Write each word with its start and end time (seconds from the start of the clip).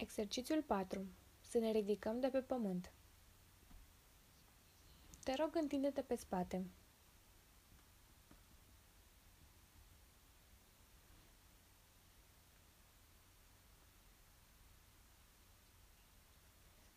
Exercițiul 0.00 0.62
4. 0.62 1.06
Să 1.40 1.58
ne 1.58 1.70
ridicăm 1.70 2.20
de 2.20 2.28
pe 2.28 2.40
pământ. 2.42 2.92
Te 5.24 5.34
rog, 5.34 5.56
întinde-te 5.56 6.02
pe 6.02 6.14
spate. 6.14 6.64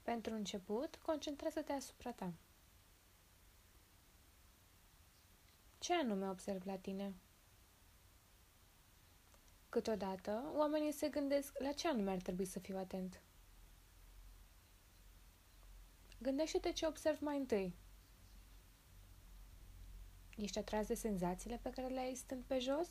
Pentru 0.01 0.33
început, 0.33 0.95
concentrează-te 0.95 1.71
asupra 1.71 2.11
ta. 2.11 2.33
Ce 5.79 5.93
anume 5.93 6.29
observ 6.29 6.65
la 6.65 6.77
tine? 6.77 7.13
Câteodată, 9.74 10.52
oamenii 10.55 10.92
se 10.92 11.10
gândesc 11.10 11.60
la 11.60 11.71
ce 11.71 11.88
anume 11.88 12.12
ar 12.12 12.22
trebui 12.22 12.46
să 12.46 12.60
fiu 12.60 12.78
atent. 12.78 13.22
Gândește-te 16.22 16.72
ce 16.72 16.88
observ 16.88 17.20
mai 17.22 17.38
întâi. 17.38 17.76
Ești 20.38 20.58
atras 20.58 20.88
de 20.88 20.94
senzațiile 20.94 21.59
pe 21.62 21.70
care 21.70 21.88
le 21.88 22.00
ai 22.00 22.16
stând 22.16 22.44
pe 22.44 22.59
jos? 22.59 22.90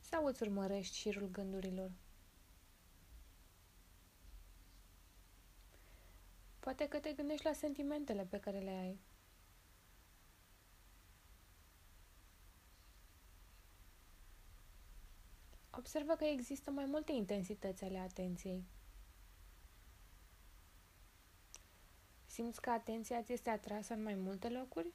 Sau 0.00 0.26
îți 0.26 0.42
urmărești 0.42 0.96
șirul 0.96 1.28
gândurilor? 1.30 1.90
Poate 6.60 6.88
că 6.88 6.98
te 6.98 7.12
gândești 7.12 7.46
la 7.46 7.52
sentimentele 7.52 8.24
pe 8.24 8.40
care 8.40 8.58
le 8.58 8.70
ai. 8.70 9.00
Observă 15.78 16.14
că 16.14 16.24
există 16.24 16.70
mai 16.70 16.84
multe 16.84 17.12
intensități 17.12 17.84
ale 17.84 17.98
atenției. 17.98 18.64
Simți 22.26 22.60
că 22.60 22.70
atenția 22.70 23.22
ți 23.22 23.32
este 23.32 23.50
atrasă 23.50 23.92
în 23.92 24.02
mai 24.02 24.14
multe 24.14 24.48
locuri? 24.48 24.92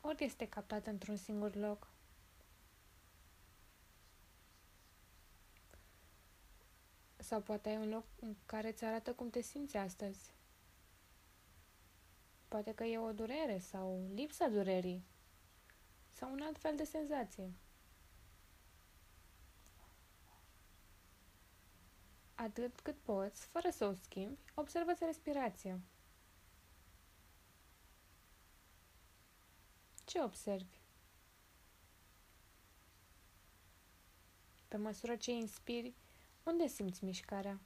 Ori 0.00 0.24
este 0.24 0.48
captată 0.48 0.90
într-un 0.90 1.16
singur 1.16 1.54
loc? 1.54 1.90
Sau 7.16 7.40
poate 7.40 7.68
ai 7.68 7.76
un 7.76 7.88
loc 7.88 8.04
în 8.20 8.36
care 8.46 8.68
îți 8.68 8.84
arată 8.84 9.12
cum 9.12 9.30
te 9.30 9.40
simți 9.40 9.76
astăzi. 9.76 10.34
Poate 12.48 12.74
că 12.74 12.84
e 12.84 12.98
o 12.98 13.12
durere 13.12 13.58
sau 13.58 14.10
lipsa 14.14 14.48
durerii 14.48 15.04
sau 16.22 16.32
un 16.32 16.40
alt 16.40 16.58
fel 16.58 16.76
de 16.76 16.84
senzație. 16.84 17.52
Atât 22.34 22.80
cât 22.80 22.96
poți, 23.02 23.46
fără 23.46 23.70
să 23.70 23.84
o 23.84 23.92
schimbi, 23.92 24.38
observă-ți 24.54 25.04
respirația. 25.04 25.80
Ce 30.04 30.22
observi? 30.22 30.80
Pe 34.68 34.76
măsură 34.76 35.16
ce 35.16 35.30
inspiri, 35.30 35.94
unde 36.42 36.66
simți 36.66 37.04
mișcarea? 37.04 37.60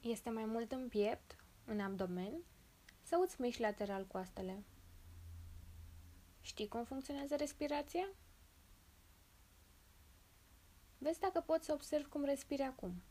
Este 0.00 0.30
mai 0.30 0.44
mult 0.44 0.72
în 0.72 0.88
piept, 0.88 1.36
în 1.64 1.80
abdomen 1.80 2.32
sau 3.02 3.20
îți 3.20 3.40
miști 3.40 3.60
lateral 3.60 4.06
coastele? 4.06 4.64
Știi 6.40 6.68
cum 6.68 6.84
funcționează 6.84 7.36
respirația? 7.36 8.08
Vezi 11.04 11.20
dacă 11.20 11.40
poți 11.40 11.64
să 11.66 11.72
observi 11.72 12.08
cum 12.08 12.24
respiri 12.24 12.62
acum. 12.62 13.02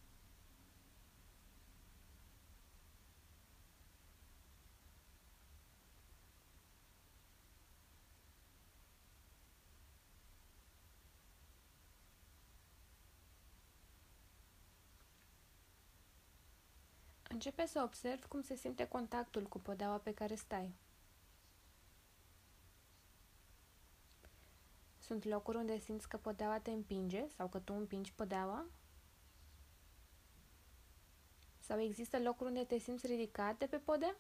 Începe 17.30 17.66
să 17.66 17.82
observi 17.84 18.28
cum 18.28 18.42
se 18.42 18.56
simte 18.56 18.88
contactul 18.88 19.44
cu 19.44 19.60
podeaua 19.60 19.98
pe 19.98 20.14
care 20.14 20.36
stai. 20.36 20.74
Sunt 25.06 25.24
locuri 25.24 25.58
unde 25.58 25.78
simți 25.78 26.08
că 26.08 26.18
podeaua 26.18 26.60
te 26.60 26.72
împinge 26.72 27.28
sau 27.28 27.48
că 27.48 27.60
tu 27.60 27.74
împingi 27.74 28.14
podeaua? 28.14 28.66
Sau 31.60 31.80
există 31.80 32.20
locuri 32.20 32.50
unde 32.50 32.64
te 32.64 32.78
simți 32.78 33.08
ridicat 33.08 33.58
de 33.58 33.66
pe 33.66 33.78
podea? 33.78 34.18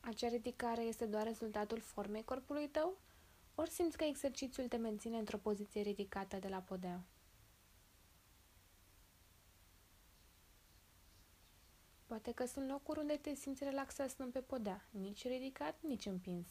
Acea 0.00 0.28
ridicare 0.28 0.82
este 0.82 1.06
doar 1.06 1.24
rezultatul 1.24 1.80
formei 1.80 2.24
corpului 2.24 2.68
tău? 2.68 2.98
Ori 3.54 3.70
simți 3.70 3.96
că 3.96 4.04
exercițiul 4.04 4.68
te 4.68 4.76
menține 4.76 5.18
într-o 5.18 5.38
poziție 5.38 5.80
ridicată 5.80 6.36
de 6.36 6.48
la 6.48 6.58
podea? 6.58 7.04
Poate 12.12 12.32
că 12.32 12.46
sunt 12.46 12.70
locuri 12.70 12.98
unde 12.98 13.16
te 13.16 13.34
simți 13.34 13.64
relaxat 13.64 14.10
stând 14.10 14.32
pe 14.32 14.40
podea, 14.40 14.84
nici 14.90 15.26
ridicat, 15.26 15.82
nici 15.82 16.06
împins. 16.06 16.46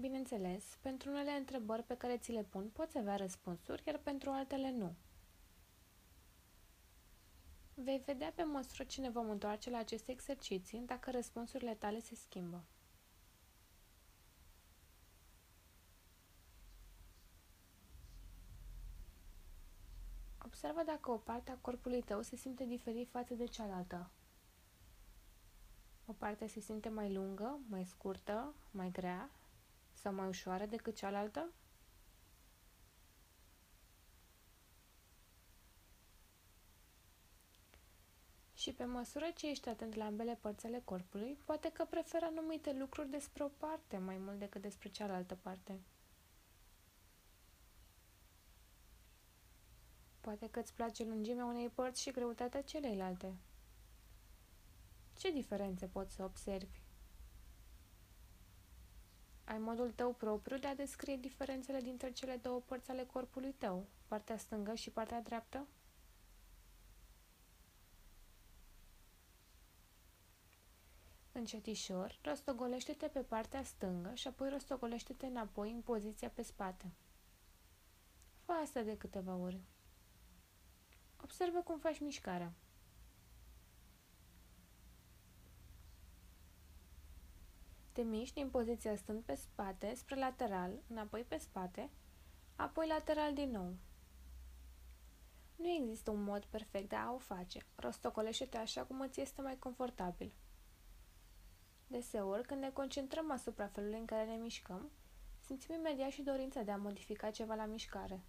Bineînțeles, 0.00 0.78
pentru 0.80 1.10
unele 1.10 1.30
întrebări 1.30 1.82
pe 1.82 1.96
care 1.96 2.18
ți 2.18 2.32
le 2.32 2.42
pun 2.42 2.68
poți 2.68 2.98
avea 2.98 3.16
răspunsuri, 3.16 3.82
iar 3.86 3.98
pentru 3.98 4.30
altele 4.30 4.70
nu. 4.70 4.94
Vei 7.74 8.02
vedea 8.04 8.32
pe 8.34 8.42
măsură 8.42 8.84
ce 8.84 9.00
ne 9.00 9.10
vom 9.10 9.30
întoarce 9.30 9.70
la 9.70 9.78
aceste 9.78 10.10
exerciții 10.12 10.78
dacă 10.80 11.10
răspunsurile 11.10 11.74
tale 11.74 12.00
se 12.00 12.14
schimbă. 12.14 12.64
Observă 20.62 20.82
dacă 20.84 21.10
o 21.10 21.16
parte 21.16 21.50
a 21.50 21.56
corpului 21.60 22.02
tău 22.02 22.22
se 22.22 22.36
simte 22.36 22.64
diferit 22.64 23.08
față 23.10 23.34
de 23.34 23.44
cealaltă. 23.44 24.10
O 26.06 26.12
parte 26.12 26.46
se 26.46 26.60
simte 26.60 26.88
mai 26.88 27.12
lungă, 27.12 27.58
mai 27.68 27.84
scurtă, 27.84 28.54
mai 28.70 28.90
grea 28.90 29.30
sau 29.92 30.12
mai 30.14 30.28
ușoară 30.28 30.66
decât 30.66 30.94
cealaltă? 30.96 31.48
Și 38.54 38.72
pe 38.72 38.84
măsură 38.84 39.30
ce 39.34 39.50
ești 39.50 39.68
atent 39.68 39.94
la 39.94 40.04
ambele 40.04 40.38
părți 40.40 40.66
ale 40.66 40.82
corpului, 40.84 41.38
poate 41.44 41.72
că 41.72 41.84
preferă 41.90 42.24
anumite 42.24 42.72
lucruri 42.72 43.10
despre 43.10 43.44
o 43.44 43.48
parte 43.48 43.98
mai 43.98 44.16
mult 44.18 44.38
decât 44.38 44.60
despre 44.62 44.88
cealaltă 44.88 45.34
parte. 45.42 45.80
Poate 50.20 50.50
că 50.50 50.60
îți 50.60 50.74
place 50.74 51.04
lungimea 51.04 51.44
unei 51.44 51.68
părți 51.68 52.00
și 52.02 52.10
greutatea 52.10 52.62
celeilalte. 52.62 53.34
Ce 55.16 55.30
diferențe 55.32 55.86
poți 55.86 56.14
să 56.14 56.24
observi? 56.24 56.80
Ai 59.44 59.58
modul 59.58 59.90
tău 59.90 60.12
propriu 60.12 60.58
de 60.58 60.66
a 60.66 60.74
descrie 60.74 61.16
diferențele 61.16 61.80
dintre 61.80 62.12
cele 62.12 62.36
două 62.36 62.60
părți 62.60 62.90
ale 62.90 63.04
corpului 63.04 63.52
tău, 63.52 63.86
partea 64.06 64.36
stângă 64.36 64.74
și 64.74 64.90
partea 64.90 65.22
dreaptă? 65.22 65.66
Încetișor, 71.32 72.18
rostogolește-te 72.22 73.06
pe 73.06 73.20
partea 73.20 73.62
stângă 73.62 74.14
și 74.14 74.28
apoi 74.28 74.48
rostogolește-te 74.48 75.26
înapoi 75.26 75.70
în 75.70 75.80
poziția 75.80 76.28
pe 76.28 76.42
spate. 76.42 76.92
Fă 78.44 78.52
asta 78.52 78.82
de 78.82 78.96
câteva 78.96 79.34
ori. 79.34 79.60
Observă 81.22 81.60
cum 81.60 81.78
faci 81.78 82.00
mișcarea. 82.00 82.52
Te 87.92 88.02
miști 88.02 88.34
din 88.34 88.50
poziția 88.50 88.96
stând 88.96 89.22
pe 89.22 89.34
spate, 89.34 89.94
spre 89.94 90.16
lateral, 90.16 90.70
înapoi 90.88 91.24
pe 91.28 91.38
spate, 91.38 91.90
apoi 92.56 92.86
lateral 92.86 93.34
din 93.34 93.50
nou. 93.50 93.74
Nu 95.56 95.68
există 95.68 96.10
un 96.10 96.22
mod 96.22 96.44
perfect 96.44 96.88
de 96.88 96.96
a 96.96 97.12
o 97.12 97.18
face. 97.18 97.66
Rostocolește-te 97.74 98.56
așa 98.56 98.82
cum 98.82 99.00
îți 99.00 99.20
este 99.20 99.40
mai 99.40 99.58
confortabil. 99.58 100.32
Deseori, 101.86 102.46
când 102.46 102.60
ne 102.60 102.70
concentrăm 102.70 103.30
asupra 103.30 103.66
felului 103.66 103.98
în 103.98 104.04
care 104.04 104.24
ne 104.24 104.36
mișcăm, 104.36 104.90
simțim 105.44 105.74
imediat 105.74 106.10
și 106.10 106.22
dorința 106.22 106.62
de 106.62 106.70
a 106.70 106.76
modifica 106.76 107.30
ceva 107.30 107.54
la 107.54 107.64
mișcare. 107.64 108.20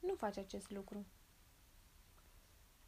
Nu 0.00 0.14
faci 0.14 0.36
acest 0.36 0.70
lucru. 0.70 1.06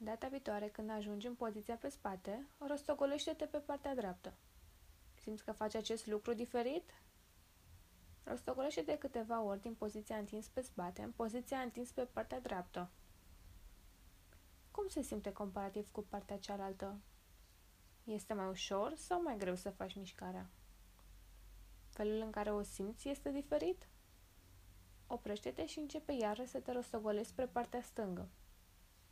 Data 0.04 0.28
viitoare, 0.28 0.68
când 0.68 0.90
ajungi 0.90 1.26
în 1.26 1.34
poziția 1.34 1.76
pe 1.76 1.88
spate, 1.88 2.46
rostogolește-te 2.58 3.44
pe 3.44 3.58
partea 3.58 3.94
dreaptă. 3.94 4.32
Simți 5.20 5.44
că 5.44 5.52
faci 5.52 5.74
acest 5.74 6.06
lucru 6.06 6.34
diferit? 6.34 6.90
Rostogolește-te 8.24 8.98
câteva 8.98 9.40
ori 9.40 9.60
din 9.60 9.74
poziția 9.74 10.16
întins 10.16 10.48
pe 10.48 10.60
spate 10.60 11.02
în 11.02 11.10
poziția 11.10 11.58
întins 11.58 11.90
pe 11.90 12.04
partea 12.04 12.40
dreaptă. 12.40 12.90
Cum 14.70 14.88
se 14.88 15.02
simte 15.02 15.32
comparativ 15.32 15.90
cu 15.90 16.00
partea 16.08 16.38
cealaltă? 16.38 16.98
Este 18.04 18.34
mai 18.34 18.48
ușor 18.48 18.94
sau 18.94 19.22
mai 19.22 19.36
greu 19.36 19.54
să 19.54 19.70
faci 19.70 19.94
mișcarea? 19.94 20.50
Felul 21.88 22.20
în 22.20 22.30
care 22.30 22.52
o 22.52 22.62
simți 22.62 23.08
este 23.08 23.30
diferit? 23.30 23.88
Oprește-te 25.06 25.66
și 25.66 25.78
începe 25.78 26.12
iară 26.12 26.44
să 26.44 26.58
te 26.58 26.72
rostogolezi 26.72 27.28
spre 27.28 27.46
partea 27.46 27.82
stângă. 27.82 28.28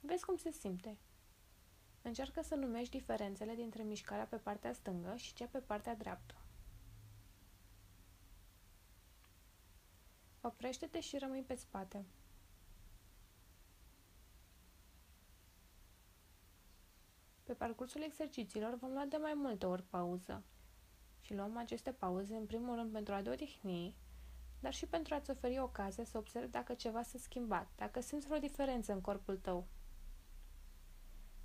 Vezi 0.00 0.24
cum 0.24 0.36
se 0.36 0.50
simte. 0.50 0.98
Încearcă 2.02 2.42
să 2.42 2.54
numești 2.54 2.96
diferențele 2.96 3.54
dintre 3.54 3.82
mișcarea 3.82 4.26
pe 4.26 4.36
partea 4.36 4.72
stângă 4.72 5.16
și 5.16 5.34
cea 5.34 5.46
pe 5.46 5.58
partea 5.58 5.94
dreaptă. 5.96 6.34
Oprește-te 10.40 11.00
și 11.00 11.18
rămâi 11.18 11.42
pe 11.42 11.54
spate. 11.54 12.04
Pe 17.42 17.52
parcursul 17.52 18.02
exercițiilor 18.02 18.74
vom 18.74 18.92
lua 18.92 19.04
de 19.04 19.16
mai 19.16 19.34
multe 19.34 19.66
ori 19.66 19.82
pauză 19.82 20.42
și 21.20 21.34
luăm 21.34 21.56
aceste 21.56 21.92
pauze 21.92 22.34
în 22.36 22.46
primul 22.46 22.74
rând 22.74 22.92
pentru 22.92 23.14
a 23.14 23.22
te 23.22 23.30
odihni, 23.30 23.94
dar 24.60 24.72
și 24.72 24.86
pentru 24.86 25.14
a-ți 25.14 25.30
oferi 25.30 25.58
ocazia 25.58 26.04
să 26.04 26.18
observi 26.18 26.50
dacă 26.50 26.74
ceva 26.74 27.02
s-a 27.02 27.18
schimbat, 27.18 27.68
dacă 27.76 28.00
simți 28.00 28.26
vreo 28.26 28.38
diferență 28.38 28.92
în 28.92 29.00
corpul 29.00 29.36
tău. 29.36 29.66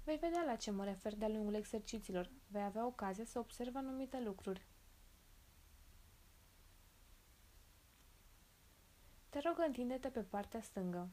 Vei 0.05 0.17
vedea 0.17 0.43
la 0.43 0.55
ce 0.55 0.71
mă 0.71 0.83
refer 0.83 1.15
de-a 1.15 1.27
lungul 1.27 1.53
exercițiilor. 1.53 2.31
Vei 2.47 2.61
avea 2.61 2.85
ocazia 2.85 3.25
să 3.25 3.39
observi 3.39 3.77
anumite 3.77 4.19
lucruri. 4.19 4.67
Te 9.29 9.39
rog, 9.39 9.55
întinde-te 9.65 10.09
pe 10.09 10.23
partea 10.23 10.61
stângă. 10.61 11.09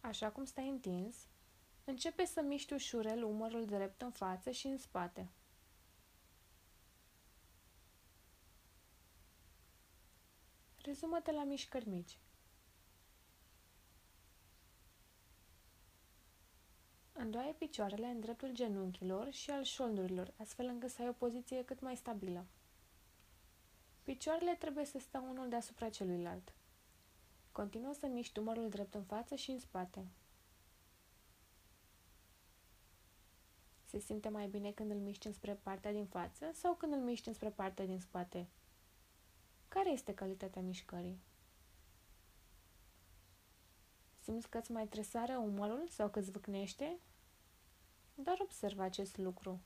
Așa 0.00 0.30
cum 0.30 0.44
stai 0.44 0.68
întins, 0.68 1.16
începe 1.84 2.24
să 2.24 2.40
miști 2.42 2.72
ușurel 2.72 3.24
umărul 3.24 3.66
drept 3.66 4.02
în 4.02 4.10
față 4.10 4.50
și 4.50 4.66
în 4.66 4.78
spate. 4.78 5.30
Rezumă-te 10.76 11.32
la 11.32 11.44
mișcări 11.44 11.88
mici. 11.88 12.18
Îndoaie 17.22 17.52
picioarele 17.52 18.06
în 18.06 18.20
dreptul 18.20 18.52
genunchilor 18.52 19.30
și 19.32 19.50
al 19.50 19.62
șoldurilor, 19.62 20.32
astfel 20.36 20.66
încât 20.66 20.90
să 20.90 21.02
ai 21.02 21.08
o 21.08 21.12
poziție 21.12 21.64
cât 21.64 21.80
mai 21.80 21.96
stabilă. 21.96 22.44
Picioarele 24.04 24.54
trebuie 24.54 24.84
să 24.84 24.98
stea 24.98 25.20
unul 25.20 25.48
deasupra 25.48 25.88
celuilalt. 25.88 26.52
Continuă 27.52 27.92
să 27.92 28.06
miști 28.06 28.38
umărul 28.38 28.68
drept 28.68 28.94
în 28.94 29.04
față 29.04 29.34
și 29.34 29.50
în 29.50 29.58
spate. 29.58 30.06
Se 33.84 33.98
simte 33.98 34.28
mai 34.28 34.48
bine 34.48 34.72
când 34.72 34.90
îl 34.90 34.98
miști 34.98 35.26
înspre 35.26 35.54
partea 35.54 35.92
din 35.92 36.06
față 36.06 36.50
sau 36.52 36.74
când 36.74 36.92
îl 36.92 37.00
miști 37.00 37.28
înspre 37.28 37.50
partea 37.50 37.86
din 37.86 38.00
spate? 38.00 38.46
Care 39.68 39.90
este 39.90 40.14
calitatea 40.14 40.62
mișcării? 40.62 41.20
Simți 44.22 44.48
că 44.48 44.58
îți 44.58 44.72
mai 44.72 44.86
tresare 44.86 45.36
umărul 45.36 45.86
sau 45.88 46.08
că 46.08 46.18
îți 46.18 46.30
vâcnește? 46.30 46.98
Doar 48.22 48.38
observă 48.40 48.82
acest 48.82 49.16
lucru. 49.16 49.60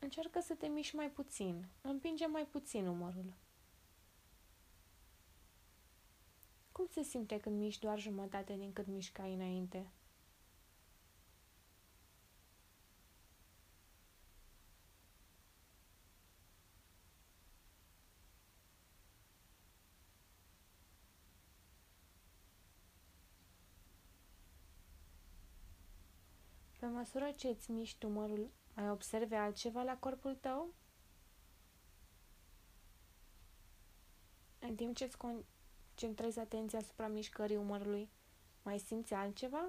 Încearcă 0.00 0.40
să 0.40 0.54
te 0.54 0.66
miști 0.66 0.96
mai 0.96 1.10
puțin. 1.10 1.66
Împinge 1.80 2.26
mai 2.26 2.46
puțin 2.46 2.86
umărul. 2.86 3.32
Cum 6.72 6.86
se 6.86 7.02
simte 7.02 7.40
când 7.40 7.58
miști 7.58 7.80
doar 7.80 7.98
jumătate 7.98 8.56
din 8.56 8.72
cât 8.72 8.86
mișcai 8.86 9.34
înainte? 9.34 9.90
Măsură 26.88 27.30
ce 27.36 27.48
îți 27.48 27.70
miști 27.70 28.04
umărul, 28.04 28.50
mai 28.74 28.90
observi 28.90 29.34
altceva 29.34 29.82
la 29.82 29.96
corpul 29.96 30.34
tău? 30.34 30.74
În 34.58 34.74
timp 34.74 34.96
ce 34.96 35.04
îți 35.04 35.16
concentrezi 35.16 36.38
atenția 36.38 36.78
asupra 36.78 37.08
mișcării 37.08 37.56
umărului, 37.56 38.10
mai 38.62 38.78
simți 38.78 39.14
altceva? 39.14 39.68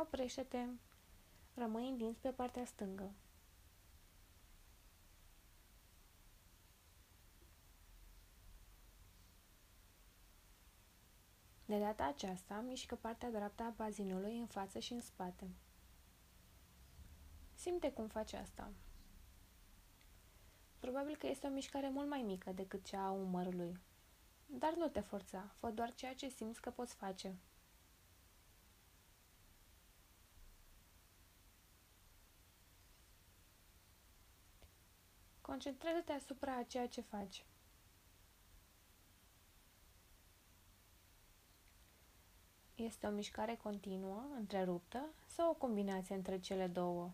Oprește-te. 0.00 0.66
Rămâi 1.54 1.88
întins 1.88 2.16
pe 2.16 2.30
partea 2.30 2.64
stângă. 2.64 3.10
De 11.64 11.78
data 11.78 12.04
aceasta, 12.06 12.60
mișcă 12.60 12.94
partea 12.94 13.30
dreaptă 13.30 13.62
a 13.62 13.72
bazinului 13.76 14.38
în 14.38 14.46
față 14.46 14.78
și 14.78 14.92
în 14.92 15.00
spate. 15.00 15.50
Simte 17.54 17.92
cum 17.92 18.06
face 18.08 18.36
asta. 18.36 18.70
Probabil 20.78 21.16
că 21.16 21.26
este 21.26 21.46
o 21.46 21.50
mișcare 21.50 21.88
mult 21.88 22.08
mai 22.08 22.22
mică 22.22 22.52
decât 22.52 22.84
cea 22.84 23.06
a 23.06 23.10
umărului. 23.10 23.80
Dar 24.46 24.74
nu 24.74 24.88
te 24.88 25.00
forța, 25.00 25.50
fă 25.54 25.70
doar 25.70 25.94
ceea 25.94 26.14
ce 26.14 26.28
simți 26.28 26.60
că 26.60 26.70
poți 26.70 26.94
face. 26.94 27.36
Concentrează-te 35.50 36.12
asupra 36.12 36.56
a 36.56 36.62
ceea 36.62 36.88
ce 36.88 37.00
faci. 37.00 37.44
Este 42.74 43.06
o 43.06 43.10
mișcare 43.10 43.56
continuă, 43.62 44.22
întreruptă 44.36 45.14
sau 45.26 45.50
o 45.50 45.54
combinație 45.54 46.14
între 46.14 46.40
cele 46.40 46.66
două? 46.66 47.12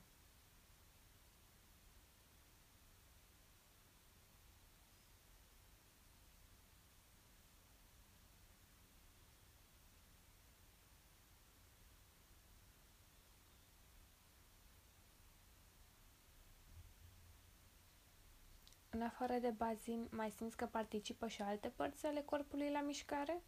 În 18.97 19.03
afară 19.03 19.39
de 19.39 19.51
bazin, 19.51 20.09
mai 20.11 20.31
simți 20.31 20.57
că 20.57 20.67
participă 20.67 21.29
și 21.29 21.43
alte 21.43 21.69
părți 21.69 22.07
ale 22.07 22.21
corpului 22.23 22.71
la 22.71 22.81
mișcare? 22.81 23.43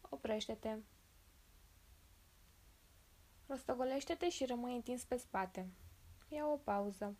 Oprește-te. 0.00 0.76
Rostogolește-te 3.46 4.28
și 4.30 4.44
rămâi 4.44 4.74
întins 4.74 5.04
pe 5.04 5.16
spate. 5.16 5.68
Ia 6.28 6.46
o 6.46 6.56
pauză. 6.56 7.16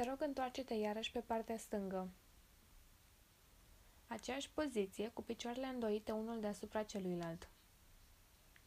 Te 0.00 0.08
rog, 0.08 0.22
întoarce-te 0.22 0.74
iarăși 0.74 1.12
pe 1.12 1.20
partea 1.20 1.56
stângă. 1.56 2.08
Aceeași 4.06 4.50
poziție, 4.50 5.08
cu 5.08 5.22
picioarele 5.22 5.66
îndoite 5.66 6.12
unul 6.12 6.40
deasupra 6.40 6.82
celuilalt. 6.82 7.48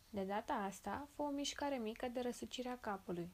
De 0.10 0.24
data 0.24 0.54
asta, 0.54 1.08
fă 1.16 1.22
o 1.22 1.30
mișcare 1.30 1.78
mică 1.78 2.08
de 2.08 2.20
răsucire 2.20 2.70
a 2.70 2.78
capului, 2.78 3.30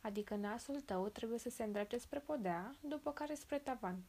adică 0.00 0.34
nasul 0.34 0.80
tău 0.80 1.08
trebuie 1.08 1.38
să 1.38 1.50
se 1.50 1.62
îndrepte 1.64 1.98
spre 1.98 2.18
podea, 2.18 2.76
după 2.80 3.12
care 3.12 3.34
spre 3.34 3.58
tavan. 3.58 4.02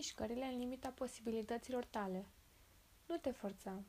Mișcările 0.00 0.44
în 0.44 0.58
limita 0.58 0.88
posibilităților 0.90 1.84
tale. 1.84 2.26
Nu 3.06 3.16
te 3.16 3.30
forța. 3.30 3.82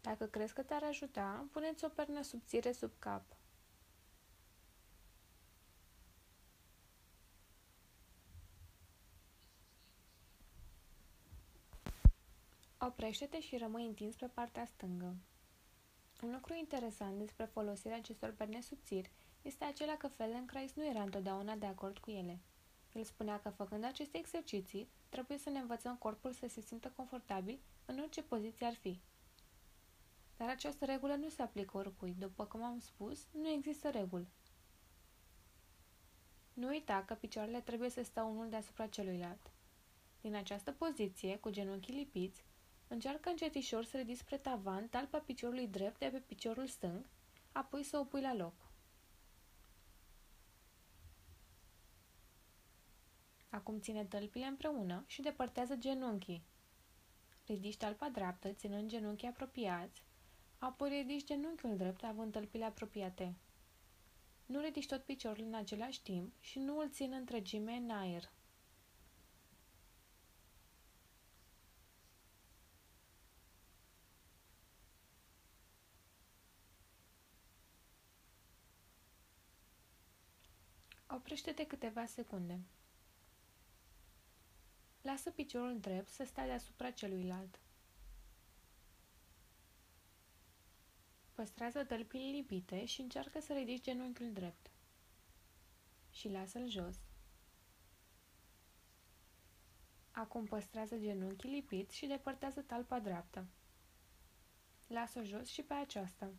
Dacă 0.00 0.26
crezi 0.26 0.54
că 0.54 0.62
te-ar 0.62 0.82
ajuta, 0.82 1.48
puneți 1.52 1.84
o 1.84 1.88
pernă 1.88 2.22
subțire 2.22 2.72
sub 2.72 2.92
cap. 2.98 3.36
Oprește-te 12.86 13.40
și 13.40 13.56
rămâi 13.56 13.86
întins 13.86 14.16
pe 14.16 14.26
partea 14.26 14.64
stângă. 14.64 15.16
Un 16.22 16.32
lucru 16.32 16.54
interesant 16.54 17.18
despre 17.18 17.44
folosirea 17.44 17.96
acestor 17.96 18.32
perne 18.32 18.60
subțiri 18.60 19.10
este 19.42 19.64
acela 19.64 19.96
că 19.96 20.08
Feldenkrais 20.08 20.74
nu 20.74 20.86
era 20.86 21.02
întotdeauna 21.02 21.54
de 21.54 21.66
acord 21.66 21.98
cu 21.98 22.10
ele. 22.10 22.40
El 22.92 23.04
spunea 23.04 23.40
că 23.40 23.48
făcând 23.48 23.84
aceste 23.84 24.18
exerciții, 24.18 24.88
trebuie 25.08 25.38
să 25.38 25.50
ne 25.50 25.58
învățăm 25.58 25.96
corpul 25.96 26.32
să 26.32 26.48
se 26.48 26.60
simtă 26.60 26.92
confortabil 26.96 27.58
în 27.84 27.98
orice 27.98 28.22
poziție 28.22 28.66
ar 28.66 28.74
fi. 28.74 29.00
Dar 30.36 30.48
această 30.48 30.84
regulă 30.84 31.14
nu 31.14 31.28
se 31.28 31.42
aplică 31.42 31.76
oricui. 31.76 32.14
După 32.18 32.44
cum 32.44 32.62
am 32.62 32.78
spus, 32.78 33.26
nu 33.32 33.48
există 33.48 33.90
reguli. 33.90 34.28
Nu 36.52 36.68
uita 36.68 37.04
că 37.06 37.14
picioarele 37.14 37.60
trebuie 37.60 37.90
să 37.90 38.02
stea 38.02 38.24
unul 38.24 38.48
deasupra 38.48 38.86
celuilalt. 38.86 39.50
Din 40.20 40.34
această 40.34 40.72
poziție, 40.72 41.38
cu 41.38 41.50
genunchii 41.50 41.94
lipiți, 41.94 42.44
încearcă 42.88 43.28
încetișor 43.28 43.84
să 43.84 43.96
ridici 43.96 44.16
spre 44.16 44.38
tavan 44.38 44.88
talpa 44.88 45.18
piciorului 45.18 45.68
drept 45.68 45.98
de 45.98 46.08
pe 46.08 46.18
piciorul 46.18 46.66
stâng, 46.66 47.04
apoi 47.52 47.82
să 47.82 47.98
o 47.98 48.04
pui 48.04 48.20
la 48.20 48.34
loc. 48.34 48.54
Acum 53.48 53.80
ține 53.80 54.04
tălpile 54.04 54.44
împreună 54.44 55.04
și 55.06 55.22
depărtează 55.22 55.76
genunchii. 55.76 56.44
Ridici 57.46 57.76
talpa 57.76 58.08
dreaptă, 58.08 58.52
ținând 58.52 58.88
genunchii 58.88 59.28
apropiați, 59.28 60.02
Apoi 60.58 60.88
ridici 60.88 61.26
genunchiul 61.26 61.76
drept, 61.76 62.04
având 62.04 62.32
tălpile 62.32 62.64
apropiate. 62.64 63.34
Nu 64.46 64.60
ridici 64.60 64.86
tot 64.86 65.02
piciorul 65.02 65.44
în 65.44 65.54
același 65.54 66.02
timp 66.02 66.34
și 66.40 66.58
nu 66.58 66.78
îl 66.78 66.90
țin 66.90 67.12
întregime 67.12 67.72
în 67.72 67.90
aer. 67.90 68.30
Oprește-te 81.26 81.66
câteva 81.66 82.06
secunde. 82.06 82.60
Lasă 85.02 85.30
piciorul 85.30 85.80
drept 85.80 86.08
să 86.08 86.24
stea 86.24 86.46
deasupra 86.46 86.90
celuilalt. 86.90 87.60
Păstrează 91.32 91.84
tălpile 91.84 92.30
lipite 92.30 92.84
și 92.84 93.00
încearcă 93.00 93.40
să 93.40 93.52
ridici 93.52 93.82
genunchiul 93.82 94.32
drept. 94.32 94.70
Și 96.10 96.28
lasă-l 96.28 96.68
jos. 96.68 96.96
Acum 100.10 100.44
păstrează 100.44 100.96
genunchii 100.98 101.50
lipiți 101.50 101.96
și 101.96 102.06
depărtează 102.06 102.60
talpa 102.60 103.00
dreaptă. 103.00 103.46
Lasă-o 104.86 105.22
jos 105.22 105.48
și 105.48 105.62
pe 105.62 105.74
aceasta. 105.74 106.32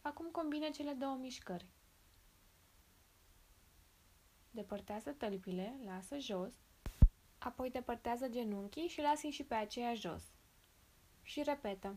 Acum 0.00 0.30
combine 0.30 0.70
cele 0.70 0.92
două 0.92 1.16
mișcări. 1.16 1.66
Depărtează 4.50 5.10
tălpile, 5.10 5.80
lasă 5.84 6.18
jos, 6.18 6.52
apoi 7.38 7.70
depărtează 7.70 8.28
genunchii 8.28 8.88
și 8.88 9.00
lasă-i 9.00 9.30
și 9.30 9.44
pe 9.44 9.54
aceea 9.54 9.94
jos. 9.94 10.22
Și 11.22 11.42
repetă. 11.42 11.96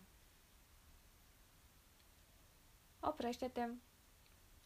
Oprește-te. 2.99 3.69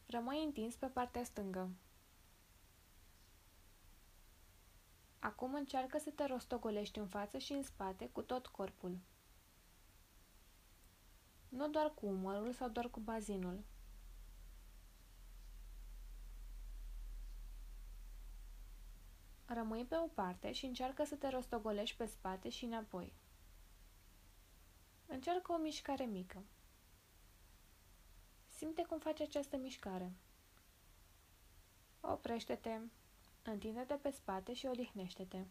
Rămâi 0.05 0.43
întins 0.43 0.75
pe 0.75 0.87
partea 0.87 1.23
stângă. 1.23 1.69
Acum 5.19 5.53
încearcă 5.53 5.97
să 5.97 6.09
te 6.09 6.25
rostogolești 6.25 6.99
în 6.99 7.07
față 7.07 7.37
și 7.37 7.51
în 7.51 7.63
spate 7.63 8.09
cu 8.09 8.21
tot 8.21 8.47
corpul. 8.47 8.97
Nu 11.49 11.69
doar 11.69 11.93
cu 11.93 12.05
umărul 12.05 12.53
sau 12.53 12.69
doar 12.69 12.89
cu 12.89 12.99
bazinul. 12.99 13.63
Rămâi 19.57 19.85
pe 19.85 19.95
o 19.97 20.07
parte 20.07 20.51
și 20.51 20.65
încearcă 20.65 21.03
să 21.03 21.15
te 21.15 21.27
rostogolești 21.27 21.97
pe 21.97 22.05
spate 22.05 22.49
și 22.49 22.65
înapoi. 22.65 23.13
Încearcă 25.07 25.51
o 25.51 25.57
mișcare 25.57 26.03
mică. 26.03 26.43
Simte 28.55 28.83
cum 28.83 28.99
faci 28.99 29.21
această 29.21 29.57
mișcare. 29.57 30.11
Oprește-te, 32.01 32.79
întinde-te 33.43 33.93
pe 33.93 34.09
spate 34.09 34.53
și 34.53 34.65
odihnește-te. 34.65 35.45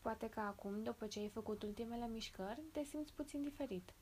Poate 0.00 0.28
că 0.28 0.40
acum, 0.40 0.82
după 0.82 1.06
ce 1.06 1.18
ai 1.18 1.28
făcut 1.28 1.62
ultimele 1.62 2.08
mișcări, 2.08 2.60
te 2.72 2.82
simți 2.82 3.12
puțin 3.12 3.42
diferit. 3.42 3.92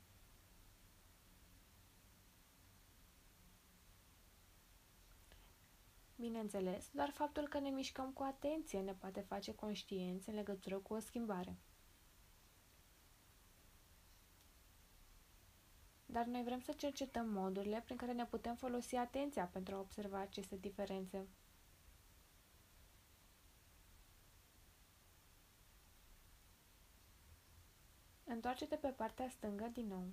Bineînțeles, 6.21 6.91
doar 6.93 7.11
faptul 7.11 7.49
că 7.49 7.59
ne 7.59 7.69
mișcăm 7.69 8.11
cu 8.13 8.23
atenție 8.23 8.81
ne 8.81 8.93
poate 8.95 9.21
face 9.21 9.55
conștienți 9.55 10.29
în 10.29 10.35
legătură 10.35 10.79
cu 10.79 10.95
o 10.95 10.99
schimbare. 10.99 11.57
Dar 16.07 16.25
noi 16.25 16.43
vrem 16.43 16.61
să 16.61 16.73
cercetăm 16.73 17.29
modurile 17.29 17.81
prin 17.85 17.97
care 17.97 18.13
ne 18.13 18.27
putem 18.27 18.55
folosi 18.55 18.95
atenția 18.97 19.45
pentru 19.47 19.75
a 19.75 19.79
observa 19.79 20.19
aceste 20.19 20.57
diferențe. 20.57 21.27
Întoarce-te 28.25 28.77
pe 28.77 28.89
partea 28.89 29.29
stângă 29.29 29.71
din 29.73 29.87
nou. 29.87 30.05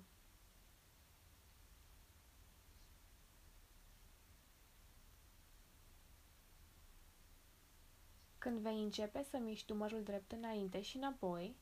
Când 8.48 8.60
vei 8.60 8.82
începe 8.82 9.22
să 9.30 9.38
miști 9.38 9.72
umărul 9.72 10.02
drept 10.02 10.32
înainte 10.32 10.80
și 10.82 10.96
înapoi, 10.96 11.56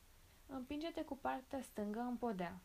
împinge-te 0.45 1.03
cu 1.03 1.17
partea 1.17 1.61
stângă 1.61 1.99
în 1.99 2.17
podea. 2.17 2.59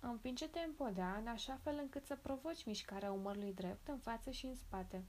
Împinge-te 0.00 0.58
în 0.58 0.72
podea 0.72 1.16
în 1.16 1.26
așa 1.26 1.56
fel 1.62 1.78
încât 1.80 2.06
să 2.06 2.16
provoci 2.16 2.64
mișcarea 2.64 3.12
umărului 3.12 3.52
drept 3.54 3.88
în 3.88 3.98
față 3.98 4.30
și 4.30 4.46
în 4.46 4.54
spate. 4.54 5.04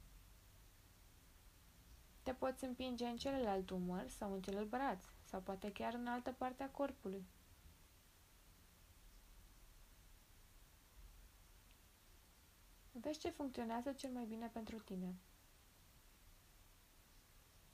Te 2.24 2.34
poți 2.34 2.64
împinge 2.64 3.06
în 3.06 3.18
celălalt 3.18 3.70
umăr 3.70 4.08
sau 4.08 4.34
în 4.34 4.42
celălalt 4.42 4.70
braț, 4.70 5.06
sau 5.24 5.42
poate 5.42 5.72
chiar 5.72 5.94
în 5.94 6.08
altă 6.08 6.32
parte 6.32 6.64
a 6.64 6.70
corpului. 6.70 7.26
Vezi 13.02 13.20
ce 13.20 13.30
funcționează 13.30 13.92
cel 13.92 14.10
mai 14.12 14.26
bine 14.26 14.48
pentru 14.48 14.80
tine. 14.80 15.16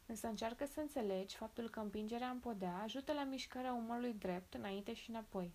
Însă 0.05 0.27
încearcă 0.27 0.65
să 0.65 0.79
înțelegi 0.79 1.35
faptul 1.35 1.69
că 1.69 1.79
împingerea 1.79 2.29
în 2.29 2.39
podea 2.39 2.77
ajută 2.77 3.13
la 3.13 3.23
mișcarea 3.23 3.73
umărului 3.73 4.13
drept 4.13 4.53
înainte 4.53 4.93
și 4.93 5.09
înapoi. 5.09 5.53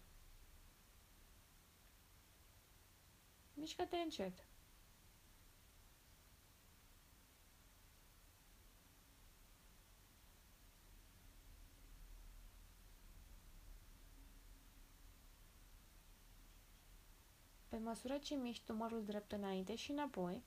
Mișcă-te 3.55 3.97
încet. 3.97 4.47
Măsură 17.87 18.19
ce 18.19 18.35
miști 18.35 18.71
umărul 18.71 19.05
drept 19.05 19.33
înainte 19.33 19.75
și 19.75 19.91
înapoi, 19.91 20.43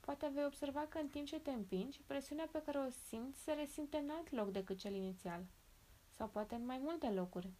poate 0.00 0.30
vei 0.34 0.44
observa 0.44 0.86
că 0.86 0.98
în 0.98 1.08
timp 1.08 1.26
ce 1.26 1.40
te 1.40 1.50
împingi, 1.50 2.02
presiunea 2.06 2.48
pe 2.52 2.62
care 2.62 2.78
o 2.78 2.90
simți 3.08 3.42
se 3.42 3.52
resimte 3.52 3.96
în 3.96 4.10
alt 4.10 4.30
loc 4.30 4.50
decât 4.50 4.78
cel 4.78 4.94
inițial, 4.94 5.44
sau 6.10 6.28
poate 6.28 6.54
în 6.54 6.64
mai 6.66 6.78
multe 6.78 7.10
locuri. 7.10 7.50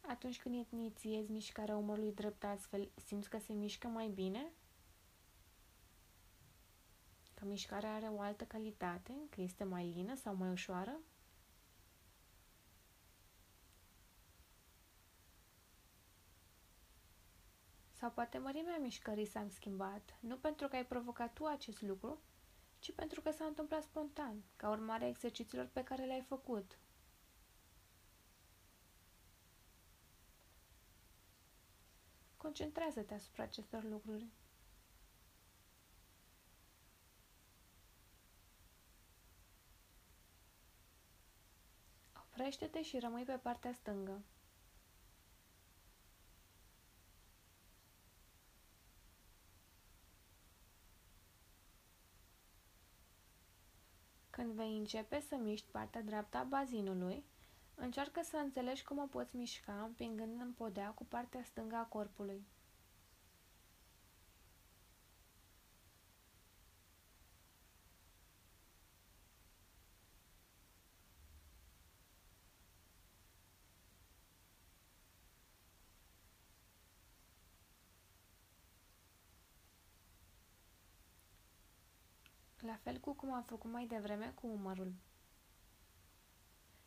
Atunci 0.00 0.40
când 0.40 0.66
inițiezi 0.70 1.30
mișcarea 1.30 1.76
umărului 1.76 2.12
drept 2.12 2.44
astfel, 2.44 2.90
simți 3.06 3.28
că 3.28 3.38
se 3.38 3.52
mișcă 3.52 3.86
mai 3.88 4.08
bine? 4.08 4.52
Că 7.44 7.50
mișcarea 7.50 7.94
are 7.94 8.06
o 8.06 8.20
altă 8.20 8.44
calitate, 8.44 9.12
că 9.30 9.40
este 9.40 9.64
mai 9.64 9.92
lină 9.96 10.14
sau 10.14 10.34
mai 10.34 10.50
ușoară? 10.50 10.98
Sau 17.92 18.10
poate 18.10 18.38
mărimea 18.38 18.78
mișcării 18.78 19.26
s-a 19.26 19.46
schimbat, 19.50 20.16
nu 20.20 20.36
pentru 20.36 20.68
că 20.68 20.76
ai 20.76 20.86
provocat 20.86 21.32
tu 21.32 21.44
acest 21.44 21.82
lucru, 21.82 22.18
ci 22.78 22.92
pentru 22.92 23.20
că 23.20 23.30
s-a 23.30 23.44
întâmplat 23.44 23.82
spontan, 23.82 24.42
ca 24.56 24.70
urmare 24.70 25.04
a 25.04 25.08
exercițiilor 25.08 25.66
pe 25.72 25.82
care 25.84 26.04
le-ai 26.04 26.22
făcut. 26.28 26.78
Concentrează-te 32.36 33.14
asupra 33.14 33.42
acestor 33.42 33.84
lucruri. 33.84 34.26
Oprește-te 42.36 42.82
și 42.82 42.98
rămâi 42.98 43.22
pe 43.22 43.32
partea 43.42 43.72
stângă. 43.72 44.22
Când 54.30 54.52
vei 54.52 54.76
începe 54.76 55.20
să 55.20 55.36
miști 55.36 55.66
partea 55.70 56.02
dreaptă 56.02 56.36
a 56.36 56.42
bazinului, 56.42 57.24
încearcă 57.74 58.20
să 58.22 58.36
înțelegi 58.36 58.84
cum 58.84 58.98
o 58.98 59.06
poți 59.06 59.36
mișca 59.36 59.82
împingând 59.82 60.40
în 60.40 60.52
podea 60.52 60.90
cu 60.90 61.04
partea 61.04 61.42
stângă 61.44 61.76
a 61.76 61.84
corpului. 61.84 62.46
la 82.64 82.73
fel 82.84 82.98
cu 82.98 83.12
cum 83.12 83.32
am 83.32 83.42
făcut 83.42 83.70
mai 83.70 83.86
devreme 83.86 84.32
cu 84.34 84.46
umărul. 84.46 84.92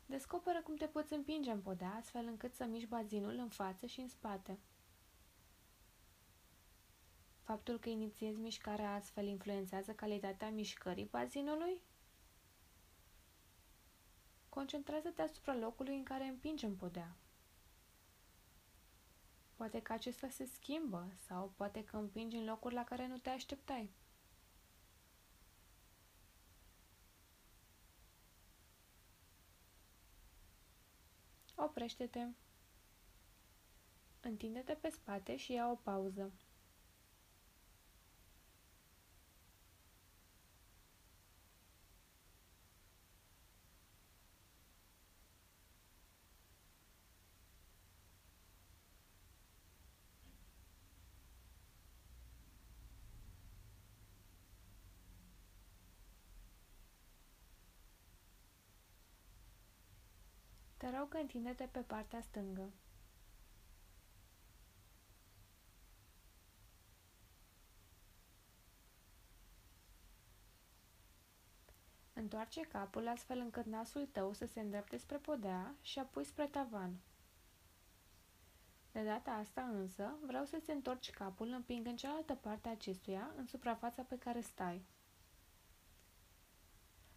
Descoperă 0.06 0.62
cum 0.62 0.76
te 0.76 0.86
poți 0.86 1.14
împinge 1.14 1.52
în 1.52 1.62
podea 1.62 1.94
astfel 1.94 2.26
încât 2.26 2.54
să 2.54 2.66
miști 2.66 2.88
bazinul 2.88 3.36
în 3.38 3.50
față 3.50 3.86
și 3.86 4.00
în 4.00 4.08
spate. 4.08 4.60
Faptul 7.44 7.80
că 7.80 7.90
inițiezi 7.90 8.40
mișcarea 8.40 8.94
astfel 8.94 9.26
influențează 9.28 9.94
calitatea 9.94 10.50
mișcării 10.50 11.06
bazinului? 11.06 11.82
Concentrează-te 14.50 15.22
asupra 15.22 15.56
locului 15.56 15.96
în 15.96 16.04
care 16.04 16.24
împingi 16.24 16.66
în 16.66 16.76
podea. 16.76 17.16
Poate 19.56 19.82
că 19.82 19.94
acesta 19.94 20.30
se 20.30 20.46
schimbă 20.46 21.08
sau 21.28 21.54
poate 21.56 21.84
că 21.84 21.98
împingi 21.98 22.36
în 22.38 22.46
locuri 22.46 22.74
la 22.74 22.84
care 22.84 23.08
nu 23.08 23.18
te 23.18 23.30
așteptai. 23.30 23.92
Oprește-te. 31.78 32.28
Întinde-te 34.22 34.74
pe 34.74 34.90
spate 34.90 35.36
și 35.36 35.52
ia 35.52 35.70
o 35.72 35.76
pauză. 35.76 36.32
Te 60.88 60.98
rog, 60.98 61.14
întinde-te 61.14 61.64
pe 61.64 61.80
partea 61.80 62.22
stângă. 62.22 62.72
Întoarce 72.14 72.62
capul 72.62 73.08
astfel 73.08 73.40
încât 73.40 73.66
nasul 73.66 74.06
tău 74.06 74.34
să 74.34 74.46
se 74.46 74.60
îndrepte 74.60 74.98
spre 74.98 75.18
podea 75.18 75.76
și 75.82 76.00
apoi 76.00 76.24
spre 76.24 76.48
tavan. 76.48 77.00
De 78.92 79.04
data 79.04 79.32
asta 79.32 79.62
însă, 79.62 80.18
vreau 80.26 80.46
să-ți 80.46 80.70
întorci 80.70 81.10
capul 81.10 81.48
împingând 81.48 81.98
cealaltă 81.98 82.36
parte 82.36 82.68
a 82.68 82.72
acestuia 82.72 83.32
în 83.36 83.46
suprafața 83.46 84.02
pe 84.02 84.18
care 84.18 84.42
stai. 84.42 84.86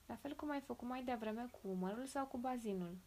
La 0.07 0.17
fel 0.17 0.35
cum 0.35 0.51
ai 0.51 0.61
făcut 0.61 0.89
mai 0.89 1.05
devreme 1.05 1.47
cu 1.47 1.69
umărul 1.69 2.07
sau 2.07 2.27
cu 2.27 2.39
bazinul. 2.39 2.99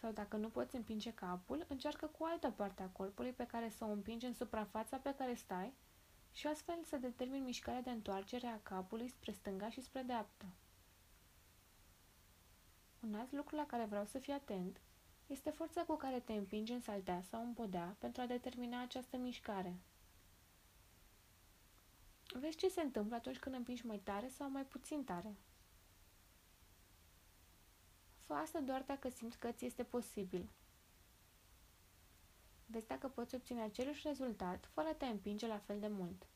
Sau 0.00 0.12
dacă 0.12 0.36
nu 0.36 0.48
poți 0.48 0.76
împinge 0.76 1.12
capul, 1.12 1.64
încearcă 1.68 2.06
cu 2.06 2.24
altă 2.24 2.50
parte 2.50 2.82
a 2.82 2.88
corpului 2.88 3.32
pe 3.32 3.46
care 3.46 3.68
să 3.68 3.84
o 3.84 3.90
împingi 3.90 4.26
în 4.26 4.34
suprafața 4.34 4.96
pe 4.96 5.14
care 5.18 5.34
stai 5.34 5.72
și 6.32 6.46
astfel 6.46 6.78
să 6.84 6.96
determini 6.96 7.44
mișcarea 7.44 7.82
de 7.82 7.90
întoarcere 7.90 8.46
a 8.46 8.60
capului 8.62 9.08
spre 9.08 9.32
stânga 9.32 9.70
și 9.70 9.82
spre 9.82 10.02
dreapta. 10.02 10.46
Un 13.00 13.14
alt 13.14 13.32
lucru 13.32 13.56
la 13.56 13.66
care 13.66 13.84
vreau 13.84 14.04
să 14.04 14.18
fii 14.18 14.32
atent 14.32 14.80
este 15.26 15.50
forța 15.50 15.82
cu 15.82 15.96
care 15.96 16.20
te 16.20 16.32
împingi 16.32 16.72
în 16.72 16.80
saltea 16.80 17.22
sau 17.30 17.42
în 17.42 17.52
podea 17.52 17.96
pentru 17.98 18.22
a 18.22 18.26
determina 18.26 18.82
această 18.82 19.16
mișcare. 19.16 19.76
Vezi 22.34 22.56
ce 22.56 22.68
se 22.68 22.80
întâmplă 22.80 23.16
atunci 23.16 23.38
când 23.38 23.54
împingi 23.54 23.86
mai 23.86 23.98
tare 23.98 24.28
sau 24.28 24.50
mai 24.50 24.64
puțin 24.64 25.04
tare. 25.04 25.36
Fă 28.26 28.32
asta 28.32 28.60
doar 28.60 28.82
dacă 28.82 29.08
simți 29.08 29.38
că 29.38 29.52
ți 29.52 29.64
este 29.64 29.82
posibil. 29.82 30.48
Vezi 32.66 32.86
dacă 32.86 33.08
poți 33.08 33.34
obține 33.34 33.62
același 33.62 34.06
rezultat 34.06 34.68
fără 34.72 34.88
a 34.88 34.94
te 34.94 35.06
împinge 35.06 35.46
la 35.46 35.58
fel 35.58 35.80
de 35.80 35.88
mult. 35.88 36.26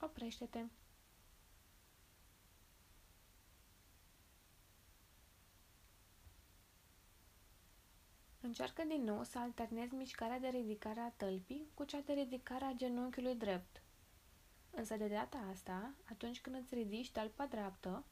Oprește-te. 0.00 0.64
Încearcă 8.46 8.82
din 8.82 9.02
nou 9.04 9.22
să 9.24 9.38
alternezi 9.38 9.94
mișcarea 9.94 10.38
de 10.38 10.48
ridicare 10.48 11.00
a 11.00 11.10
tălpii 11.10 11.68
cu 11.74 11.84
cea 11.84 12.00
de 12.00 12.12
ridicare 12.12 12.64
a 12.64 12.72
genunchiului 12.72 13.34
drept. 13.34 13.82
Însă 14.70 14.96
de 14.96 15.06
data 15.08 15.38
asta, 15.52 15.90
atunci 16.10 16.40
când 16.40 16.56
îți 16.56 16.74
ridici 16.74 17.10
talpa 17.10 17.46
dreaptă, 17.46 18.04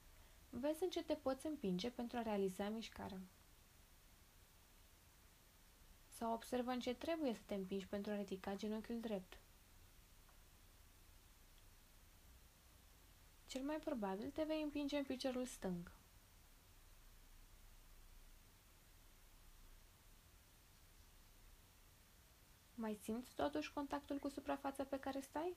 vezi 0.51 0.83
în 0.83 0.91
ce 0.91 1.03
te 1.03 1.15
poți 1.15 1.47
împinge 1.47 1.91
pentru 1.91 2.17
a 2.17 2.23
realiza 2.23 2.69
mișcarea. 2.69 3.21
Sau 6.09 6.33
observă 6.33 6.71
în 6.71 6.81
ce 6.81 6.95
trebuie 6.95 7.35
să 7.35 7.41
te 7.47 7.55
împingi 7.55 7.87
pentru 7.87 8.13
a 8.13 8.17
ridica 8.17 8.55
genunchiul 8.55 9.01
drept. 9.01 9.39
Cel 13.47 13.63
mai 13.63 13.77
probabil 13.77 14.31
te 14.31 14.43
vei 14.43 14.63
împinge 14.63 14.97
în 14.97 15.05
piciorul 15.05 15.45
stâng. 15.45 15.94
Mai 22.85 22.95
simți 23.03 23.35
totuși 23.35 23.73
contactul 23.73 24.19
cu 24.19 24.29
suprafața 24.29 24.85
pe 24.85 24.99
care 24.99 25.21
stai? 25.21 25.57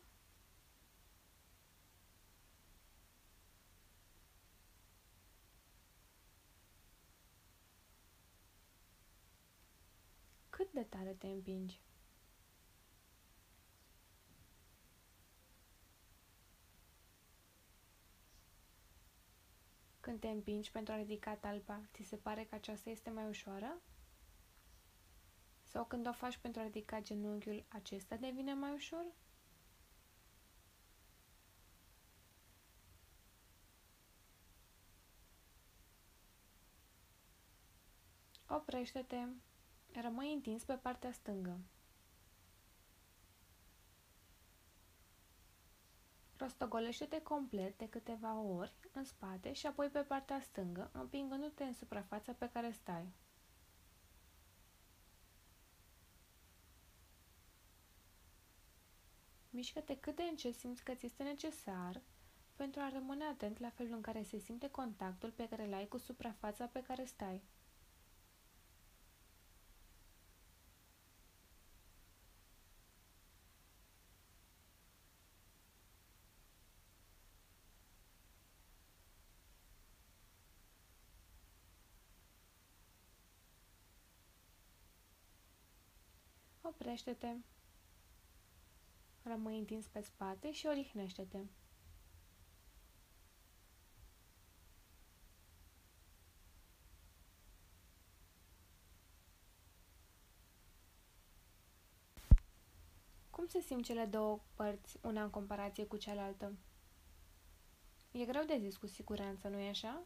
Cât 10.50 10.72
de 10.72 10.84
tare 10.84 11.14
te 11.14 11.28
împingi? 11.28 11.82
Când 20.00 20.20
te 20.20 20.28
împingi 20.28 20.72
pentru 20.72 20.94
a 20.94 20.98
ridica 20.98 21.36
talpa, 21.36 21.82
ți 21.94 22.04
se 22.04 22.16
pare 22.16 22.44
că 22.44 22.56
aceasta 22.56 22.90
este 22.90 23.10
mai 23.10 23.28
ușoară? 23.28 23.82
Sau 25.68 25.86
când 25.86 26.08
o 26.08 26.12
faci 26.12 26.38
pentru 26.38 26.62
a 26.62 26.64
ridica 26.64 27.02
genunchiul, 27.02 27.64
acesta 27.68 28.16
devine 28.16 28.54
mai 28.54 28.72
ușor? 28.74 29.06
Oprește-te. 38.48 39.26
Rămâi 40.02 40.34
întins 40.34 40.64
pe 40.64 40.74
partea 40.74 41.12
stângă. 41.12 41.60
Rostogolește-te 46.38 47.22
complet 47.22 47.78
de 47.78 47.90
câteva 47.90 48.34
ori 48.40 48.74
în 48.94 49.04
spate 49.04 49.54
și 49.54 49.68
apoi 49.68 49.88
pe 49.88 50.00
partea 50.00 50.40
stângă, 50.40 50.90
împingându-te 50.94 51.64
în 51.64 51.74
suprafața 51.74 52.32
pe 52.34 52.50
care 52.54 52.72
stai. 52.72 53.14
Mișcă-te 59.58 59.98
cât 60.00 60.16
de 60.16 60.24
încet 60.24 60.56
simți 60.56 60.84
că 60.84 60.94
ți 60.94 61.06
este 61.06 61.24
necesar 61.24 62.02
pentru 62.56 62.82
a 62.82 62.90
rămâne 62.90 63.24
atent 63.26 63.60
la 63.60 63.70
felul 63.70 63.94
în 63.94 64.02
care 64.02 64.24
se 64.24 64.38
simte 64.40 64.70
contactul 64.70 65.32
pe 65.32 65.48
care 65.48 65.66
îl 65.66 65.74
ai 65.74 65.88
cu 65.88 65.98
suprafața 65.98 66.66
pe 66.66 66.84
care 66.84 67.06
stai. 67.06 67.42
Oprește-te. 86.62 87.36
Rămâi 89.28 89.58
întins 89.58 89.88
pe 89.88 90.02
spate 90.02 90.52
și 90.52 90.68
odihnește-te. 90.68 91.40
Cum 103.30 103.48
se 103.48 103.60
simt 103.60 103.84
cele 103.84 104.06
două 104.06 104.40
părți, 104.54 104.98
una 105.02 105.24
în 105.24 105.30
comparație 105.30 105.86
cu 105.86 105.98
cealaltă? 105.98 106.58
E 108.12 108.26
greu 108.26 108.44
de 108.44 108.58
zis 108.60 108.78
cu 108.78 108.88
siguranță, 108.88 109.48
nu-i 109.48 109.68
așa? 109.68 110.04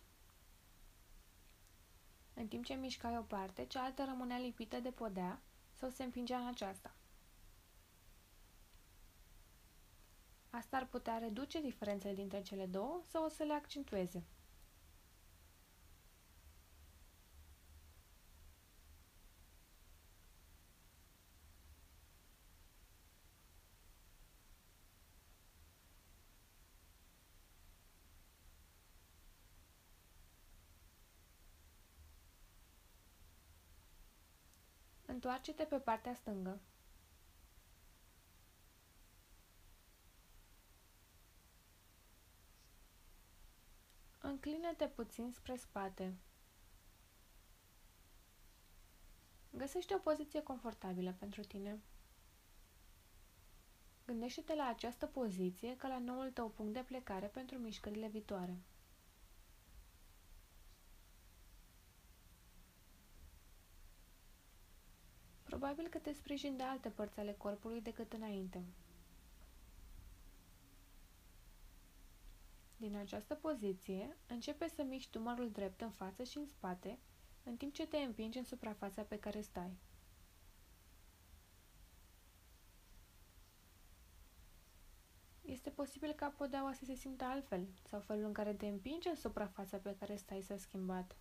În 2.34 2.47
timp 2.47 2.65
ce 2.65 2.73
mișcai 2.73 3.17
o 3.17 3.21
parte, 3.21 3.65
cealaltă 3.65 4.03
rămânea 4.03 4.38
lipită 4.38 4.79
de 4.79 4.91
podea 4.91 5.41
sau 5.73 5.89
se 5.89 6.03
împingea 6.03 6.38
în 6.38 6.47
aceasta. 6.47 6.95
Asta 10.53 10.77
ar 10.77 10.85
putea 10.87 11.17
reduce 11.17 11.61
diferențele 11.61 12.13
dintre 12.13 12.41
cele 12.41 12.65
două 12.65 13.01
sau 13.07 13.25
o 13.25 13.29
să 13.29 13.43
le 13.43 13.53
accentueze. 13.53 14.23
Întoarce-te 35.05 35.63
pe 35.63 35.75
partea 35.75 36.13
stângă. 36.13 36.59
Înclină-te 44.43 44.88
puțin 44.88 45.32
spre 45.32 45.56
spate. 45.56 46.13
Găsește 49.51 49.95
o 49.95 49.97
poziție 49.97 50.41
confortabilă 50.43 51.15
pentru 51.19 51.41
tine. 51.41 51.80
Gândește-te 54.06 54.56
la 54.56 54.65
această 54.67 55.06
poziție 55.06 55.75
ca 55.77 55.88
la 55.88 55.97
noul 55.99 56.32
tău 56.32 56.49
punct 56.49 56.73
de 56.73 56.80
plecare 56.88 57.27
pentru 57.27 57.58
mișcările 57.58 58.08
viitoare. 58.08 58.58
Probabil 65.43 65.88
că 65.88 65.97
te 65.97 66.13
sprijin 66.13 66.58
de 66.58 66.63
alte 66.63 66.89
părți 66.89 67.19
ale 67.19 67.34
corpului 67.34 67.82
decât 67.82 68.13
înainte. 68.13 68.63
Din 72.82 72.96
această 72.96 73.36
poziție, 73.36 74.17
începe 74.28 74.67
să 74.67 74.84
miști 74.84 75.17
umărul 75.17 75.52
drept 75.52 75.82
în 75.82 75.91
față 75.91 76.24
și 76.24 76.38
în 76.38 76.46
spate, 76.46 77.00
în 77.44 77.58
timp 77.58 77.74
ce 77.74 77.88
te 77.88 77.98
împingi 77.98 78.38
în 78.38 78.44
suprafața 78.44 79.02
pe 79.02 79.20
care 79.20 79.41
stai. 79.41 79.78
Este 85.41 85.70
posibil 85.70 86.12
ca 86.13 86.30
podeaua 86.30 86.74
să 86.74 86.86
se 86.86 86.94
simtă 86.96 87.24
altfel, 87.24 87.67
sau 87.84 88.00
felul 88.00 88.26
în 88.26 88.34
care 88.34 88.54
te 88.54 88.67
împingi 88.67 89.08
în 89.08 89.15
suprafața 89.15 89.78
pe 89.78 89.96
care 90.00 90.15
stai 90.15 90.41
s-a 90.41 90.58
schimbat. 90.58 91.15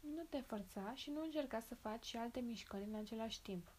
Nu 0.00 0.23
te 0.34 0.40
forța 0.40 0.94
și 0.94 1.10
nu 1.10 1.22
încerca 1.22 1.60
să 1.60 1.74
faci 1.74 2.04
și 2.06 2.16
alte 2.16 2.40
mișcări 2.40 2.84
în 2.84 2.94
același 2.94 3.42
timp. 3.42 3.72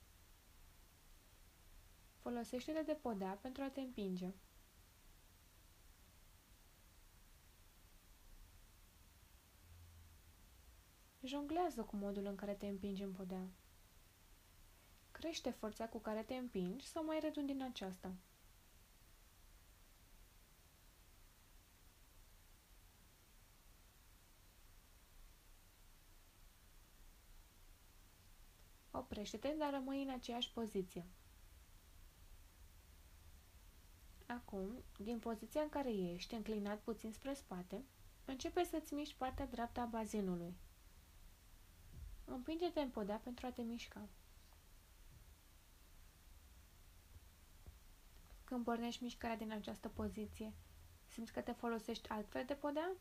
Folosește-te 2.17 2.81
de 2.81 2.93
podea 3.01 3.37
pentru 3.41 3.63
a 3.63 3.69
te 3.69 3.81
împinge. 3.81 4.33
Jonglează 11.23 11.81
cu 11.83 11.95
modul 11.95 12.25
în 12.25 12.35
care 12.35 12.53
te 12.53 12.67
împingi 12.67 13.03
în 13.03 13.11
podea. 13.11 13.47
Crește 15.11 15.49
forța 15.49 15.87
cu 15.87 15.97
care 15.99 16.23
te 16.23 16.35
împingi 16.35 16.87
sau 16.87 17.05
mai 17.05 17.19
reduci 17.19 17.45
din 17.45 17.61
aceasta. 17.63 18.15
Oprește-te, 29.15 29.55
dar 29.57 29.71
rămâi 29.71 30.03
în 30.03 30.09
aceeași 30.09 30.51
poziție. 30.51 31.05
Acum, 34.27 34.83
din 34.97 35.19
poziția 35.19 35.61
în 35.61 35.69
care 35.69 35.89
ești, 35.93 36.33
înclinat 36.33 36.79
puțin 36.79 37.11
spre 37.11 37.33
spate, 37.33 37.83
începe 38.25 38.63
să-ți 38.63 38.93
miști 38.93 39.15
partea 39.17 39.45
dreaptă 39.47 39.79
a 39.79 39.85
bazinului. 39.85 40.55
Împinge-te 42.25 42.79
în 42.79 42.89
podea 42.89 43.15
pentru 43.17 43.45
a 43.45 43.51
te 43.51 43.61
mișca. 43.61 44.07
Când 48.43 48.63
pornești 48.63 49.03
mișcarea 49.03 49.37
din 49.37 49.51
această 49.51 49.89
poziție, 49.89 50.53
simți 51.07 51.33
că 51.33 51.41
te 51.41 51.51
folosești 51.51 52.09
altfel 52.09 52.43
de 52.45 52.53
podea? 52.53 52.91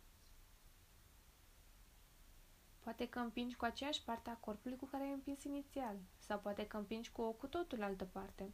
Poate 2.85 3.09
că 3.09 3.18
împingi 3.18 3.57
cu 3.57 3.64
aceeași 3.64 4.03
parte 4.05 4.31
a 4.31 4.37
corpului 4.37 4.77
cu 4.77 4.87
care 4.87 5.05
ai 5.05 5.12
împins 5.12 5.44
inițial, 5.44 5.97
sau 6.18 6.38
poate 6.38 6.66
că 6.66 6.77
împingi 6.77 7.11
cu 7.11 7.23
o 7.23 7.31
cu 7.33 7.47
totul 7.47 7.83
altă 7.83 8.05
parte. 8.05 8.53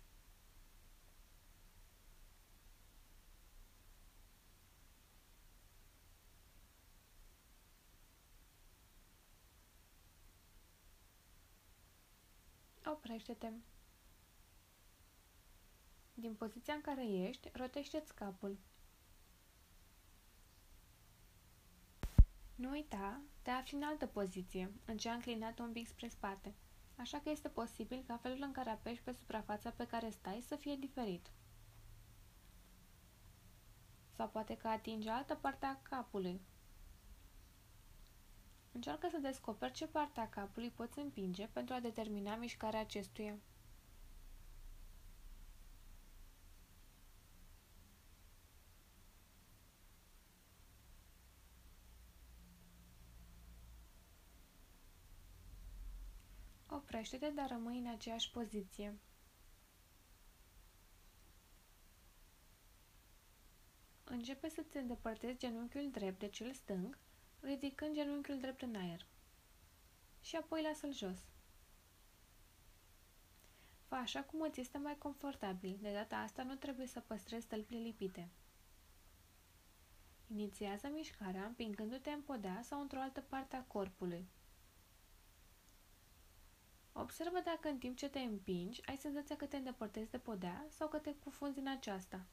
Oprește-te. 12.85 13.51
Din 16.15 16.35
poziția 16.35 16.75
în 16.75 16.81
care 16.81 17.07
ești, 17.07 17.51
rotește-ți 17.53 18.15
capul. 18.15 18.59
Nu 22.61 22.71
uita, 22.71 23.21
te 23.43 23.51
afli 23.51 23.77
în 23.77 23.83
altă 23.83 24.07
poziție, 24.07 24.73
în 24.85 24.97
cea 24.97 25.13
înclinată 25.13 25.63
un 25.63 25.73
pic 25.73 25.87
spre 25.87 26.09
spate, 26.09 26.55
așa 26.97 27.19
că 27.21 27.31
este 27.31 27.49
posibil 27.49 28.05
ca 28.07 28.17
felul 28.17 28.39
în 28.43 28.53
care 28.53 28.71
apeși 28.71 29.03
pe 29.03 29.13
suprafața 29.13 29.71
pe 29.71 29.87
care 29.87 30.11
stai 30.11 30.45
să 30.47 30.57
fie 30.57 30.77
diferit. 30.77 31.31
Sau 34.17 34.29
poate 34.29 34.57
că 34.57 34.69
atingi 34.69 35.09
altă 35.09 35.35
parte 35.35 35.67
a 35.67 35.77
capului. 35.83 36.41
Încearcă 38.73 39.09
să 39.11 39.19
descoperi 39.19 39.73
ce 39.73 39.87
parte 39.87 40.21
a 40.21 40.29
capului 40.29 40.71
poți 40.71 40.99
împinge 40.99 41.47
pentru 41.47 41.75
a 41.75 41.81
determina 41.81 42.37
mișcarea 42.37 42.81
acestuia. 42.81 43.39
Oprește-te, 57.01 57.31
dar 57.35 57.49
rămâi 57.49 57.79
în 57.79 57.87
aceeași 57.87 58.31
poziție. 58.31 58.99
Începe 64.05 64.49
să-ți 64.49 64.77
îndepărtezi 64.77 65.39
genunchiul 65.39 65.91
drept 65.91 66.19
de 66.19 66.29
cel 66.29 66.53
stâng, 66.53 66.99
ridicând 67.41 67.95
genunchiul 67.95 68.41
drept 68.41 68.63
în 68.63 68.75
aer. 68.75 69.07
Și 70.21 70.37
apoi 70.37 70.63
lasă-l 70.63 70.93
jos. 70.93 71.19
Fă 73.87 73.95
așa 73.95 74.23
cum 74.23 74.41
îți 74.41 74.61
este 74.61 74.79
mai 74.79 74.99
confortabil. 74.99 75.79
De 75.81 75.93
data 75.93 76.17
asta 76.17 76.43
nu 76.43 76.55
trebuie 76.55 76.87
să 76.87 77.01
păstrezi 77.01 77.45
stălpile 77.45 77.79
lipite. 77.81 78.29
Inițiază 80.27 80.89
mișcarea 80.89 81.45
împingându-te 81.45 82.11
în 82.11 82.21
podea 82.23 82.61
sau 82.63 82.81
într-o 82.81 83.01
altă 83.01 83.21
parte 83.21 83.57
a 83.57 83.63
corpului. 83.65 84.29
Observă 87.01 87.41
dacă 87.45 87.69
în 87.69 87.79
timp 87.79 87.97
ce 87.97 88.09
te 88.09 88.19
împingi, 88.19 88.87
ai 88.87 88.97
senzația 88.97 89.37
că 89.37 89.47
te 89.47 89.57
îndepărtezi 89.57 90.11
de 90.11 90.19
podea 90.19 90.67
sau 90.69 90.89
că 90.89 90.99
te 90.99 91.15
cufunzi 91.15 91.59
în 91.59 91.67
aceasta. 91.67 92.27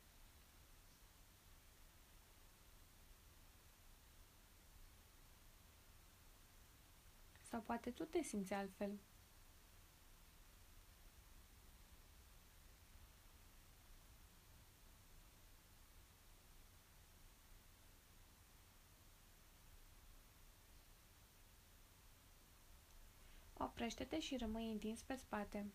Sau 7.41 7.61
poate 7.61 7.91
tu 7.91 8.03
te 8.03 8.21
simți 8.21 8.53
altfel. 8.53 8.99
Oprește-te 23.87 24.19
și 24.19 24.37
rămâi 24.37 24.71
întins 24.71 25.01
pe 25.01 25.15
spate. 25.15 25.65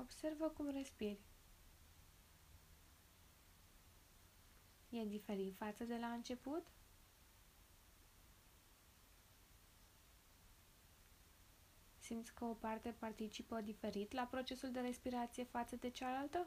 Observă 0.00 0.48
cum 0.48 0.70
respiri. 0.70 1.18
E 4.90 5.04
diferit 5.04 5.54
față 5.56 5.84
de 5.84 5.96
la 6.00 6.06
început? 6.06 6.66
Simți 12.08 12.34
că 12.34 12.44
o 12.44 12.52
parte 12.54 12.90
participă 12.98 13.60
diferit 13.60 14.12
la 14.12 14.22
procesul 14.30 14.70
de 14.70 14.80
respirație 14.80 15.44
față 15.44 15.76
de 15.76 15.90
cealaltă? 15.90 16.46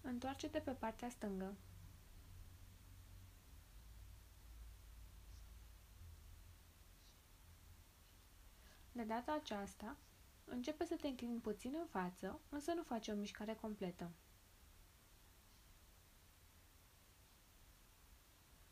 Întoarce-te 0.00 0.58
pe 0.58 0.70
partea 0.70 1.08
stângă. 1.08 1.54
De 8.92 9.02
data 9.02 9.32
aceasta, 9.32 9.96
Începe 10.44 10.84
să 10.84 10.96
te 10.96 11.08
înclini 11.08 11.40
puțin 11.40 11.74
în 11.80 11.86
față, 11.86 12.40
însă 12.48 12.72
nu 12.72 12.82
face 12.82 13.12
o 13.12 13.16
mișcare 13.16 13.54
completă. 13.54 14.10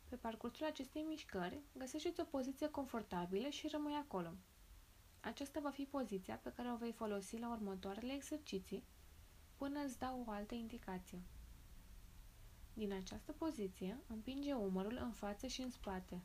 Pe 0.09 0.15
parcursul 0.15 0.65
acestei 0.65 1.01
mișcări, 1.01 1.61
găsește-ți 1.77 2.19
o 2.21 2.23
poziție 2.23 2.69
confortabilă 2.69 3.49
și 3.49 3.67
rămâi 3.67 3.93
acolo. 3.93 4.33
Aceasta 5.19 5.59
va 5.59 5.69
fi 5.69 5.83
poziția 5.83 6.35
pe 6.37 6.51
care 6.55 6.71
o 6.71 6.75
vei 6.75 6.91
folosi 6.91 7.37
la 7.37 7.49
următoarele 7.51 8.13
exerciții 8.13 8.83
până 9.57 9.79
îți 9.85 9.99
dau 9.99 10.23
o 10.27 10.31
altă 10.31 10.55
indicație. 10.55 11.21
Din 12.73 12.93
această 12.93 13.31
poziție, 13.31 13.97
împinge 14.07 14.53
umărul 14.53 14.97
în 15.01 15.11
față 15.11 15.47
și 15.47 15.61
în 15.61 15.69
spate. 15.69 16.21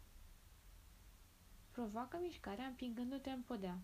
Provoacă 1.70 2.18
mișcarea 2.22 2.66
împingându-te 2.66 3.30
în 3.30 3.42
podea. 3.42 3.78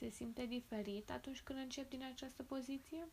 Se 0.00 0.09
simte 0.20 0.46
diferit 0.46 1.10
atunci 1.10 1.40
când 1.42 1.58
încep 1.58 1.88
din 1.90 2.02
această 2.04 2.42
poziție? 2.42 3.08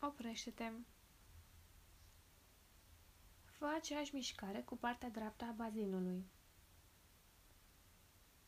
Oprește-te. 0.00 0.70
Fă 3.44 3.66
aceeași 3.76 4.14
mișcare 4.14 4.60
cu 4.62 4.76
partea 4.76 5.08
dreaptă 5.10 5.44
a 5.44 5.52
bazinului. 5.52 6.24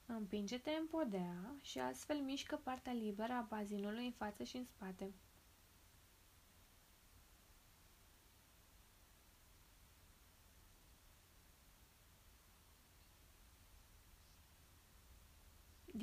Împinge-te 0.07 0.70
în 0.70 0.87
podea 0.87 1.55
și 1.62 1.79
astfel 1.79 2.16
mișcă 2.20 2.57
partea 2.57 2.92
liberă 2.92 3.33
a 3.33 3.46
bazinului 3.48 4.05
în 4.07 4.12
față 4.12 4.44
și 4.44 4.57
în 4.57 4.64
spate. 4.64 5.12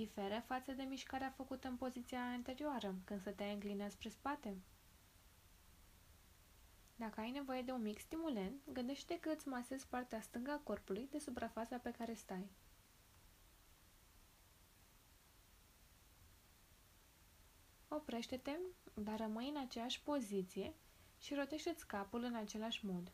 Diferă 0.08 0.44
față 0.46 0.72
de 0.72 0.84
mișcarea 0.84 1.34
făcută 1.36 1.68
în 1.68 1.76
poziția 1.76 2.22
anterioară, 2.22 2.96
când 3.04 3.20
stăteai 3.20 3.54
înclinat 3.54 3.92
spre 3.92 4.10
spate? 4.10 4.58
Dacă 6.96 7.20
ai 7.20 7.32
nevoie 7.32 7.62
de 7.62 7.72
un 7.72 7.82
mic 7.82 8.00
stimulent, 8.00 8.62
gândește 8.74 9.20
că 9.20 9.30
îți 9.30 9.48
masezi 9.48 9.88
partea 9.88 10.22
stângă 10.22 10.52
a 10.52 10.58
corpului 10.58 11.08
de 11.12 11.20
suprafața 11.20 11.78
pe 11.78 11.92
care 11.92 12.14
stai. 12.14 12.50
Oprește-te, 17.88 18.58
dar 18.94 19.20
rămâi 19.20 19.50
în 19.50 19.58
aceeași 19.58 20.02
poziție 20.04 20.74
și 21.18 21.34
rotește-ți 21.34 21.88
capul 21.88 22.24
în 22.24 22.36
același 22.36 22.86
mod. 22.86 23.12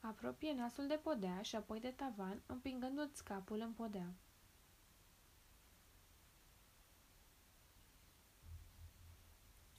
Apropie 0.00 0.52
nasul 0.52 0.86
de 0.86 1.00
podea 1.02 1.42
și 1.42 1.56
apoi 1.56 1.80
de 1.80 1.90
tavan, 1.90 2.42
împingându-ți 2.46 3.24
capul 3.24 3.60
în 3.60 3.72
podea. 3.72 4.14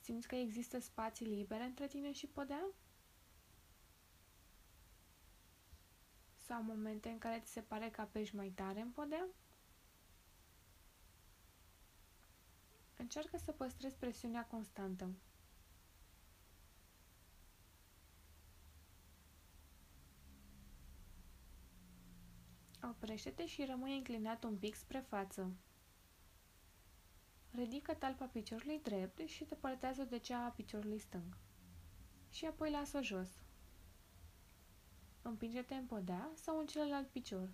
Simți 0.03 0.27
că 0.27 0.35
există 0.35 0.79
spații 0.79 1.25
libere 1.25 1.63
între 1.63 1.87
tine 1.87 2.11
și 2.11 2.27
podea? 2.27 2.65
Sau 6.37 6.63
momente 6.63 7.09
în 7.09 7.17
care 7.17 7.39
ți 7.45 7.51
se 7.51 7.61
pare 7.61 7.89
că 7.89 8.01
apeși 8.01 8.35
mai 8.35 8.49
tare 8.49 8.81
în 8.81 8.89
podea? 8.91 9.27
Încearcă 12.97 13.37
să 13.37 13.51
păstrezi 13.51 13.95
presiunea 13.95 14.45
constantă. 14.45 15.09
Oprește-te 22.81 23.45
și 23.45 23.65
rămâi 23.65 23.97
înclinat 23.97 24.43
un 24.43 24.57
pic 24.57 24.75
spre 24.75 24.99
față. 24.99 25.51
Ridică 27.55 27.93
talpa 27.93 28.25
piciorului 28.25 28.79
drept 28.83 29.27
și 29.27 29.43
depărtează 29.45 30.03
de 30.03 30.17
cea 30.17 30.45
a 30.45 30.49
piciorului 30.49 30.99
stâng. 30.99 31.37
Și 32.29 32.45
apoi 32.45 32.71
lasă-o 32.71 33.01
jos. 33.01 33.29
Împinge-te 35.21 35.73
în 35.73 35.85
podea 35.85 36.29
sau 36.33 36.59
în 36.59 36.65
celălalt 36.65 37.07
picior. 37.07 37.49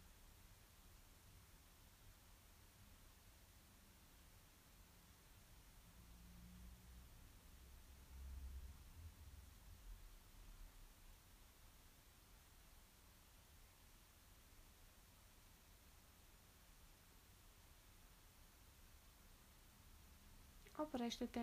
Oprește-te. 20.82 21.42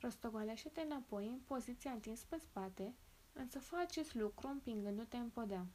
Rostogolește-te 0.00 0.80
înapoi 0.80 1.28
în 1.28 1.38
poziția 1.38 1.90
întins 1.90 2.24
pe 2.24 2.38
spate, 2.38 2.94
însă 3.32 3.58
fă 3.58 3.76
acest 3.76 4.14
lucru 4.14 4.48
împingându-te 4.48 5.16
în 5.16 5.30
podea. 5.30 5.66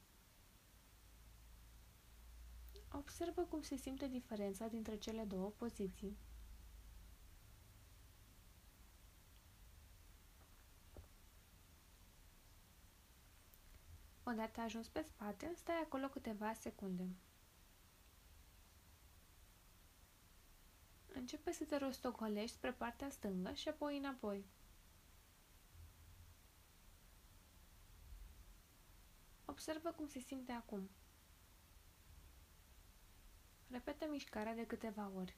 Observă 2.92 3.42
cum 3.42 3.62
se 3.62 3.76
simte 3.76 4.08
diferența 4.08 4.68
dintre 4.68 4.98
cele 4.98 5.24
două 5.24 5.50
poziții. 5.50 6.18
Odată 14.24 14.62
ajuns 14.62 14.88
pe 14.88 15.02
spate, 15.02 15.52
stai 15.56 15.76
acolo 15.84 16.08
câteva 16.08 16.54
secunde. 16.54 17.08
Începe 21.18 21.52
să 21.52 21.64
te 21.64 21.78
rostogolești 21.78 22.56
spre 22.56 22.72
partea 22.72 23.10
stângă 23.10 23.54
și 23.54 23.68
apoi 23.70 23.98
înapoi. 23.98 24.46
Observă 29.46 29.92
cum 29.92 30.08
se 30.08 30.20
simte 30.20 30.52
acum. 30.52 30.90
Repetă 33.70 34.06
mișcarea 34.10 34.56
de 34.56 34.66
câteva 34.66 35.12
ori. 35.16 35.38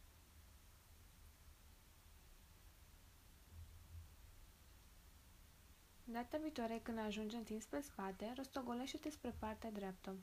Data 6.03 6.37
viitoare 6.37 6.79
când 6.83 6.97
ajungi 6.97 7.35
întins 7.35 7.65
pe 7.65 7.81
spate, 7.81 8.33
rostogolește-te 8.35 9.09
spre 9.09 9.35
partea 9.39 9.71
dreaptă. 9.71 10.15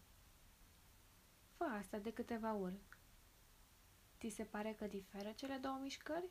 Fă 1.56 1.64
asta 1.64 1.98
de 1.98 2.12
câteva 2.12 2.54
ori. 2.54 2.80
Ți 4.18 4.28
se 4.28 4.44
pare 4.44 4.72
că 4.74 4.86
diferă 4.86 5.32
cele 5.32 5.56
două 5.56 5.78
mișcări? 5.82 6.28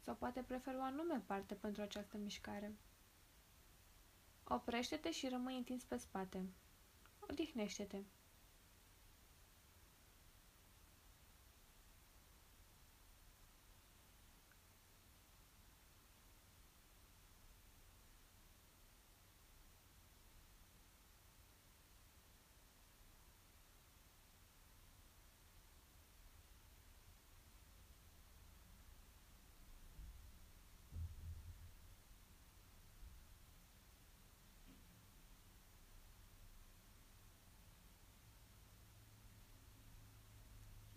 Sau 0.00 0.14
poate 0.14 0.42
preferi 0.42 0.76
o 0.76 0.82
anume 0.82 1.22
parte 1.26 1.54
pentru 1.54 1.82
această 1.82 2.16
mișcare? 2.16 2.74
Oprește-te 4.44 5.10
și 5.10 5.28
rămâi 5.28 5.56
întins 5.56 5.84
pe 5.84 5.96
spate. 5.96 6.46
Odihnește-te. 7.20 8.02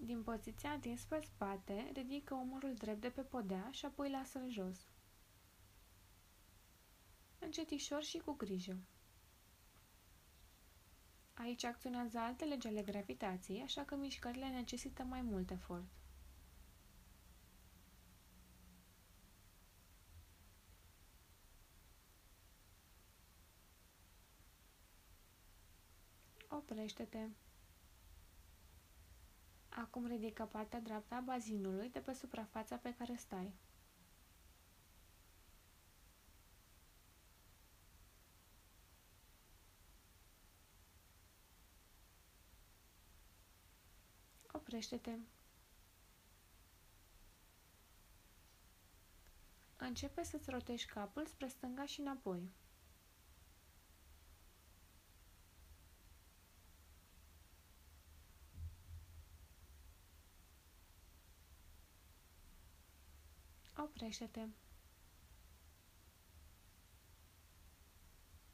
Din 0.07 0.23
poziția 0.23 0.71
întins 0.71 1.03
pe 1.03 1.19
spate, 1.23 1.89
ridică 1.93 2.33
umărul 2.33 2.73
drept 2.73 3.01
de 3.01 3.09
pe 3.09 3.21
podea 3.21 3.67
și 3.71 3.85
apoi 3.85 4.09
lasă-l 4.09 4.49
jos. 4.51 4.87
Încetișor 7.39 8.03
și 8.03 8.17
cu 8.17 8.31
grijă. 8.33 8.77
Aici 11.33 11.63
acționează 11.63 12.17
alte 12.19 12.45
legi 12.45 12.67
ale 12.67 12.81
gravitației, 12.81 13.61
așa 13.61 13.83
că 13.83 13.95
mișcările 13.95 14.47
necesită 14.49 15.03
mai 15.03 15.21
mult 15.21 15.51
efort. 15.51 15.85
Oprește-te. 26.47 27.27
Acum 29.81 30.07
ridică 30.07 30.45
partea 30.45 30.79
dreaptă 30.81 31.15
a 31.15 31.19
bazinului 31.19 31.89
de 31.89 31.99
pe 31.99 32.13
suprafața 32.13 32.75
pe 32.77 32.93
care 32.97 33.15
stai. 33.15 33.53
Oprește-te. 44.51 45.17
Începe 49.77 50.23
să-ți 50.23 50.49
rotești 50.49 50.91
capul 50.91 51.25
spre 51.25 51.47
stânga 51.47 51.85
și 51.85 51.99
înapoi. 51.99 52.51
Oprește-te. 63.99 64.47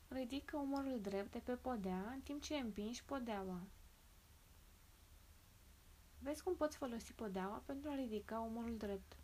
Ridică 0.08 0.58
umărul 0.58 1.01
drept 1.01 1.32
de 1.32 1.39
pe 1.39 1.56
podea 1.56 2.10
în 2.13 2.21
timp 2.21 2.41
ce 2.41 2.56
împingi 2.56 3.03
podeaua. 3.03 3.62
Vezi 6.19 6.43
cum 6.43 6.56
poți 6.56 6.77
folosi 6.77 7.13
podeaua 7.13 7.63
pentru 7.65 7.89
a 7.89 7.95
ridica 7.95 8.39
umărul 8.39 8.77
drept. 8.77 9.17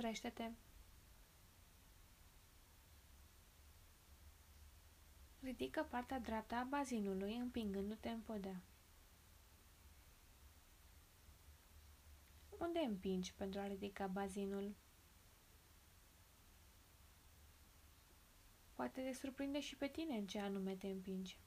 Oprește-te. 0.00 0.50
Ridică 5.40 5.86
partea 5.90 6.18
dreaptă 6.18 6.54
a 6.54 6.62
bazinului 6.64 7.36
împingându-te 7.36 8.08
în 8.08 8.20
podea. 8.20 8.62
Unde 12.58 12.78
împingi 12.78 13.34
pentru 13.34 13.60
a 13.60 13.66
ridica 13.66 14.06
bazinul? 14.06 14.74
Poate 18.74 19.00
te 19.02 19.12
surprinde 19.12 19.60
și 19.60 19.76
pe 19.76 19.86
tine 19.88 20.16
în 20.16 20.26
ce 20.26 20.38
anume 20.38 20.74
te 20.76 20.86
împingi. 20.86 21.38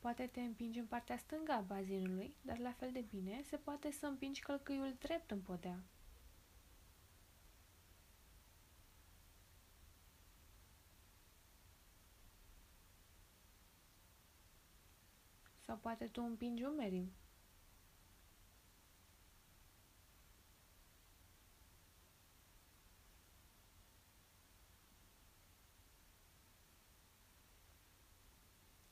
Poate 0.00 0.26
te 0.26 0.40
împingi 0.40 0.78
în 0.78 0.86
partea 0.86 1.16
stângă 1.16 1.52
a 1.52 1.60
bazinului, 1.60 2.34
dar 2.42 2.58
la 2.58 2.72
fel 2.72 2.92
de 2.92 3.00
bine 3.10 3.42
se 3.42 3.56
poate 3.56 3.90
să 3.90 4.06
împingi 4.06 4.40
călcâiul 4.40 4.96
drept 4.98 5.30
în 5.30 5.40
podea. 5.40 5.82
Sau 15.66 15.76
poate 15.76 16.06
tu 16.06 16.22
împingi 16.22 16.64
umerii. 16.64 17.12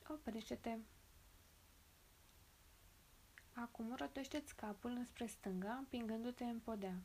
Oprește-te. 0.07 0.77
Acum 3.61 3.95
rotește-ți 3.97 4.55
capul 4.55 4.91
înspre 4.91 5.25
stânga, 5.25 5.73
împingându-te 5.73 6.43
în 6.43 6.59
podea. 6.59 7.01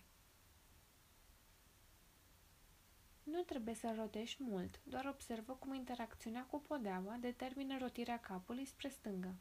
Nu 3.22 3.42
trebuie 3.42 3.74
să 3.74 3.94
rotești 3.96 4.42
mult, 4.42 4.80
doar 4.82 5.04
observă 5.06 5.52
cum 5.52 5.74
interacțiunea 5.74 6.46
cu 6.50 6.60
podeaua 6.60 7.16
determină 7.20 7.78
rotirea 7.78 8.20
capului 8.20 8.64
spre 8.64 8.88
stânga. 8.88 9.34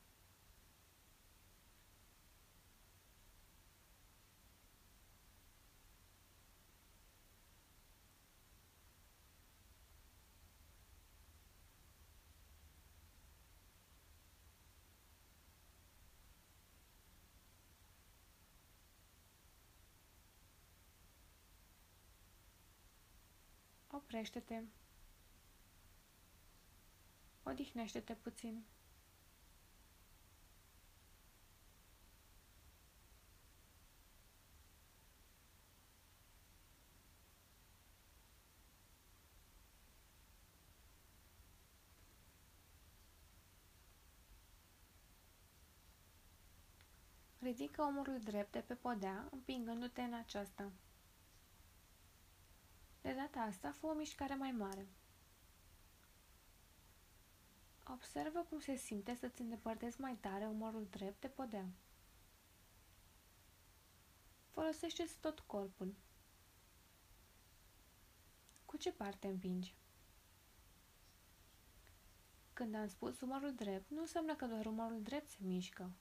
Oprește-te. 24.14 24.62
Odihnește-te 27.44 28.14
puțin. 28.14 28.64
Ridică 47.40 47.82
omorul 47.82 48.20
drept 48.24 48.52
de 48.52 48.60
pe 48.60 48.74
podea, 48.74 49.28
împingându-te 49.32 50.02
în 50.02 50.14
aceasta. 50.14 50.72
De 53.04 53.14
data 53.14 53.40
asta, 53.40 53.72
fă 53.72 53.86
o 53.86 53.94
mișcare 53.94 54.36
mai 54.36 54.52
mare. 54.52 54.88
Observă 57.88 58.46
cum 58.50 58.60
se 58.60 58.76
simte 58.76 59.16
să-ți 59.16 59.42
îndepărtezi 59.42 60.02
mai 60.02 60.16
tare 60.16 60.46
umorul 60.46 60.88
drept 60.90 61.22
de 61.22 61.28
podea. 61.28 61.66
Folosește-ți 64.50 65.18
tot 65.20 65.40
corpul. 65.40 65.96
Cu 68.66 68.78
ce 68.78 68.92
parte 68.92 69.28
împingi? 69.28 69.76
Când 72.54 72.76
am 72.76 72.88
spus 72.88 73.22
umorul 73.22 73.56
drept, 73.56 73.90
nu 73.90 74.00
înseamnă 74.00 74.36
că 74.36 74.46
doar 74.46 74.66
umorul 74.66 75.02
drept 75.02 75.28
se 75.28 75.38
mișcă. 75.42 75.92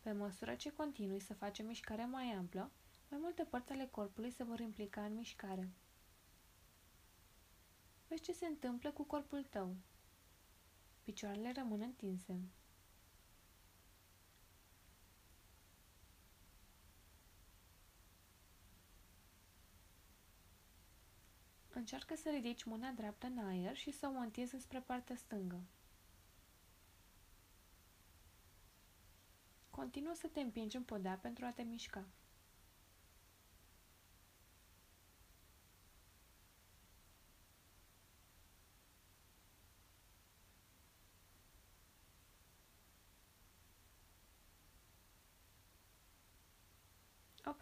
Pe 0.00 0.12
măsură 0.12 0.54
ce 0.54 0.72
continui 0.72 1.20
să 1.20 1.34
faci 1.34 1.58
o 1.58 1.64
mișcare 1.64 2.04
mai 2.04 2.32
amplă, 2.32 2.70
mai 3.08 3.18
multe 3.22 3.44
părți 3.44 3.72
ale 3.72 3.86
corpului 3.86 4.30
se 4.30 4.44
vor 4.44 4.60
implica 4.60 5.04
în 5.04 5.14
mișcare. 5.14 5.68
Vezi 8.08 8.22
ce 8.22 8.32
se 8.32 8.46
întâmplă 8.46 8.90
cu 8.90 9.02
corpul 9.02 9.44
tău. 9.44 9.76
Picioarele 11.02 11.52
rămân 11.52 11.80
întinse. 11.80 12.40
Încearcă 21.72 22.14
să 22.16 22.30
ridici 22.30 22.64
mâna 22.64 22.90
dreaptă 22.90 23.26
în 23.26 23.38
aer 23.38 23.76
și 23.76 23.90
să 23.90 24.06
o 24.06 24.18
întinzi 24.18 24.56
spre 24.58 24.80
partea 24.80 25.16
stângă. 25.16 25.60
Continuă 29.70 30.14
să 30.14 30.26
te 30.26 30.40
împingi 30.40 30.76
în 30.76 30.82
podea 30.82 31.18
pentru 31.22 31.44
a 31.44 31.50
te 31.50 31.62
mișca. 31.62 32.04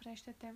Oprește-te. 0.07 0.53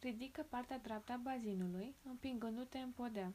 Ridică 0.00 0.42
partea 0.42 0.78
dreaptă 0.78 1.12
a 1.12 1.16
bazinului, 1.16 1.94
împingându-te 2.02 2.78
în 2.78 2.92
podea. 2.92 3.34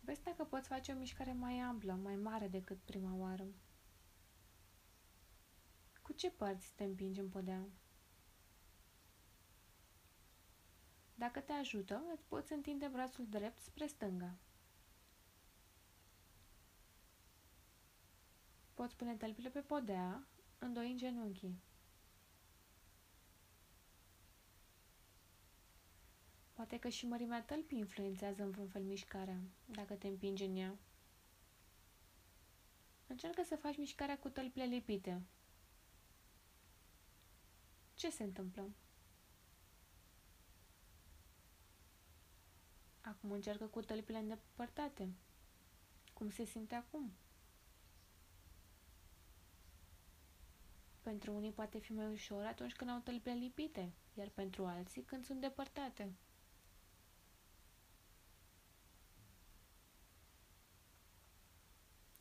Vezi 0.00 0.22
dacă 0.22 0.44
poți 0.44 0.68
face 0.68 0.92
o 0.92 0.98
mișcare 0.98 1.32
mai 1.32 1.58
amplă, 1.58 1.92
mai 1.92 2.16
mare 2.16 2.48
decât 2.48 2.78
prima 2.84 3.14
oară. 3.14 3.46
Cu 6.02 6.12
ce 6.12 6.30
părți 6.30 6.72
te 6.74 6.84
împingi 6.84 7.20
în 7.20 7.28
podea? 7.28 7.66
Dacă 11.22 11.40
te 11.40 11.52
ajută, 11.52 12.02
îți 12.12 12.24
poți 12.24 12.52
întinde 12.52 12.86
brațul 12.86 13.26
drept 13.28 13.60
spre 13.60 13.86
stânga. 13.86 14.34
Poți 18.74 18.96
pune 18.96 19.14
tălpile 19.16 19.48
pe 19.48 19.60
podea, 19.60 20.26
în 20.58 20.96
genunchii. 20.96 21.60
Poate 26.52 26.78
că 26.78 26.88
și 26.88 27.06
mărimea 27.06 27.42
tălpii 27.42 27.78
influențează 27.78 28.42
în 28.42 28.50
vreun 28.50 28.68
fel 28.68 28.82
mișcarea, 28.82 29.40
dacă 29.64 29.94
te 29.94 30.06
împingi 30.06 30.44
în 30.44 30.56
ea. 30.56 30.78
Încearcă 33.06 33.42
să 33.42 33.56
faci 33.56 33.76
mișcarea 33.76 34.18
cu 34.18 34.28
tălpile 34.28 34.64
lipite. 34.64 35.22
Ce 37.94 38.10
se 38.10 38.22
întâmplă? 38.22 38.70
Acum 43.12 43.30
încearcă 43.30 43.66
cu 43.66 43.80
tălpile 43.80 44.18
îndepărtate. 44.18 45.08
Cum 46.12 46.30
se 46.30 46.44
simte 46.44 46.74
acum? 46.74 47.12
Pentru 51.00 51.32
unii 51.34 51.52
poate 51.52 51.78
fi 51.78 51.92
mai 51.92 52.06
ușor 52.06 52.44
atunci 52.44 52.72
când 52.72 52.90
au 52.90 52.98
tălpile 52.98 53.34
lipite, 53.34 53.92
iar 54.14 54.28
pentru 54.28 54.66
alții 54.66 55.02
când 55.02 55.24
sunt 55.24 55.40
depărtate. 55.40 56.12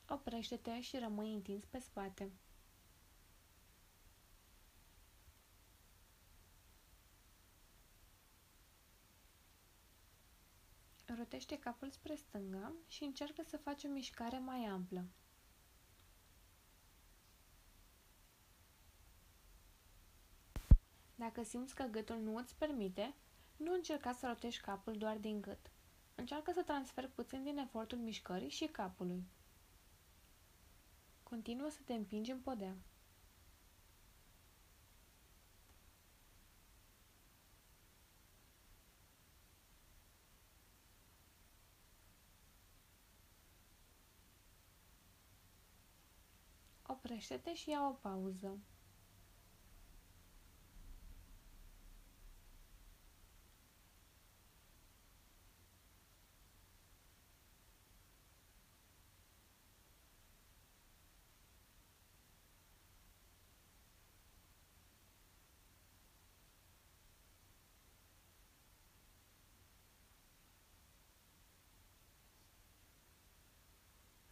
Oprește-te 0.07 0.81
și 0.81 0.97
rămâi 0.97 1.33
întins 1.33 1.65
pe 1.65 1.79
spate. 1.79 2.31
Rotește 11.31 11.59
capul 11.59 11.89
spre 11.89 12.15
stânga 12.15 12.73
și 12.87 13.03
încearcă 13.03 13.43
să 13.47 13.57
faci 13.57 13.83
o 13.83 13.87
mișcare 13.87 14.37
mai 14.39 14.65
amplă. 14.65 15.05
Dacă 21.15 21.43
simți 21.43 21.75
că 21.75 21.83
gâtul 21.83 22.17
nu 22.19 22.35
îți 22.35 22.55
permite, 22.55 23.15
nu 23.57 23.73
încerca 23.73 24.11
să 24.11 24.27
rotești 24.27 24.61
capul 24.61 24.97
doar 24.97 25.17
din 25.17 25.41
gât. 25.41 25.71
Încearcă 26.15 26.51
să 26.51 26.63
transferi 26.63 27.07
puțin 27.11 27.43
din 27.43 27.57
efortul 27.57 27.97
mișcării 27.97 28.49
și 28.49 28.65
capului. 28.65 29.23
Continuă 31.23 31.69
să 31.69 31.79
te 31.85 31.93
împingi 31.93 32.31
în 32.31 32.39
podea. 32.39 32.75
Oprește-te 47.11 47.53
și 47.53 47.69
ia 47.69 47.87
o 47.87 47.91
pauză. 47.91 48.57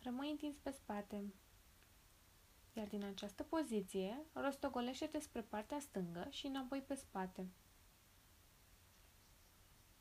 Rămâi 0.04 0.30
întins 0.30 0.58
pe 0.58 0.72
spate 0.72 1.34
iar 2.80 2.88
din 2.88 3.04
această 3.04 3.44
poziție 3.44 4.26
rostogolește-te 4.34 5.20
spre 5.20 5.42
partea 5.42 5.80
stângă 5.80 6.28
și 6.30 6.46
înapoi 6.46 6.82
pe 6.82 6.96
spate. 6.96 7.48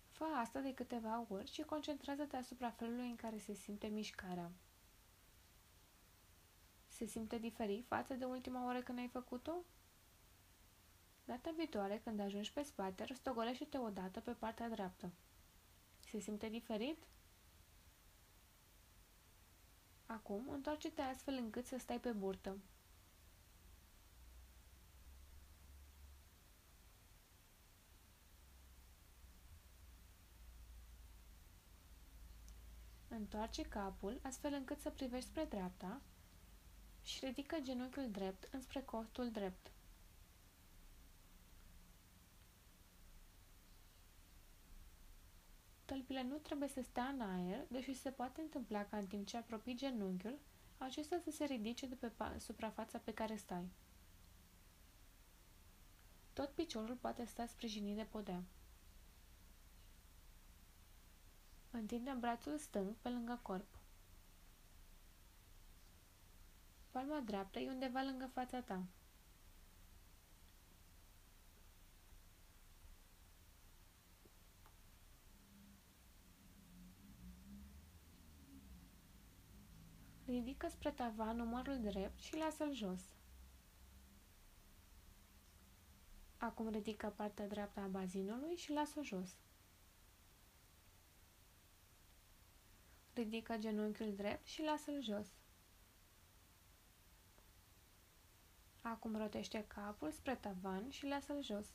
Fă 0.09 0.25
asta 0.25 0.61
de 0.61 0.75
câteva 0.75 1.27
ori 1.29 1.53
și 1.53 1.63
concentrează-te 1.63 2.37
asupra 2.37 2.71
felului 2.71 3.09
în 3.09 3.17
care 3.17 3.39
se 3.39 3.55
simte 3.55 3.87
mișcarea. 3.87 4.51
Se 6.89 7.05
simte 7.05 7.39
diferit 7.39 7.87
față 7.87 8.15
de 8.15 8.25
ultima 8.25 8.65
oară 8.65 8.83
când 8.83 8.99
ai 8.99 9.09
făcut-o? 9.09 9.57
Data 11.25 11.51
viitoare, 11.57 12.01
când 12.05 12.21
ajungi 12.21 12.53
pe 12.53 12.63
spate, 12.63 13.05
rostogolește-te 13.05 13.79
o 13.79 13.91
dată 13.91 14.21
pe 14.21 14.33
partea 14.33 14.69
dreaptă. 14.69 15.11
Se 15.99 16.19
simte 16.19 16.49
diferit? 16.49 17.03
Acum, 20.11 20.49
întoarce-te 20.51 21.01
astfel 21.01 21.35
încât 21.35 21.67
să 21.67 21.79
stai 21.79 22.01
pe 22.01 22.11
burtă. 22.11 22.57
Întoarce 33.09 33.63
capul 33.63 34.19
astfel 34.23 34.53
încât 34.53 34.81
să 34.81 34.91
privești 34.91 35.29
spre 35.29 35.45
dreapta 35.45 36.01
și 37.03 37.25
ridică 37.25 37.57
genunchiul 37.63 38.11
drept 38.11 38.49
înspre 38.53 38.81
costul 38.83 39.31
drept. 39.31 39.71
Tălpile 46.09 46.29
nu 46.33 46.39
trebuie 46.39 46.69
să 46.69 46.83
stea 46.83 47.05
în 47.05 47.21
aer, 47.21 47.65
deși 47.71 47.95
se 47.95 48.11
poate 48.11 48.41
întâmpla 48.41 48.85
ca 48.85 48.97
în 48.97 49.07
timp 49.07 49.27
ce 49.27 49.37
apropii 49.37 49.77
genunchiul, 49.77 50.39
acesta 50.79 51.19
să 51.25 51.31
se 51.31 51.45
ridice 51.45 51.87
de 51.87 51.95
pe 51.95 52.13
suprafața 52.39 52.99
pe 52.99 53.15
care 53.15 53.37
stai. 53.37 53.69
Tot 56.33 56.51
piciorul 56.51 56.95
poate 56.97 57.25
sta 57.25 57.47
sprijinit 57.47 57.97
de 57.97 58.03
podea. 58.11 58.43
Întinde 61.71 62.17
brațul 62.21 62.59
stâng 62.59 62.95
pe 63.03 63.09
lângă 63.09 63.39
corp. 63.43 63.79
Palma 66.91 67.21
dreaptă 67.21 67.59
e 67.59 67.71
undeva 67.71 68.03
lângă 68.03 68.31
fața 68.33 68.61
ta. 68.61 68.83
Ridică 80.39 80.69
spre 80.69 80.91
tavan 80.91 81.37
numărul 81.37 81.81
drept 81.81 82.19
și 82.21 82.37
lasă-l 82.37 82.73
jos. 82.75 83.01
Acum 86.37 86.69
ridică 86.69 87.13
partea 87.17 87.49
dreaptă 87.49 87.81
a 87.81 87.87
bazinului 87.87 88.57
și 88.57 88.73
lasă-o 88.73 89.03
jos. 89.03 89.37
Ridică 93.15 93.57
genunchiul 93.57 94.15
drept 94.15 94.47
și 94.47 94.63
lasă-l 94.63 95.03
jos. 95.03 95.27
Acum 98.81 99.17
rotește 99.17 99.65
capul 99.67 100.11
spre 100.11 100.37
tavan 100.37 100.91
și 100.91 101.07
lasă-l 101.07 101.43
jos. 101.43 101.67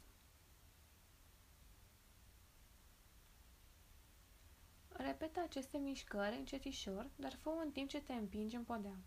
Repetă 5.06 5.40
aceste 5.40 5.78
mișcări 5.78 6.36
încetișor, 6.36 7.10
dar 7.16 7.34
fă 7.36 7.50
în 7.64 7.72
timp 7.72 7.90
ce 7.90 8.02
te 8.02 8.14
împingi 8.14 8.56
în 8.56 8.64
podea. 8.64 8.98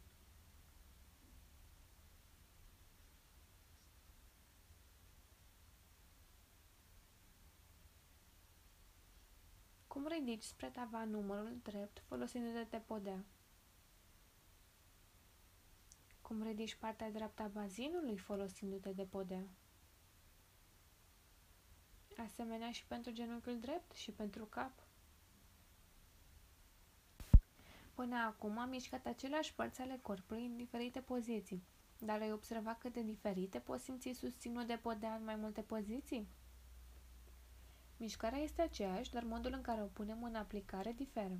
Cum 9.87 10.07
ridici 10.07 10.43
spre 10.43 10.71
tavan 10.71 11.11
numărul 11.11 11.59
drept 11.63 12.03
folosindu-te 12.07 12.67
de 12.71 12.83
podea? 12.87 13.25
Cum 16.23 16.43
ridici 16.43 16.75
partea 16.75 17.11
dreaptă 17.11 17.43
a 17.43 17.49
bazinului 17.49 18.17
folosindu-te 18.17 18.93
de 18.93 19.05
podea? 19.05 19.47
Asemenea 22.17 22.73
și 22.73 22.87
pentru 22.87 23.13
genunchiul 23.13 23.61
drept 23.61 23.93
și 23.93 24.11
pentru 24.11 24.45
cap. 24.45 24.86
Până 27.97 28.17
acum 28.17 28.59
am 28.59 28.69
mișcat 28.69 29.07
aceleași 29.07 29.55
părți 29.55 29.81
ale 29.81 29.99
corpului 30.03 30.45
în 30.47 30.57
diferite 30.57 31.01
poziții, 31.01 31.65
dar 31.99 32.21
ai 32.21 32.33
observat 32.33 32.79
cât 32.79 32.93
de 32.93 33.03
diferite 33.03 33.59
poți 33.59 33.85
simți 33.85 34.11
susținut 34.13 34.67
de 34.67 34.79
podea 34.83 35.15
în 35.15 35.25
mai 35.25 35.37
multe 35.37 35.61
poziții? 35.61 36.29
Mișcarea 37.97 38.39
este 38.39 38.63
aceeași, 38.63 39.11
dar 39.11 39.23
modul 39.23 39.53
în 39.53 39.61
care 39.61 39.83
o 39.83 39.87
punem 39.87 40.23
în 40.23 40.35
aplicare 40.35 40.93
diferă. 40.93 41.39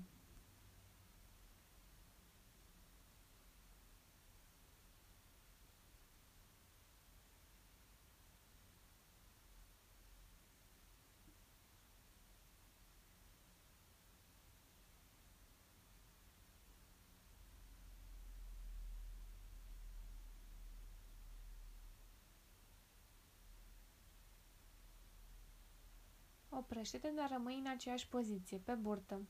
Oprește-te, 26.77 27.11
dar 27.11 27.31
rămâi 27.31 27.59
în 27.59 27.67
aceeași 27.67 28.09
poziție, 28.09 28.59
pe 28.59 28.75
burtă. 28.75 29.27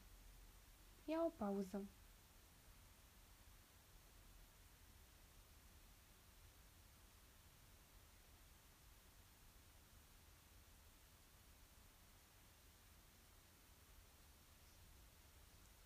Ia 1.05 1.25
o 1.25 1.29
pauză. 1.29 1.85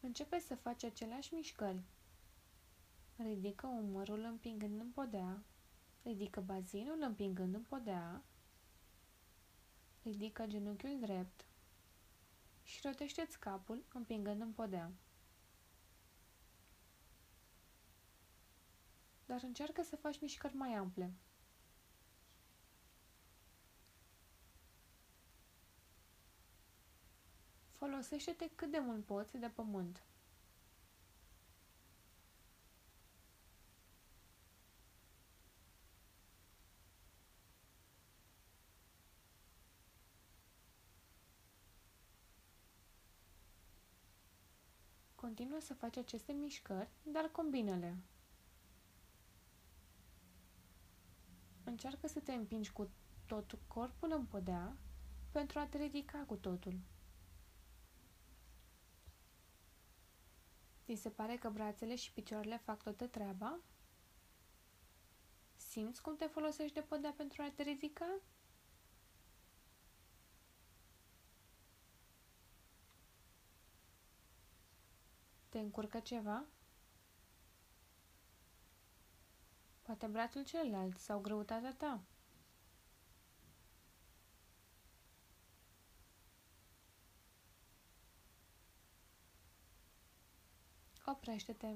Începe 0.01 0.39
să 0.39 0.55
faci 0.55 0.85
aceleași 0.85 1.35
mișcări. 1.35 1.83
Ridică 3.17 3.67
umărul 3.67 4.25
împingând 4.25 4.81
în 4.81 4.91
podea, 4.91 5.43
ridică 6.03 6.41
bazinul 6.41 7.03
împingând 7.03 7.55
în 7.55 7.63
podea, 7.63 8.23
Ridică 10.03 10.45
genunchiul 10.47 10.99
drept 11.01 11.45
și 12.71 12.81
rotește-ți 12.83 13.39
capul 13.39 13.85
împingând 13.93 14.41
în 14.41 14.53
podea. 14.53 14.93
Dar 19.27 19.43
încearcă 19.43 19.83
să 19.83 19.97
faci 19.97 20.21
mișcări 20.21 20.55
mai 20.55 20.75
ample. 20.75 21.13
Folosește-te 27.71 28.51
cât 28.55 28.71
de 28.71 28.79
mult 28.79 29.05
poți 29.05 29.37
de 29.39 29.49
pământ. 29.49 30.03
Continuă 45.31 45.61
să 45.61 45.75
faci 45.75 45.97
aceste 45.97 46.33
mișcări, 46.33 46.89
dar 47.03 47.25
combină-le. 47.25 47.97
Încearcă 51.65 52.07
să 52.07 52.21
te 52.21 52.33
împingi 52.33 52.73
cu 52.73 52.91
tot 53.27 53.59
corpul 53.67 54.13
în 54.13 54.25
podea 54.27 54.77
pentru 55.31 55.59
a 55.59 55.67
te 55.67 55.79
ridica 55.79 56.19
cu 56.19 56.35
totul. 56.37 56.79
Ți 60.85 61.01
se 61.01 61.09
pare 61.09 61.37
că 61.37 61.51
brațele 61.51 61.95
și 61.95 62.13
picioarele 62.13 62.57
fac 62.57 62.83
toată 62.83 63.07
treaba? 63.07 63.59
Simți 65.57 66.03
cum 66.03 66.17
te 66.17 66.27
folosești 66.27 66.75
de 66.75 66.81
podea 66.81 67.15
pentru 67.17 67.43
a 67.43 67.53
te 67.55 67.63
ridica? 67.63 68.21
Te 75.51 75.59
încurcă 75.59 76.01
ceva? 76.01 76.45
Poate 79.83 80.07
brațul 80.07 80.45
celălalt 80.45 80.99
sau 80.99 81.21
greutatea 81.21 81.75
ta. 81.75 82.01
Oprește-te. 91.07 91.75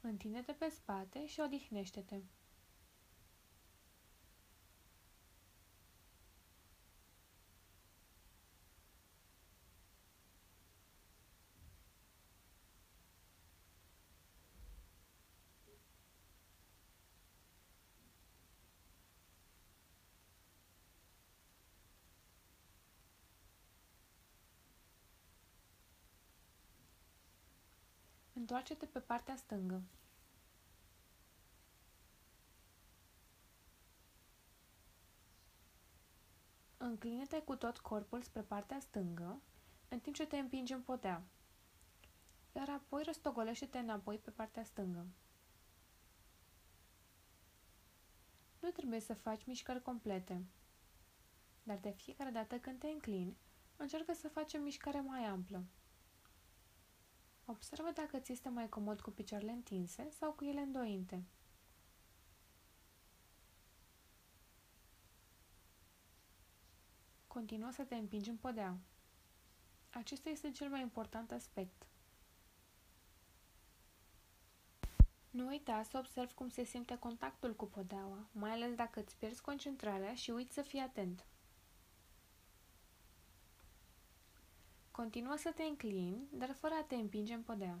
Întinde-te 0.00 0.52
pe 0.52 0.68
spate 0.68 1.26
și 1.26 1.40
odihnește-te. 1.40 2.20
Întoarce-te 28.40 28.86
pe 28.86 28.98
partea 29.00 29.36
stângă. 29.36 29.82
Înclină-te 36.76 37.42
cu 37.42 37.56
tot 37.56 37.78
corpul 37.78 38.22
spre 38.22 38.40
partea 38.42 38.80
stângă, 38.80 39.40
în 39.88 40.00
timp 40.00 40.14
ce 40.14 40.26
te 40.26 40.36
împingi 40.38 40.72
în 40.72 40.80
podea. 40.82 41.22
Iar 42.52 42.68
apoi 42.68 43.02
răstogolește-te 43.02 43.78
înapoi 43.78 44.18
pe 44.18 44.30
partea 44.30 44.64
stângă. 44.64 45.06
Nu 48.60 48.70
trebuie 48.70 49.00
să 49.00 49.14
faci 49.14 49.44
mișcări 49.46 49.82
complete, 49.82 50.44
dar 51.62 51.78
de 51.78 51.90
fiecare 51.90 52.30
dată 52.30 52.58
când 52.58 52.78
te 52.78 52.86
înclini, 52.88 53.36
încearcă 53.76 54.12
să 54.12 54.28
faci 54.28 54.54
o 54.54 54.58
mișcare 54.58 55.00
mai 55.00 55.24
amplă. 55.24 55.64
Observă 57.50 57.90
dacă 57.90 58.18
ți 58.18 58.32
este 58.32 58.48
mai 58.48 58.68
comod 58.68 59.00
cu 59.00 59.10
picioarele 59.10 59.50
întinse 59.50 60.10
sau 60.10 60.32
cu 60.32 60.44
ele 60.44 60.60
îndointe. 60.60 61.24
Continuă 67.26 67.70
să 67.70 67.82
te 67.82 67.94
împingi 67.94 68.30
în 68.30 68.36
podea. 68.36 68.78
Acesta 69.90 70.28
este 70.28 70.50
cel 70.50 70.68
mai 70.68 70.80
important 70.80 71.30
aspect. 71.30 71.86
Nu 75.30 75.46
uita 75.46 75.82
să 75.82 75.98
observi 75.98 76.34
cum 76.34 76.48
se 76.48 76.64
simte 76.64 76.98
contactul 76.98 77.56
cu 77.56 77.66
podeaua, 77.66 78.28
mai 78.32 78.50
ales 78.50 78.74
dacă 78.74 79.00
îți 79.00 79.16
pierzi 79.16 79.40
concentrarea 79.40 80.14
și 80.14 80.30
uiți 80.30 80.54
să 80.54 80.62
fii 80.62 80.80
atent. 80.80 81.24
Continuă 85.00 85.36
să 85.36 85.52
te 85.52 85.62
înclini, 85.62 86.28
dar 86.32 86.52
fără 86.52 86.74
a 86.74 86.84
te 86.84 86.94
împinge 86.94 87.34
în 87.34 87.42
podea. 87.42 87.78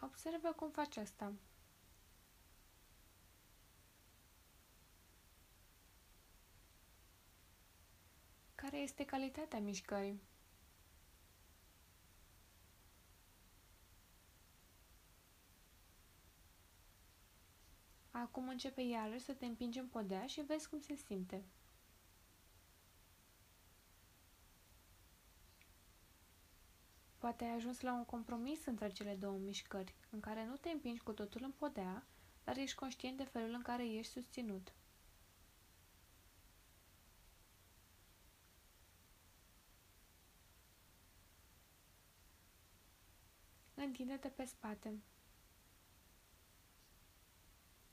Observă 0.00 0.52
cum 0.56 0.70
faci 0.70 0.96
asta. 0.96 1.32
Care 8.54 8.76
este 8.76 9.04
calitatea 9.04 9.58
mișcării? 9.60 10.20
Acum 18.10 18.48
începe 18.48 18.80
iarăși 18.80 19.24
să 19.24 19.32
te 19.32 19.46
împingi 19.46 19.78
în 19.78 19.86
podea 19.86 20.26
și 20.26 20.40
vezi 20.40 20.68
cum 20.68 20.80
se 20.80 20.94
simte. 20.94 21.44
Poate 27.22 27.44
ai 27.44 27.50
ajuns 27.54 27.80
la 27.80 27.92
un 27.92 28.04
compromis 28.04 28.64
între 28.66 28.88
cele 28.88 29.14
două 29.14 29.38
mișcări, 29.38 29.94
în 30.10 30.20
care 30.20 30.46
nu 30.46 30.56
te 30.56 30.68
împingi 30.70 31.02
cu 31.02 31.12
totul 31.12 31.40
în 31.44 31.50
podea, 31.50 32.06
dar 32.44 32.56
ești 32.56 32.76
conștient 32.76 33.16
de 33.16 33.24
felul 33.24 33.52
în 33.54 33.62
care 33.62 33.92
ești 33.92 34.12
susținut. 34.12 34.72
Întinde-te 43.74 44.28
pe 44.28 44.44
spate. 44.44 45.02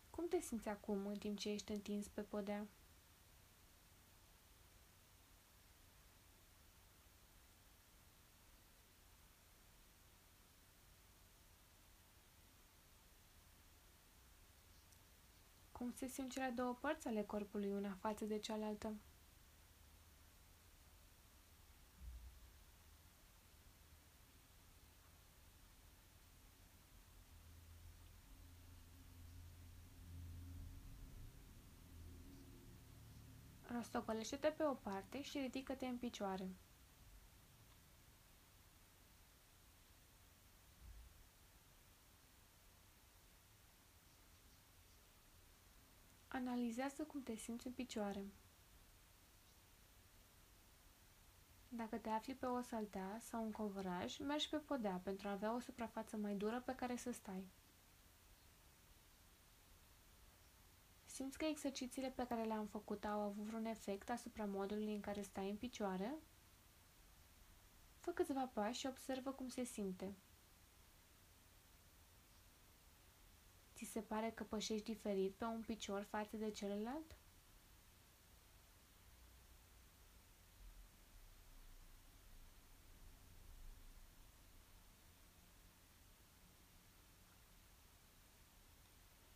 Cum 0.09 0.27
te 0.27 0.39
simți 0.39 0.67
acum 0.69 1.05
în 1.05 1.17
timp 1.17 1.37
ce 1.37 1.49
ești 1.49 1.71
întins 1.71 2.07
pe 2.07 2.21
podea? 2.21 2.67
Cum 15.89 15.97
se 15.97 16.07
simt 16.13 16.31
cele 16.31 16.53
două 16.55 16.77
părți 16.81 17.07
ale 17.07 17.23
corpului 17.23 17.71
una 17.71 17.97
față 17.99 18.25
de 18.25 18.37
cealaltă? 18.39 18.93
Rostogolește-te 33.67 34.47
pe 34.47 34.63
o 34.63 34.73
parte 34.73 35.21
și 35.21 35.37
ridică-te 35.37 35.85
în 35.85 35.97
picioare. 35.97 36.47
Analizează 46.39 47.03
cum 47.03 47.23
te 47.23 47.35
simți 47.35 47.67
în 47.67 47.73
picioare. 47.73 48.25
Dacă 51.67 51.97
te 51.97 52.09
afli 52.09 52.33
pe 52.33 52.45
o 52.45 52.61
saltea 52.61 53.17
sau 53.19 53.43
un 53.43 53.51
covoraj, 53.51 54.17
mergi 54.17 54.49
pe 54.49 54.57
podea 54.57 55.01
pentru 55.03 55.27
a 55.27 55.31
avea 55.31 55.55
o 55.55 55.59
suprafață 55.59 56.17
mai 56.17 56.35
dură 56.35 56.61
pe 56.65 56.75
care 56.75 56.95
să 56.95 57.11
stai. 57.11 57.47
Simți 61.05 61.37
că 61.37 61.45
exercițiile 61.45 62.09
pe 62.09 62.25
care 62.27 62.43
le-am 62.43 62.65
făcut 62.65 63.05
au 63.05 63.19
avut 63.19 63.43
vreun 63.43 63.65
efect 63.65 64.09
asupra 64.09 64.45
modului 64.45 64.93
în 64.93 65.01
care 65.01 65.21
stai 65.21 65.49
în 65.49 65.57
picioare? 65.57 66.13
Fă 67.97 68.11
câțiva 68.11 68.49
pași 68.53 68.79
și 68.79 68.87
observă 68.87 69.31
cum 69.31 69.47
se 69.47 69.63
simte. 69.63 70.15
Ți 73.79 73.85
se 73.85 74.01
pare 74.01 74.31
că 74.31 74.43
pășești 74.43 74.91
diferit 74.91 75.33
pe 75.35 75.45
un 75.45 75.61
picior 75.61 76.03
față 76.03 76.37
de 76.37 76.51
celălalt? 76.51 77.15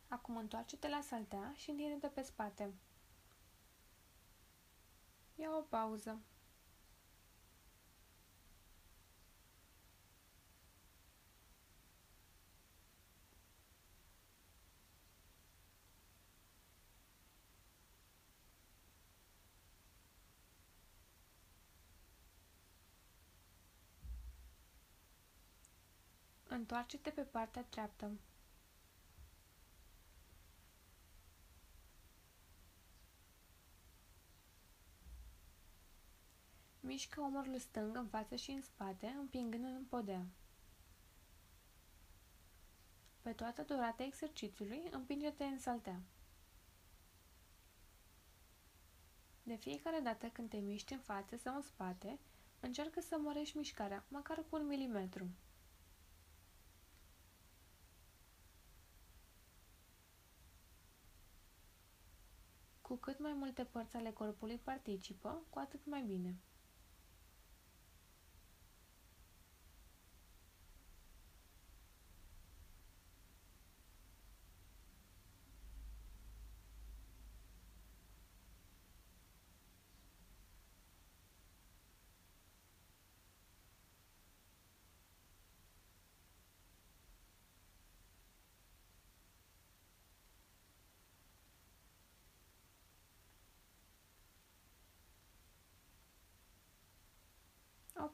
Acum 0.08 0.36
întoarce-te 0.36 0.88
la 0.88 1.00
saltea 1.00 1.52
și 1.54 1.70
întinde-te 1.70 2.06
pe 2.06 2.22
spate. 2.22 2.74
Ia 5.34 5.56
o 5.56 5.60
pauză. 5.60 6.20
Întoarce-te 26.54 27.10
pe 27.10 27.20
partea 27.22 27.64
dreaptă. 27.70 28.10
Mișcă 36.80 37.20
umărul 37.20 37.58
stâng 37.58 37.96
în 37.96 38.06
față 38.06 38.36
și 38.36 38.50
în 38.50 38.60
spate, 38.62 39.06
împingându-l 39.06 39.74
în 39.76 39.84
podea. 39.84 40.26
Pe 43.22 43.32
toată 43.32 43.62
durata 43.62 44.02
exercițiului, 44.04 44.88
împinge-te 44.90 45.44
în 45.44 45.58
saltea. 45.58 46.02
De 49.42 49.54
fiecare 49.56 50.00
dată 50.00 50.26
când 50.26 50.50
te 50.50 50.56
miști 50.56 50.92
în 50.92 51.00
față 51.00 51.36
sau 51.36 51.54
în 51.54 51.62
spate, 51.62 52.18
încearcă 52.60 53.00
să 53.00 53.16
mărești 53.18 53.56
mișcarea, 53.56 54.04
măcar 54.08 54.44
cu 54.50 54.56
un 54.56 54.66
milimetru. 54.66 55.28
Cu 62.86 62.94
cât 62.94 63.18
mai 63.18 63.32
multe 63.32 63.64
părți 63.64 63.96
ale 63.96 64.10
corpului 64.10 64.60
participă, 64.64 65.42
cu 65.50 65.58
atât 65.58 65.80
mai 65.84 66.02
bine. 66.02 66.34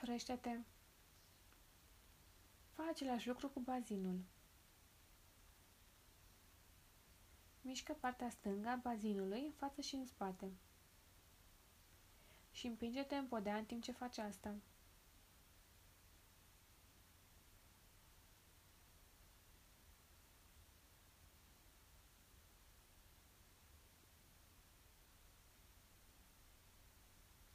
Oprește-te. 0.02 0.58
Fă 2.74 2.82
același 2.90 3.28
lucru 3.28 3.48
cu 3.48 3.60
bazinul. 3.60 4.20
Mișcă 7.60 7.92
partea 8.00 8.30
stângă 8.30 8.68
a 8.68 8.74
bazinului 8.76 9.40
în 9.44 9.52
față 9.52 9.80
și 9.80 9.94
în 9.94 10.06
spate. 10.06 10.50
Și 12.52 12.66
împinge-te 12.66 13.14
în 13.16 13.26
podea 13.26 13.56
în 13.56 13.64
timp 13.64 13.82
ce 13.82 13.92
faci 13.92 14.18
asta. 14.18 14.54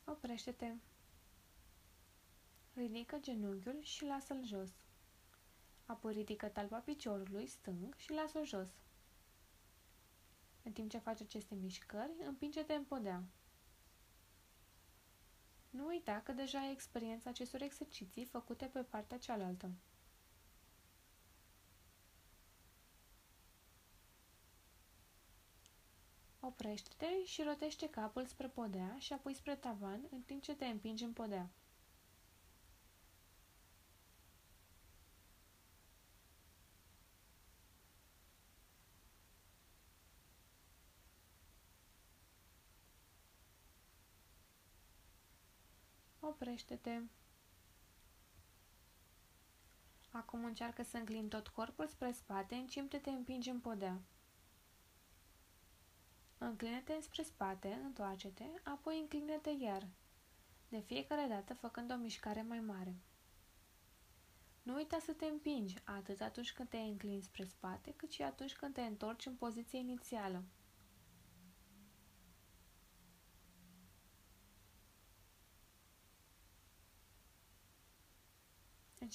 Oprește-te. 0.06 0.74
Ridică 2.76 3.18
genunchiul 3.22 3.82
și 3.82 4.06
lasă-l 4.06 4.46
jos. 4.46 4.70
Apoi 5.86 6.14
ridică 6.14 6.48
talpa 6.48 6.78
piciorului 6.78 7.48
stâng 7.48 7.96
și 7.96 8.12
lasă-o 8.12 8.44
jos. 8.44 8.70
În 10.64 10.72
timp 10.72 10.90
ce 10.90 10.98
faci 10.98 11.22
aceste 11.22 11.56
mișcări, 11.56 12.12
împinge-te 12.26 12.74
în 12.74 12.84
podea. 12.84 13.24
Nu 15.70 15.86
uita 15.86 16.22
că 16.22 16.32
deja 16.32 16.60
ai 16.60 16.72
experiența 16.72 17.30
acestor 17.30 17.62
exerciții 17.62 18.26
făcute 18.26 18.66
pe 18.66 18.84
partea 18.84 19.18
cealaltă. 19.18 19.72
Oprește-te 26.40 27.24
și 27.26 27.44
rotește 27.44 27.90
capul 27.90 28.26
spre 28.26 28.48
podea 28.48 28.96
și 29.00 29.14
apoi 29.14 29.34
spre 29.34 29.56
tavan 29.56 30.08
în 30.12 30.22
timp 30.22 30.42
ce 30.42 30.56
te 30.56 30.66
împingi 30.66 31.04
în 31.04 31.14
podea. 31.14 31.50
Oprește-te. 46.36 47.02
Acum 50.12 50.46
încearcă 50.46 50.84
să 50.84 50.98
înclini 50.98 51.28
tot 51.30 51.48
corpul 51.48 51.88
spre 51.88 52.12
spate 52.12 52.56
în 52.56 52.66
timp 52.66 52.90
ce 52.90 53.00
te 53.00 53.10
împingi 53.10 53.50
în 53.50 53.60
podea. 53.60 54.02
Înclină-te 56.38 57.02
spre 57.02 57.24
spate, 57.24 57.80
întoarce-te, 57.84 58.44
apoi 58.64 59.00
înclină-te 59.00 59.50
iar, 59.50 59.88
de 60.70 60.80
fiecare 60.80 61.28
dată 61.30 61.54
făcând 61.54 61.92
o 61.92 61.96
mișcare 61.96 62.42
mai 62.42 62.60
mare. 62.60 62.96
Nu 64.62 64.76
uita 64.76 65.00
să 65.00 65.12
te 65.12 65.26
împingi, 65.26 65.82
atât 65.84 66.22
atunci 66.22 66.54
când 66.54 66.70
te 66.70 66.78
înclini 66.78 67.22
spre 67.22 67.44
spate, 67.44 67.94
cât 67.96 68.12
și 68.12 68.22
atunci 68.22 68.56
când 68.56 68.74
te 68.74 68.82
întorci 68.82 69.26
în 69.26 69.36
poziția 69.36 69.80
inițială. 69.80 70.44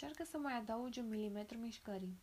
Încearcă 0.03 0.25
să 0.31 0.39
mai 0.39 0.55
adaugi 0.57 0.99
un 0.99 1.09
milimetru 1.09 1.59
mișcării. 1.59 2.19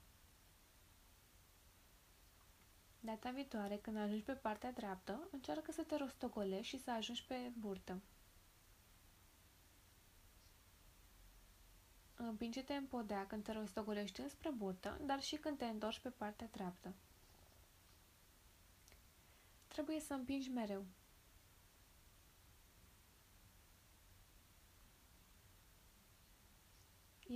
Data 2.99 3.29
viitoare, 3.31 3.77
când 3.77 3.97
ajungi 3.97 4.23
pe 4.23 4.33
partea 4.33 4.71
dreaptă, 4.71 5.27
încearcă 5.31 5.71
să 5.71 5.81
te 5.83 5.95
rostogolești 5.95 6.75
și 6.75 6.83
să 6.83 6.91
ajungi 6.91 7.25
pe 7.27 7.51
burtă. 7.59 7.99
Împinge-te 12.15 12.73
în 12.73 12.85
podea 12.85 13.27
când 13.27 13.43
te 13.43 13.51
rostogolești 13.51 14.21
înspre 14.21 14.49
burtă, 14.49 14.99
dar 15.05 15.21
și 15.21 15.35
când 15.35 15.57
te 15.57 15.65
întorci 15.65 15.99
pe 15.99 16.09
partea 16.09 16.47
dreaptă. 16.51 16.93
Trebuie 19.67 19.99
să 19.99 20.13
împingi 20.13 20.49
mereu. 20.49 20.85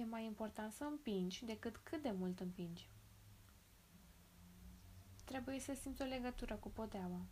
E 0.02 0.06
mai 0.06 0.26
important 0.26 0.74
să 0.74 0.84
împingi 0.84 1.45
decât 1.45 1.78
cât 1.78 2.02
de 2.02 2.12
mult 2.12 2.39
împingi. 2.39 2.89
Trebuie 5.26 5.60
să 5.60 5.74
simți 5.74 6.02
o 6.02 6.06
legătură 6.06 6.56
cu 6.56 6.70
podeaua. 6.70 7.26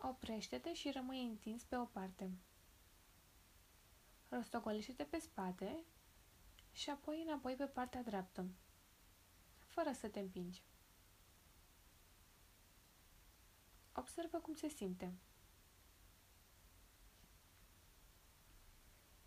Oprește-te 0.00 0.74
și 0.74 0.90
rămâi 0.90 1.24
întins 1.24 1.62
pe 1.62 1.76
o 1.76 1.84
parte. 1.84 2.30
Rostogolește-te 4.28 5.04
pe 5.04 5.18
spate 5.18 5.84
și 6.72 6.90
apoi 6.90 7.22
înapoi 7.26 7.54
pe 7.54 7.64
partea 7.66 8.02
dreaptă, 8.02 8.46
fără 9.58 9.92
să 9.92 10.08
te 10.08 10.20
împingi. 10.20 10.67
Observă 13.98 14.38
cum 14.38 14.54
se 14.54 14.68
simte. 14.68 15.14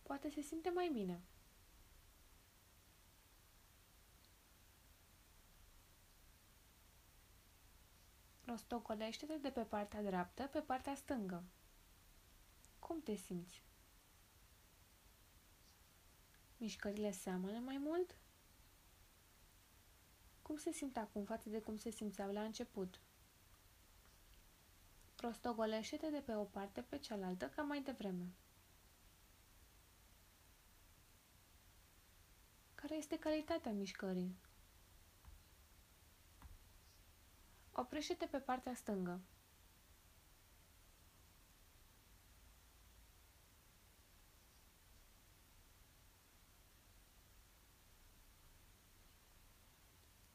Poate 0.02 0.30
se 0.30 0.42
simte 0.42 0.70
mai 0.70 0.90
bine. 0.94 1.22
Rostocolește-te 8.46 9.38
de 9.38 9.52
pe 9.52 9.62
partea 9.62 10.02
dreaptă 10.04 10.48
pe 10.48 10.60
partea 10.60 10.96
stângă. 10.96 11.44
Cum 12.80 13.02
te 13.02 13.16
simți? 13.16 13.64
Mișcările 16.58 17.12
seamănă 17.12 17.60
mai 17.60 17.78
mult? 17.78 18.16
Cum 20.42 20.58
se 20.58 20.72
simt 20.72 20.98
acum 20.98 21.24
față 21.24 21.50
de 21.50 21.62
cum 21.62 21.78
se 21.78 21.90
simțeau 21.90 22.34
la 22.34 22.44
început? 22.44 23.02
Rostogolește-te 25.22 26.10
de 26.10 26.20
pe 26.26 26.36
o 26.36 26.44
parte 26.44 26.82
pe 26.82 26.98
cealaltă 26.98 27.50
ca 27.56 27.62
mai 27.62 27.82
devreme. 27.82 28.34
Care 32.76 32.96
este 32.96 33.20
calitatea 33.20 33.72
mișcării? 33.72 34.36
Oprește-te 37.72 38.26
pe 38.26 38.38
partea 38.38 38.74
stângă. 38.74 39.20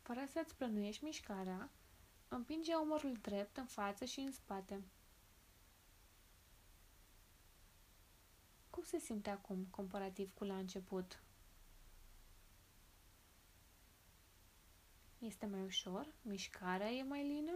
Fără 0.03 0.25
să-ți 0.33 0.55
plănuiești 0.55 1.05
mișcarea, 1.05 1.71
împinge 2.29 2.73
omorul 2.75 3.13
drept 3.21 3.57
în 3.57 3.67
față 3.67 4.05
și 4.05 4.21
în 4.21 4.33
spate. 4.33 4.83
Cum 8.71 8.83
se 8.85 8.99
simte 8.99 9.31
acum, 9.31 9.67
comparativ 9.71 10.35
cu 10.35 10.45
la 10.45 10.57
început? 10.57 11.23
Este 15.19 15.47
mai 15.47 15.63
ușor? 15.63 16.15
Mișcarea 16.23 16.91
e 16.91 17.03
mai 17.03 17.27
lină? 17.27 17.53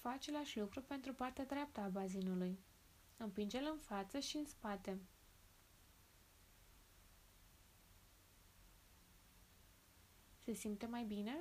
Fă 0.00 0.08
același 0.08 0.58
lucru 0.58 0.82
pentru 0.82 1.12
partea 1.14 1.44
dreaptă 1.44 1.80
a 1.80 1.88
bazinului. 1.88 2.58
Împinge-l 3.16 3.68
în 3.72 3.78
față 3.78 4.18
și 4.18 4.36
în 4.36 4.46
spate. 4.46 4.98
Se 10.46 10.52
simte 10.52 10.86
mai 10.86 11.04
bine? 11.04 11.40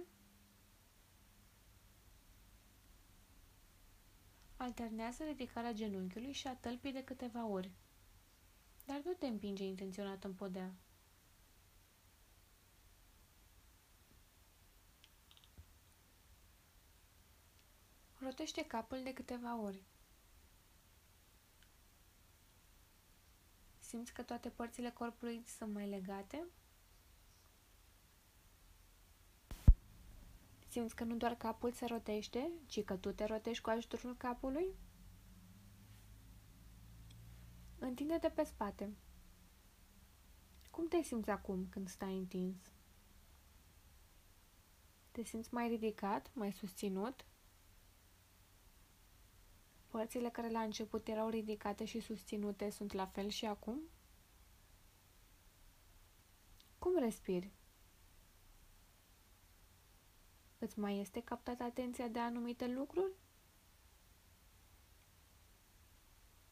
Alternează 4.58 5.24
ridicarea 5.24 5.74
genunchiului 5.74 6.32
și 6.32 6.47
a 6.47 6.56
tălpii 6.56 6.91
de 6.91 7.03
câteva 7.03 7.45
ori. 7.45 7.72
Dar 8.86 9.01
nu 9.03 9.14
te 9.14 9.28
împinge 9.28 9.64
intenționat 9.64 10.24
în 10.24 10.34
podea. 10.34 10.74
Rotește 18.20 18.66
capul 18.66 19.03
de 19.03 19.14
câteva 19.14 19.62
ori. 19.62 19.84
Simți 23.80 24.14
că 24.14 24.22
toate 24.24 24.49
părțile 24.49 24.91
corpului 24.91 25.43
sunt 25.58 25.74
mai 25.74 25.89
legate? 25.89 26.43
Simți 30.76 30.95
că 30.95 31.03
nu 31.03 31.15
doar 31.15 31.36
capul 31.36 31.71
se 31.71 31.86
rotește, 31.86 32.51
ci 32.65 32.84
că 32.84 32.95
tu 32.95 33.11
te 33.11 33.26
rotești 33.26 33.63
cu 33.63 33.69
ajutorul 33.69 34.15
capului? 34.15 34.76
Întinde-te 37.80 38.30
pe 38.30 38.43
spate. 38.43 38.95
Cum 40.71 40.88
te 40.88 41.01
simți 41.01 41.30
acum 41.30 41.67
când 41.69 41.89
stai 41.89 42.17
întins? 42.17 42.57
Te 45.11 45.23
simți 45.23 45.53
mai 45.53 45.67
ridicat, 45.67 46.32
mai 46.34 46.51
susținut? 46.51 47.26
Părțile 49.88 50.30
care 50.30 50.49
la 50.49 50.61
început 50.61 51.07
erau 51.07 51.30
ridicate 51.30 51.86
și 51.86 51.99
susținute 51.99 52.69
sunt 52.69 52.93
la 52.93 53.05
fel 53.05 53.28
și 53.28 53.45
acum? 53.45 53.80
Cum 56.80 56.99
respiri? 56.99 57.51
Îți 60.66 60.80
mai 60.80 60.99
este 60.99 61.22
captată 61.22 61.63
atenția 61.63 62.07
de 62.07 62.20
anumite 62.20 62.68
lucruri? 62.68 63.11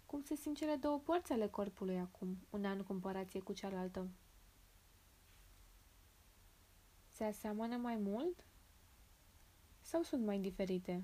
Cum 0.06 0.22
se 0.24 0.36
simt 0.36 0.58
cele 0.58 0.76
două 0.76 1.00
părți 1.00 1.32
ale 1.32 1.48
corpului 1.48 2.00
acum, 2.00 2.38
una 2.50 2.72
în 2.72 2.84
comparație 2.84 3.40
cu 3.40 3.54
cealaltă? 3.54 4.10
Se 7.08 7.24
aseamănă 7.24 7.78
mai 7.78 7.96
mult? 7.96 8.46
Sau 9.82 10.02
sunt 10.02 10.26
mai 10.26 10.40
diferite? 10.40 11.04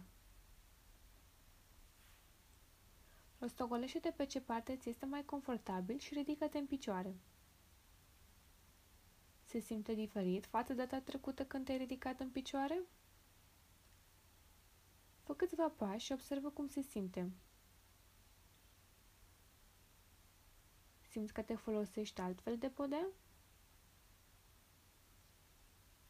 Rostogolește-te 3.40 4.12
pe 4.12 4.26
ce 4.26 4.42
parte 4.42 4.78
ți 4.78 4.90
este 4.90 5.06
mai 5.06 5.26
confortabil 5.26 5.98
și 5.98 6.14
ridică-te 6.14 6.58
în 6.58 6.66
picioare. 6.66 7.16
Se 9.44 9.60
simte 9.60 9.94
diferit 9.94 10.46
față 10.46 10.74
de 10.74 10.86
data 10.86 11.02
trecută 11.02 11.46
când 11.46 11.66
te-ai 11.66 11.78
ridicat 11.78 12.20
în 12.20 12.30
picioare? 12.30 12.82
Fă 15.30 15.36
câțiva 15.36 15.70
pași 15.70 16.06
și 16.06 16.12
observă 16.12 16.50
cum 16.50 16.68
se 16.68 16.82
simte. 16.82 17.32
Simți 21.10 21.34
că 21.34 21.42
te 21.42 21.56
folosești 21.56 22.22
altfel 22.22 22.58
de 22.58 22.70
podea? 22.70 23.08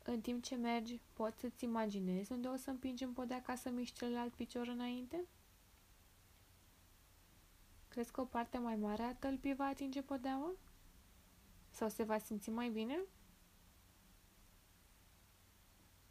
În 0.04 0.22
timp 0.22 0.44
ce 0.44 0.56
mergi, 0.56 1.02
poți 1.14 1.40
să-ți 1.40 1.64
imaginezi 1.64 2.32
unde 2.32 2.48
o 2.48 2.56
să 2.56 2.70
împingi 2.70 3.04
în 3.04 3.14
podea 3.14 3.42
ca 3.42 3.56
să 3.56 3.70
miști 3.70 3.98
celălalt 3.98 4.34
picior 4.34 4.68
înainte? 4.68 5.26
Crezi 7.88 8.12
că 8.12 8.22
o 8.22 8.26
parte 8.26 8.58
mai 8.58 8.76
mare 8.76 9.04
a 9.04 9.16
tălpii 9.16 9.56
va 9.56 9.66
atinge 9.66 10.02
podeaua? 10.02 10.52
Sau 11.70 11.90
se 11.90 12.04
va 12.04 12.18
simți 12.18 12.50
mai 12.50 12.70
bine? 12.70 13.00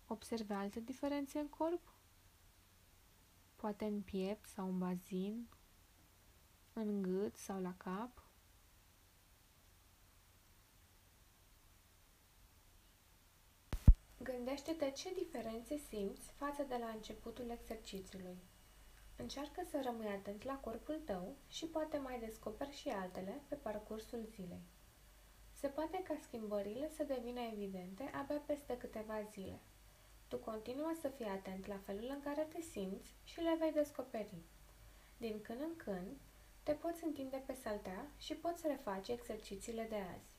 Observe 0.07 0.55
alte 0.55 0.81
diferențe 0.81 1.39
în 1.39 1.49
corp? 1.49 1.97
Poate 3.61 3.85
în 3.85 4.01
piept 4.01 4.49
sau 4.49 4.67
în 4.67 4.79
bazin, 4.79 5.49
în 6.73 7.03
gât 7.03 7.37
sau 7.37 7.61
la 7.61 7.75
cap? 7.77 8.23
Gândește-te 14.19 14.91
ce 14.91 15.15
diferențe 15.15 15.77
simți 15.77 16.31
față 16.37 16.63
de 16.63 16.77
la 16.81 16.87
începutul 16.87 17.51
exercițiului. 17.51 18.37
Încearcă 19.17 19.63
să 19.71 19.81
rămâi 19.85 20.07
atent 20.07 20.43
la 20.43 20.59
corpul 20.59 21.01
tău 21.05 21.37
și 21.49 21.67
poate 21.67 21.99
mai 21.99 22.19
descoperi 22.19 22.77
și 22.77 22.89
altele 22.89 23.43
pe 23.49 23.55
parcursul 23.55 24.25
zilei. 24.31 24.63
Se 25.53 25.69
poate 25.69 26.03
ca 26.03 26.19
schimbările 26.23 26.91
să 26.97 27.05
devină 27.05 27.41
evidente 27.41 28.03
abia 28.03 28.43
peste 28.47 28.77
câteva 28.77 29.23
zile. 29.23 29.61
Tu 30.29 30.37
continuă 30.37 30.93
să 31.01 31.09
fii 31.09 31.24
atent 31.24 31.66
la 31.66 31.79
felul 31.85 32.09
în 32.09 32.20
care 32.20 32.43
te 32.43 32.61
simți 32.61 33.14
și 33.24 33.41
le 33.41 33.57
vei 33.59 33.72
descoperi. 33.72 34.35
Din 35.16 35.43
când 35.43 35.61
în 35.61 35.76
când, 35.76 36.16
te 36.62 36.72
poți 36.72 37.05
întinde 37.05 37.43
pe 37.47 37.55
saltea 37.62 38.07
și 38.18 38.35
poți 38.35 38.66
reface 38.66 39.12
exercițiile 39.12 39.87
de 39.89 39.97
azi. 39.97 40.37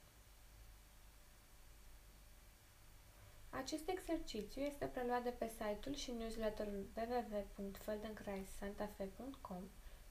Acest 3.50 3.90
exercițiu 3.90 4.62
este 4.62 4.86
preluat 4.86 5.24
de 5.24 5.30
pe 5.30 5.48
site-ul 5.48 5.96
și 5.96 6.12
newsletterul 6.12 6.88
www.feldenkreissantafe.com, 6.96 9.64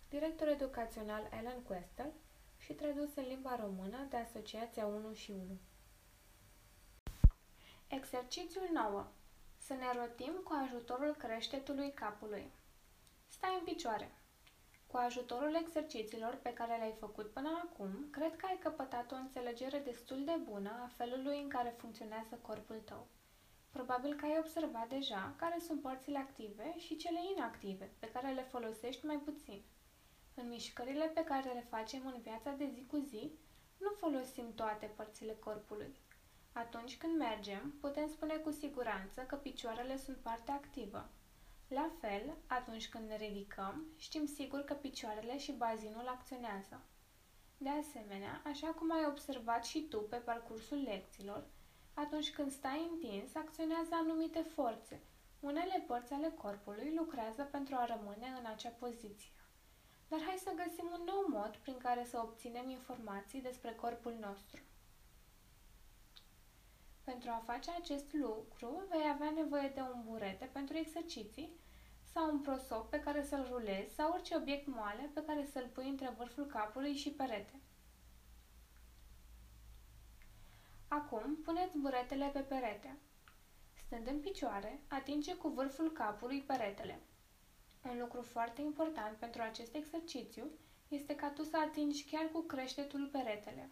director 0.09 0.49
educațional 0.49 1.29
Ellen 1.39 1.63
Questel 1.63 2.13
și 2.59 2.73
tradus 2.73 3.15
în 3.15 3.27
limba 3.27 3.57
română 3.57 4.07
de 4.09 4.17
Asociația 4.17 4.87
1 4.87 5.13
și 5.13 5.31
1. 5.31 5.59
Exercițiul 7.89 8.69
9. 8.73 9.07
Să 9.69 9.75
ne 9.75 9.93
rotim 10.01 10.33
cu 10.45 10.53
ajutorul 10.65 11.15
creștetului 11.19 11.93
capului. 11.93 12.51
Stai 13.27 13.57
în 13.59 13.65
picioare. 13.65 14.11
Cu 14.87 14.97
ajutorul 14.97 15.55
exercițiilor 15.55 16.39
pe 16.43 16.53
care 16.53 16.77
le-ai 16.77 16.95
făcut 16.99 17.31
până 17.31 17.63
acum, 17.65 18.09
cred 18.11 18.37
că 18.37 18.47
ai 18.47 18.59
căpătat 18.63 19.13
o 19.13 19.15
înțelegere 19.15 19.79
destul 19.79 20.25
de 20.25 20.37
bună 20.51 20.71
a 20.85 20.91
felului 20.97 21.41
în 21.43 21.49
care 21.49 21.75
funcționează 21.79 22.39
corpul 22.43 22.81
tău. 22.85 23.07
Probabil 23.71 24.15
că 24.15 24.25
ai 24.25 24.39
observat 24.39 24.89
deja 24.89 25.35
care 25.37 25.59
sunt 25.59 25.81
părțile 25.81 26.19
active 26.19 26.79
și 26.79 26.97
cele 26.97 27.19
inactive, 27.37 27.91
pe 27.99 28.11
care 28.11 28.33
le 28.33 28.43
folosești 28.43 29.07
mai 29.07 29.17
puțin. 29.17 29.63
În 30.35 30.49
mișcările 30.49 31.07
pe 31.07 31.25
care 31.25 31.53
le 31.53 31.67
facem 31.69 32.07
în 32.07 32.21
viața 32.21 32.51
de 32.51 32.71
zi 32.75 32.87
cu 32.87 32.97
zi, 32.97 33.33
nu 33.79 33.91
folosim 33.99 34.55
toate 34.55 34.87
părțile 34.97 35.35
corpului. 35.35 35.97
Atunci 36.65 36.97
când 36.97 37.17
mergem, 37.17 37.75
putem 37.81 38.09
spune 38.09 38.37
cu 38.37 38.51
siguranță 38.51 39.21
că 39.21 39.37
picioarele 39.37 39.97
sunt 39.97 40.17
partea 40.17 40.55
activă. 40.55 41.09
La 41.69 41.91
fel, 42.01 42.37
atunci 42.47 42.89
când 42.89 43.09
ne 43.09 43.17
ridicăm, 43.17 43.87
știm 43.97 44.27
sigur 44.27 44.61
că 44.61 44.75
picioarele 44.75 45.39
și 45.39 45.53
bazinul 45.53 46.09
acționează. 46.09 46.81
De 47.57 47.69
asemenea, 47.69 48.43
așa 48.45 48.67
cum 48.67 48.93
ai 48.93 49.05
observat 49.09 49.65
și 49.65 49.81
tu 49.81 49.99
pe 49.99 50.17
parcursul 50.17 50.83
lecțiilor, 50.83 51.45
atunci 51.95 52.33
când 52.33 52.51
stai 52.53 52.89
întins, 52.93 53.35
acționează 53.35 53.91
anumite 53.93 54.41
forțe. 54.55 55.01
Unele 55.41 55.85
părți 55.87 56.13
ale 56.13 56.33
corpului 56.43 56.95
lucrează 56.97 57.43
pentru 57.43 57.75
a 57.75 57.85
rămâne 57.85 58.35
în 58.39 58.47
acea 58.47 58.75
poziție. 58.79 59.31
Dar 60.09 60.21
hai 60.27 60.37
să 60.45 60.61
găsim 60.65 60.89
un 60.93 61.03
nou 61.05 61.41
mod 61.41 61.57
prin 61.57 61.79
care 61.79 62.05
să 62.05 62.21
obținem 62.23 62.69
informații 62.69 63.41
despre 63.41 63.75
corpul 63.75 64.17
nostru. 64.21 64.61
Pentru 67.09 67.31
a 67.31 67.43
face 67.47 67.71
acest 67.71 68.13
lucru, 68.13 68.83
vei 68.89 69.09
avea 69.13 69.31
nevoie 69.31 69.69
de 69.75 69.81
un 69.81 70.03
burete 70.05 70.49
pentru 70.53 70.77
exerciții 70.77 71.51
sau 72.13 72.31
un 72.33 72.41
prosop 72.41 72.91
pe 72.91 73.01
care 73.01 73.25
să-l 73.25 73.47
rulezi 73.51 73.95
sau 73.95 74.13
orice 74.13 74.37
obiect 74.37 74.67
moale 74.67 75.11
pe 75.15 75.25
care 75.27 75.49
să-l 75.53 75.71
pui 75.73 75.89
între 75.89 76.15
vârful 76.17 76.47
capului 76.47 76.95
și 76.95 77.11
perete. 77.11 77.61
Acum, 80.89 81.37
puneți 81.45 81.79
buretele 81.79 82.27
pe 82.33 82.41
perete. 82.41 82.97
Stând 83.87 84.07
în 84.07 84.21
picioare, 84.21 84.81
atinge 84.89 85.35
cu 85.35 85.49
vârful 85.49 85.93
capului 85.93 86.41
peretele. 86.41 87.01
Un 87.91 87.99
lucru 87.99 88.23
foarte 88.23 88.61
important 88.61 89.17
pentru 89.17 89.43
acest 89.43 89.75
exercițiu 89.75 90.45
este 90.89 91.15
ca 91.15 91.29
tu 91.31 91.43
să 91.43 91.57
atingi 91.57 92.05
chiar 92.05 92.29
cu 92.33 92.41
creștetul 92.41 93.09
peretele. 93.13 93.71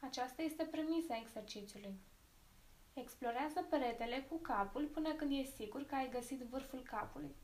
Aceasta 0.00 0.42
este 0.42 0.64
premisa 0.64 1.16
exercițiului. 1.16 1.94
Explorează 2.94 3.66
peretele 3.70 4.26
cu 4.28 4.36
capul 4.36 4.86
până 4.86 5.12
când 5.12 5.30
e 5.32 5.42
sigur 5.42 5.82
că 5.84 5.94
ai 5.94 6.10
găsit 6.10 6.40
vârful 6.40 6.82
capului. 6.82 7.34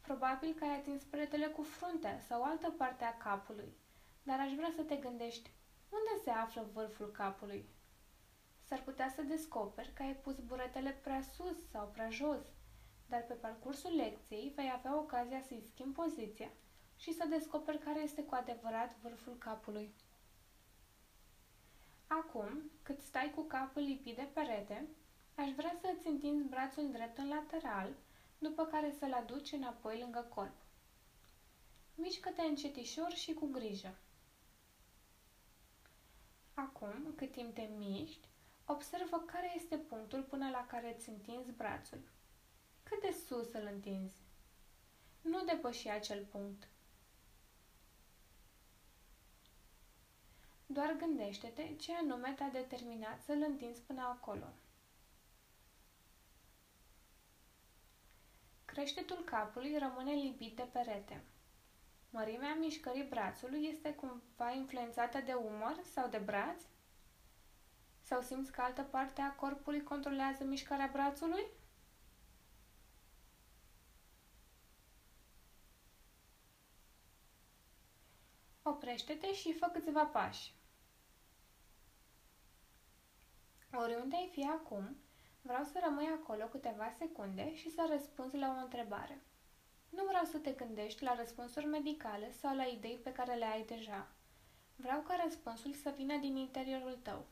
Probabil 0.00 0.54
că 0.58 0.64
ai 0.64 0.76
atins 0.76 1.02
peretele 1.02 1.46
cu 1.46 1.62
fruntea 1.62 2.20
sau 2.20 2.42
altă 2.42 2.70
parte 2.70 3.04
a 3.04 3.16
capului, 3.16 3.76
dar 4.22 4.40
aș 4.40 4.52
vrea 4.52 4.72
să 4.76 4.82
te 4.82 4.96
gândești 4.96 5.50
unde 5.88 6.22
se 6.24 6.30
află 6.30 6.70
vârful 6.72 7.10
capului 7.10 7.68
s-ar 8.70 8.82
putea 8.82 9.08
să 9.14 9.22
descoperi 9.22 9.92
că 9.94 10.02
ai 10.02 10.14
pus 10.14 10.38
buretele 10.38 10.90
prea 10.90 11.22
sus 11.22 11.56
sau 11.70 11.86
prea 11.92 12.10
jos, 12.10 12.38
dar 13.06 13.24
pe 13.28 13.34
parcursul 13.34 13.96
lecției 13.96 14.52
vei 14.56 14.72
avea 14.74 14.98
ocazia 14.98 15.40
să-i 15.40 15.66
schimbi 15.72 15.94
poziția 15.94 16.50
și 16.96 17.12
să 17.12 17.26
descoperi 17.28 17.78
care 17.78 18.00
este 18.00 18.22
cu 18.22 18.34
adevărat 18.34 18.96
vârful 19.02 19.36
capului. 19.38 19.94
Acum, 22.12 22.70
cât 22.82 23.00
stai 23.00 23.32
cu 23.34 23.42
capul 23.42 23.82
lipit 23.82 24.16
de 24.16 24.28
perete, 24.32 24.86
aș 25.34 25.50
vrea 25.50 25.76
să 25.80 25.92
îți 25.96 26.06
întinzi 26.06 26.48
brațul 26.48 26.90
drept 26.90 27.18
în 27.18 27.28
lateral, 27.28 27.88
după 28.38 28.64
care 28.64 28.94
să-l 28.98 29.12
aduci 29.12 29.52
înapoi 29.52 29.98
lângă 29.98 30.26
corp. 30.34 30.56
Mișcă-te 31.94 32.42
încetișor 32.42 33.12
și 33.12 33.34
cu 33.34 33.46
grijă. 33.46 33.94
Acum, 36.54 37.12
cât 37.16 37.32
timp 37.32 37.54
te 37.54 37.68
miști, 37.78 38.28
Observă 38.72 39.22
care 39.26 39.52
este 39.56 39.76
punctul 39.76 40.22
până 40.22 40.50
la 40.50 40.66
care 40.66 40.94
îți 40.96 41.08
întinzi 41.08 41.52
brațul. 41.52 42.00
Cât 42.82 43.00
de 43.00 43.16
sus 43.26 43.52
îl 43.52 43.68
întinzi? 43.72 44.20
Nu 45.20 45.44
depăși 45.44 45.88
acel 45.88 46.24
punct. 46.24 46.68
Doar 50.72 50.96
gândește-te 50.98 51.74
ce 51.76 51.92
anume 51.94 52.32
te-a 52.36 52.48
determinat 52.48 53.22
să-l 53.22 53.42
întinzi 53.46 53.80
până 53.80 54.00
acolo. 54.00 54.46
Creștetul 58.64 59.24
capului 59.24 59.78
rămâne 59.78 60.12
lipit 60.12 60.56
de 60.56 60.68
perete. 60.72 61.24
Mărimea 62.10 62.54
mișcării 62.54 63.02
brațului 63.08 63.66
este 63.72 63.94
cumva 63.94 64.50
influențată 64.50 65.18
de 65.20 65.32
umăr 65.32 65.80
sau 65.94 66.08
de 66.08 66.18
braț? 66.18 66.62
Sau 68.02 68.20
simți 68.20 68.52
că 68.52 68.60
altă 68.60 68.82
parte 68.82 69.20
a 69.20 69.34
corpului 69.34 69.82
controlează 69.82 70.44
mișcarea 70.44 70.90
brațului? 70.92 71.44
Oprește-te 78.62 79.34
și 79.34 79.52
fă 79.52 79.66
câțiva 79.66 80.04
pași. 80.04 80.58
Oriunde 83.72 84.16
ai 84.16 84.28
fi 84.32 84.44
acum, 84.44 84.96
vreau 85.42 85.64
să 85.64 85.80
rămâi 85.84 86.06
acolo 86.06 86.44
câteva 86.44 86.92
secunde 86.98 87.54
și 87.54 87.70
să 87.70 87.86
răspunzi 87.90 88.36
la 88.36 88.48
o 88.48 88.62
întrebare. 88.62 89.22
Nu 89.88 90.04
vreau 90.04 90.24
să 90.24 90.38
te 90.38 90.50
gândești 90.50 91.02
la 91.02 91.14
răspunsuri 91.14 91.66
medicale 91.66 92.32
sau 92.32 92.56
la 92.56 92.64
idei 92.64 93.00
pe 93.02 93.12
care 93.12 93.34
le 93.34 93.44
ai 93.44 93.64
deja. 93.64 94.08
Vreau 94.76 95.00
ca 95.00 95.20
răspunsul 95.24 95.72
să 95.72 95.92
vină 95.96 96.16
din 96.16 96.36
interiorul 96.36 96.98
tău. 97.02 97.26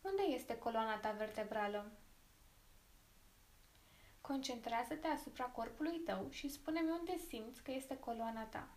Unde 0.00 0.22
este 0.22 0.58
coloana 0.58 0.98
ta 0.98 1.10
vertebrală? 1.10 1.92
Concentrează-te 4.20 5.06
asupra 5.06 5.44
corpului 5.44 5.98
tău 5.98 6.30
și 6.30 6.48
spune-mi 6.48 6.90
unde 6.90 7.16
simți 7.28 7.62
că 7.62 7.70
este 7.70 7.98
coloana 7.98 8.44
ta. 8.44 8.68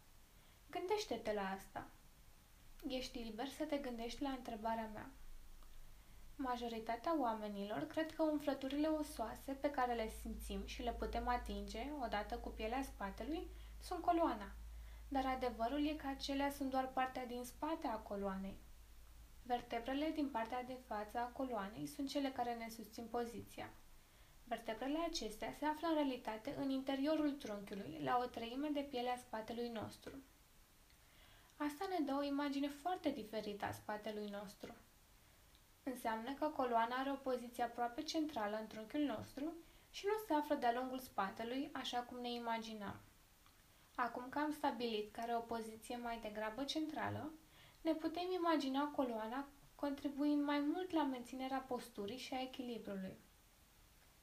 Gândește-te 0.70 1.34
la 1.34 1.50
asta. 1.50 1.88
Ești 2.88 3.20
liber 3.20 3.48
să 3.48 3.64
te 3.64 3.78
gândești 3.78 4.22
la 4.22 4.30
întrebarea 4.30 4.90
mea. 4.94 5.10
Majoritatea 6.38 7.20
oamenilor 7.20 7.88
cred 7.88 8.12
că 8.16 8.24
umflăturile 8.24 8.88
osoase 8.88 9.52
pe 9.52 9.72
care 9.72 9.94
le 9.94 10.10
simțim 10.22 10.66
și 10.66 10.82
le 10.82 10.94
putem 10.94 11.28
atinge 11.28 11.88
odată 12.04 12.36
cu 12.36 12.50
pielea 12.50 12.84
spatelui 12.84 13.48
sunt 13.82 14.02
coloana, 14.02 14.52
dar 15.08 15.26
adevărul 15.26 15.88
e 15.88 15.94
că 15.94 16.08
acelea 16.08 16.52
sunt 16.52 16.70
doar 16.70 16.88
partea 16.88 17.26
din 17.26 17.44
spate 17.44 17.88
a 17.88 17.96
coloanei. 17.96 18.58
Vertebrele 19.44 20.12
din 20.16 20.30
partea 20.30 20.64
de 20.64 20.78
față 20.88 21.18
a 21.18 21.32
coloanei 21.34 21.88
sunt 21.88 22.10
cele 22.10 22.30
care 22.30 22.54
ne 22.54 22.70
susțin 22.70 23.06
poziția. 23.06 23.70
Vertebrele 24.44 25.00
acestea 25.10 25.54
se 25.60 25.66
află 25.66 25.88
în 25.88 25.94
realitate 25.94 26.56
în 26.58 26.70
interiorul 26.70 27.32
trunchiului, 27.32 28.00
la 28.04 28.18
o 28.22 28.26
treime 28.26 28.70
de 28.70 28.88
pielea 28.90 29.18
spatelui 29.18 29.70
nostru. 29.70 30.12
Asta 31.58 31.86
ne 31.90 32.06
dă 32.06 32.16
o 32.20 32.24
imagine 32.24 32.68
foarte 32.68 33.10
diferită 33.10 33.66
a 33.66 33.72
spatelui 33.72 34.30
nostru. 34.30 34.76
Înseamnă 35.92 36.34
că 36.34 36.46
coloana 36.46 36.96
are 36.96 37.12
o 37.12 37.16
poziție 37.30 37.64
aproape 37.64 38.02
centrală 38.02 38.58
în 38.60 38.68
trunchiul 38.68 39.02
nostru 39.02 39.54
și 39.92 40.06
nu 40.06 40.14
se 40.28 40.34
află 40.34 40.56
de-a 40.56 40.74
lungul 40.74 41.00
spatelui, 41.00 41.70
așa 41.74 42.00
cum 42.00 42.20
ne 42.20 42.32
imaginam. 42.32 42.96
Acum 43.96 44.30
că 44.30 44.40
am 44.40 44.52
stabilit 44.52 45.12
că 45.14 45.20
are 45.22 45.36
o 45.36 45.40
poziție 45.40 45.98
mai 45.98 46.20
degrabă 46.22 46.64
centrală, 46.64 47.32
ne 47.82 47.94
putem 47.94 48.32
imagina 48.32 48.92
coloana 48.96 49.48
contribuind 49.76 50.44
mai 50.44 50.60
mult 50.60 50.92
la 50.92 51.04
menținerea 51.04 51.66
posturii 51.68 52.18
și 52.18 52.34
a 52.34 52.42
echilibrului. 52.42 53.18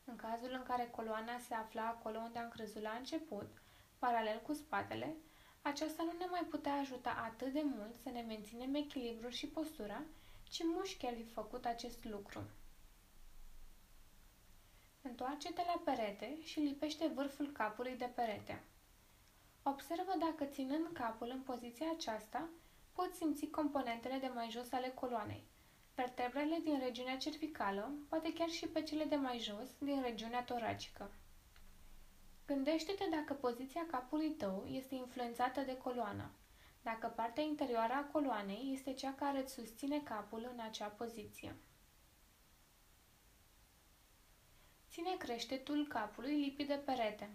În 0.05 0.17
cazul 0.17 0.53
în 0.53 0.63
care 0.63 0.89
coloana 0.97 1.39
se 1.39 1.55
afla 1.55 1.87
acolo 1.87 2.19
unde 2.19 2.39
am 2.39 2.49
crezut 2.49 2.83
la 2.83 2.91
început, 2.99 3.63
paralel 3.99 4.41
cu 4.47 4.53
spatele, 4.53 5.17
aceasta 5.63 6.03
nu 6.03 6.13
ne 6.19 6.27
mai 6.31 6.47
putea 6.51 6.75
ajuta 6.75 7.31
atât 7.31 7.53
de 7.53 7.63
mult 7.65 7.95
să 8.03 8.09
ne 8.11 8.21
menținem 8.21 8.75
echilibrul 8.75 9.31
și 9.31 9.47
postura, 9.47 10.03
ci 10.53 10.63
mușchi 10.65 11.07
ar 11.07 11.15
fi 11.15 11.25
făcut 11.25 11.65
acest 11.65 12.05
lucru. 12.05 12.43
Întoarce-te 15.03 15.63
la 15.67 15.81
perete 15.85 16.43
și 16.43 16.61
lipește 16.61 17.07
vârful 17.15 17.51
capului 17.53 17.97
de 17.97 18.11
perete. 18.15 18.63
Observă 19.63 20.13
dacă 20.19 20.45
ținând 20.45 20.87
capul 20.93 21.29
în 21.31 21.41
poziția 21.41 21.87
aceasta, 21.95 22.49
poți 22.93 23.17
simți 23.17 23.47
componentele 23.47 24.19
de 24.19 24.31
mai 24.35 24.51
jos 24.51 24.73
ale 24.73 24.89
coloanei, 24.89 25.45
vertebrele 25.95 26.59
din 26.63 26.79
regiunea 26.79 27.17
cervicală, 27.17 27.93
poate 28.09 28.33
chiar 28.33 28.49
și 28.49 28.67
pe 28.67 28.83
cele 28.83 29.05
de 29.05 29.17
mai 29.17 29.39
jos 29.39 29.69
din 29.79 30.03
regiunea 30.03 30.43
toracică. 30.45 31.11
Gândește-te 32.47 33.05
dacă 33.11 33.35
poziția 33.35 33.87
capului 33.91 34.31
tău 34.31 34.65
este 34.71 34.95
influențată 34.95 35.61
de 35.61 35.77
coloană, 35.77 36.31
dacă 36.83 37.07
partea 37.07 37.43
interioară 37.43 37.93
a 37.93 38.09
coloanei 38.13 38.71
este 38.73 38.95
cea 38.95 39.15
care 39.15 39.43
îți 39.43 39.53
susține 39.53 40.01
capul 40.01 40.51
în 40.53 40.61
acea 40.61 40.89
poziție. 40.89 41.57
Ține 44.91 45.17
creștetul 45.19 45.87
capului 45.87 46.41
lipit 46.41 46.67
de 46.67 46.83
perete. 46.85 47.31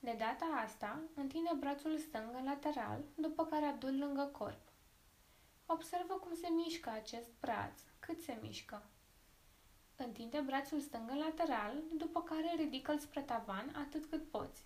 De 0.00 0.14
data 0.18 0.44
asta, 0.44 1.00
întinde 1.14 1.50
brațul 1.58 1.98
stâng 1.98 2.34
în 2.34 2.44
lateral, 2.44 3.04
după 3.14 3.46
care 3.46 3.64
adu 3.64 3.86
lângă 3.86 4.24
corp. 4.32 4.72
Observă 5.66 6.14
cum 6.14 6.34
se 6.34 6.48
mișcă 6.48 6.90
acest 6.90 7.30
braț, 7.40 7.80
cât 7.98 8.20
se 8.20 8.38
mișcă. 8.42 8.82
Întinde 9.96 10.40
brațul 10.40 10.80
stâng 10.80 11.10
în 11.10 11.18
lateral, 11.18 11.82
după 11.96 12.22
care 12.22 12.54
ridică-l 12.56 12.98
spre 12.98 13.20
tavan 13.22 13.74
atât 13.74 14.06
cât 14.06 14.30
poți. 14.30 14.64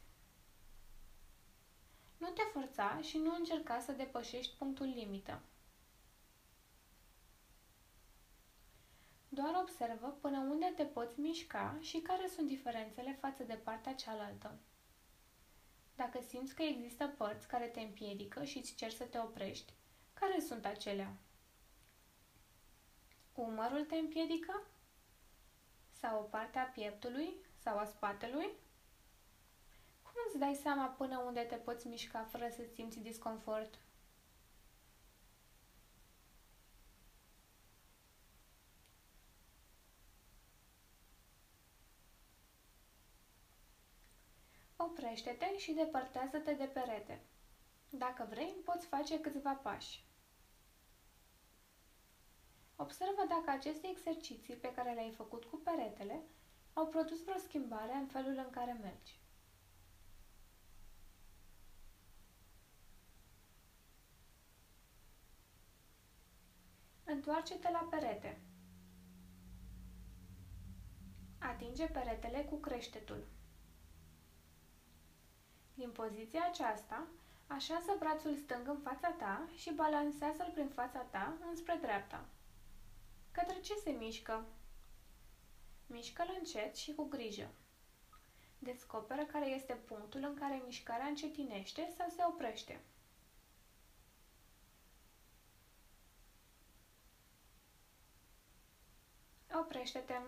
Nu 2.19 2.29
te 2.29 2.43
forța 2.53 3.01
și 3.01 3.19
nu 3.19 3.35
încerca 3.35 3.81
să 3.81 3.93
depășești 3.93 4.57
punctul 4.59 4.87
limită. 4.87 5.41
Doar 9.29 9.55
observă 9.61 10.17
până 10.21 10.39
unde 10.39 10.73
te 10.77 10.85
poți 10.85 11.21
mișca 11.21 11.77
și 11.81 11.99
care 12.01 12.29
sunt 12.29 12.47
diferențele 12.47 13.17
față 13.21 13.43
de 13.43 13.55
partea 13.55 13.95
cealaltă. 13.95 14.59
Dacă 15.97 16.21
simți 16.29 16.55
că 16.55 16.63
există 16.63 17.07
părți 17.07 17.49
care 17.49 17.67
te 17.67 17.81
împiedică 17.81 18.45
și 18.45 18.59
îți 18.59 18.75
cer 18.75 18.91
să 18.91 19.05
te 19.05 19.19
oprești, 19.19 19.73
care 20.15 20.41
sunt 20.41 20.65
acelea? 20.65 21.17
Umărul 23.35 23.85
te 23.85 23.97
împiedică? 23.97 24.67
Sau 25.93 26.21
o 26.21 26.23
parte 26.23 26.59
a 26.59 26.65
pieptului 26.65 27.35
sau 27.63 27.79
a 27.79 27.85
spatelui? 27.85 28.51
Cum 30.19 30.27
îți 30.31 30.39
dai 30.39 30.55
seama 30.63 30.87
până 30.87 31.19
unde 31.19 31.41
te 31.41 31.55
poți 31.55 31.87
mișca 31.87 32.25
fără 32.31 32.49
să 32.49 32.63
simți 32.75 33.01
disconfort? 33.01 33.79
Oprește-te 44.77 45.59
și 45.59 45.73
depărtează-te 45.73 46.53
de 46.53 46.65
perete. 46.65 47.21
Dacă 47.91 48.27
vrei, 48.31 48.53
poți 48.65 48.87
face 48.87 49.21
câțiva 49.21 49.53
pași. 49.53 50.05
Observă 52.77 53.25
dacă 53.29 53.51
aceste 53.51 53.89
exerciții 53.89 54.55
pe 54.55 54.73
care 54.73 54.93
le-ai 54.93 55.11
făcut 55.11 55.45
cu 55.45 55.57
peretele 55.57 56.23
au 56.73 56.87
produs 56.87 57.23
vreo 57.25 57.39
schimbare 57.39 57.93
în 57.93 58.07
felul 58.07 58.37
în 58.37 58.51
care 58.51 58.73
mergi. 58.73 59.27
Întoarce-te 67.11 67.71
la 67.71 67.87
perete. 67.91 68.39
Atinge 71.39 71.87
peretele 71.87 72.45
cu 72.45 72.57
creștetul. 72.57 73.27
Din 75.75 75.91
poziția 75.91 76.45
aceasta, 76.49 77.07
așează 77.47 77.97
brațul 77.99 78.35
stâng 78.37 78.69
în 78.69 78.79
fața 78.83 79.11
ta 79.11 79.49
și 79.57 79.73
balansează-l 79.73 80.51
prin 80.55 80.69
fața 80.69 80.99
ta 80.99 81.37
înspre 81.51 81.79
dreapta. 81.81 82.25
Către 83.31 83.61
ce 83.61 83.75
se 83.75 83.91
mișcă? 83.91 84.45
Mișcă-l 85.87 86.35
încet 86.39 86.77
și 86.77 86.95
cu 86.95 87.05
grijă. 87.05 87.49
Descoperă 88.59 89.23
care 89.25 89.47
este 89.49 89.73
punctul 89.73 90.21
în 90.23 90.35
care 90.35 90.63
mișcarea 90.65 91.07
încetinește 91.07 91.93
sau 91.97 92.09
se 92.09 92.23
oprește. 92.27 92.81
Oprește-te. 99.59 100.21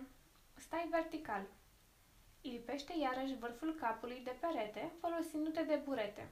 Stai 0.55 0.87
vertical. 0.89 1.45
Lipește 2.41 2.93
iarăși 2.99 3.37
vârful 3.37 3.75
capului 3.75 4.21
de 4.23 4.35
perete, 4.39 4.91
folosindu-te 4.99 5.63
de 5.63 5.75
burete. 5.75 6.29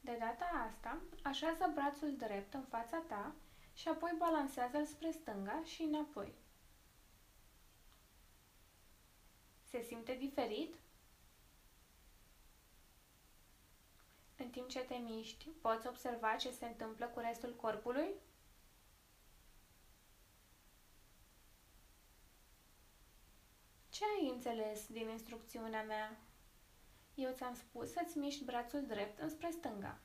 De 0.00 0.16
data 0.18 0.44
asta, 0.68 0.98
așează 1.22 1.70
brațul 1.74 2.16
drept 2.16 2.54
în 2.54 2.62
fața 2.62 2.98
ta 3.08 3.34
și 3.74 3.88
apoi 3.88 4.14
balansează-l 4.18 4.84
spre 4.84 5.10
stânga 5.10 5.62
și 5.64 5.82
înapoi. 5.82 6.32
Se 9.70 9.82
simte 9.82 10.14
diferit? 10.14 10.74
În 14.36 14.50
timp 14.50 14.68
ce 14.68 14.80
te 14.80 14.94
miști, 14.94 15.48
poți 15.48 15.86
observa 15.86 16.36
ce 16.36 16.50
se 16.50 16.66
întâmplă 16.66 17.06
cu 17.06 17.18
restul 17.18 17.54
corpului? 17.56 18.08
Ce 23.92 24.04
ai 24.04 24.28
înțeles 24.28 24.86
din 24.86 25.08
instrucțiunea 25.08 25.82
mea? 25.82 26.16
Eu 27.14 27.32
ți-am 27.32 27.54
spus 27.54 27.92
să-ți 27.92 28.18
miști 28.18 28.44
brațul 28.44 28.86
drept 28.86 29.18
înspre 29.20 29.50
stânga. 29.50 29.98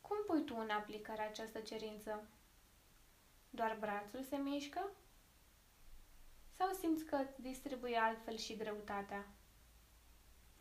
Cum 0.00 0.16
pui 0.26 0.44
tu 0.44 0.56
în 0.58 0.70
aplicare 0.70 1.22
această 1.22 1.60
cerință? 1.60 2.28
Doar 3.50 3.76
brațul 3.78 4.22
se 4.22 4.36
mișcă? 4.36 4.90
Sau 6.56 6.72
simți 6.72 7.04
că 7.04 7.16
îți 7.16 7.40
distribuie 7.40 7.96
altfel 7.96 8.36
și 8.36 8.56
greutatea? 8.56 9.26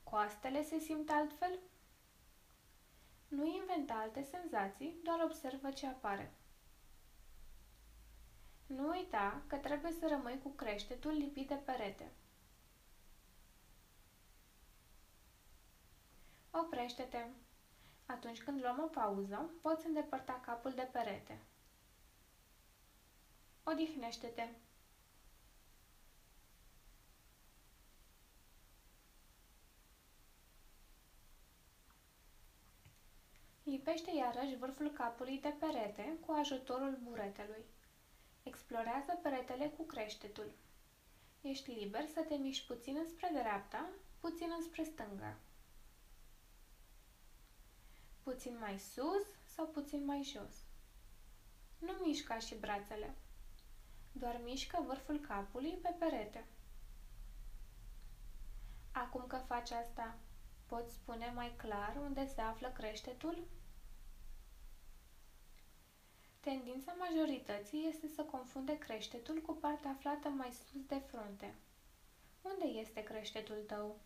Coastele 0.03 0.63
se 0.63 0.79
simt 0.79 1.09
altfel? 1.09 1.59
Nu 3.27 3.45
inventa 3.45 3.93
alte 3.93 4.23
senzații, 4.23 4.99
doar 5.03 5.21
observă 5.23 5.71
ce 5.71 5.87
apare. 5.87 6.33
Nu 8.75 8.87
uita 8.89 9.41
că 9.47 9.55
trebuie 9.55 9.91
să 9.91 10.07
rămâi 10.07 10.39
cu 10.43 10.49
creștetul 10.49 11.11
lipit 11.11 11.47
de 11.47 11.55
perete. 11.55 12.11
Oprește-te. 16.51 17.25
Atunci 18.05 18.41
când 18.43 18.61
luăm 18.61 18.79
o 18.83 18.87
pauză, 18.87 19.49
poți 19.61 19.85
îndepărta 19.87 20.39
capul 20.45 20.71
de 20.73 20.89
perete. 20.91 21.39
Odihnește-te. 23.63 24.49
Lipește 33.63 34.11
iarăși 34.15 34.55
vârful 34.55 34.89
capului 34.91 35.39
de 35.39 35.53
perete 35.59 36.17
cu 36.25 36.31
ajutorul 36.31 36.99
buretelui. 37.03 37.63
Explorează 38.49 39.19
peretele 39.21 39.67
cu 39.67 39.83
creștetul. 39.83 40.51
Ești 41.41 41.71
liber 41.71 42.05
să 42.13 42.21
te 42.21 42.35
miști 42.35 42.67
puțin 42.67 42.95
înspre 42.99 43.29
dreapta, 43.33 43.89
puțin 44.19 44.49
înspre 44.57 44.83
stânga. 44.83 45.37
Puțin 48.23 48.57
mai 48.59 48.79
sus 48.79 49.25
sau 49.55 49.65
puțin 49.65 50.05
mai 50.05 50.23
jos. 50.23 50.55
Nu 51.79 51.91
mișca 52.05 52.39
și 52.39 52.55
brațele. 52.55 53.15
Doar 54.11 54.41
mișcă 54.43 54.83
vârful 54.87 55.19
capului 55.19 55.79
pe 55.81 55.95
perete. 55.99 56.45
Acum 58.91 59.27
că 59.27 59.37
faci 59.47 59.71
asta, 59.71 60.17
poți 60.65 60.93
spune 60.93 61.31
mai 61.35 61.53
clar 61.57 61.95
unde 62.01 62.27
se 62.27 62.41
află 62.41 62.69
creștetul? 62.69 63.37
Tendința 66.39 66.93
majorității 66.99 67.87
este 67.87 68.07
să 68.07 68.21
confunde 68.23 68.77
creștetul 68.77 69.41
cu 69.41 69.53
partea 69.53 69.89
aflată 69.89 70.27
mai 70.29 70.51
sus 70.51 70.85
de 70.87 70.99
frunte. 70.99 71.55
Unde 72.41 72.65
este 72.65 73.03
creștetul 73.03 73.63
tău? 73.67 73.99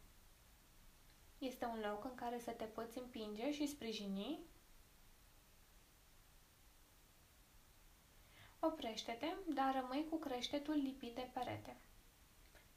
Este 1.38 1.66
un 1.66 1.80
loc 1.90 2.04
în 2.04 2.16
care 2.16 2.40
să 2.40 2.52
te 2.52 2.64
poți 2.64 2.98
împinge 2.98 3.52
și 3.52 3.68
sprijini? 3.68 4.40
Oprește-te, 8.60 9.28
dar 9.54 9.74
rămâi 9.74 10.08
cu 10.10 10.16
creștetul 10.18 10.74
lipit 10.74 11.16
de 11.16 11.30
perete. 11.34 11.76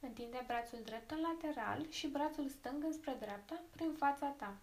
Întinde 0.01 0.45
brațul 0.47 0.83
drept 0.85 1.11
în 1.11 1.21
lateral 1.21 1.91
și 1.91 2.07
brațul 2.07 2.49
stâng 2.49 2.85
înspre 2.85 3.17
dreapta 3.21 3.63
prin 3.71 3.93
fața 3.93 4.27
ta. 4.27 4.57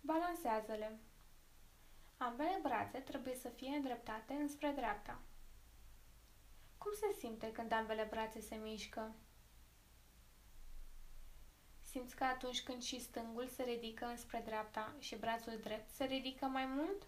Balansează-le. 0.00 0.98
Ambele 2.26 2.58
brațe 2.62 2.98
trebuie 2.98 3.34
să 3.34 3.48
fie 3.48 3.76
îndreptate 3.76 4.32
înspre 4.32 4.72
dreapta. 4.76 5.20
Cum 6.78 6.92
se 6.92 7.18
simte 7.18 7.52
când 7.52 7.72
ambele 7.72 8.06
brațe 8.10 8.40
se 8.40 8.54
mișcă? 8.54 9.14
Simți 11.80 12.16
că 12.16 12.24
atunci 12.24 12.62
când 12.62 12.82
și 12.82 13.00
stângul 13.00 13.48
se 13.48 13.62
ridică 13.62 14.04
înspre 14.04 14.42
dreapta 14.44 14.94
și 14.98 15.16
brațul 15.16 15.58
drept 15.62 15.90
se 15.90 16.04
ridică 16.04 16.44
mai 16.44 16.66
mult? 16.66 17.06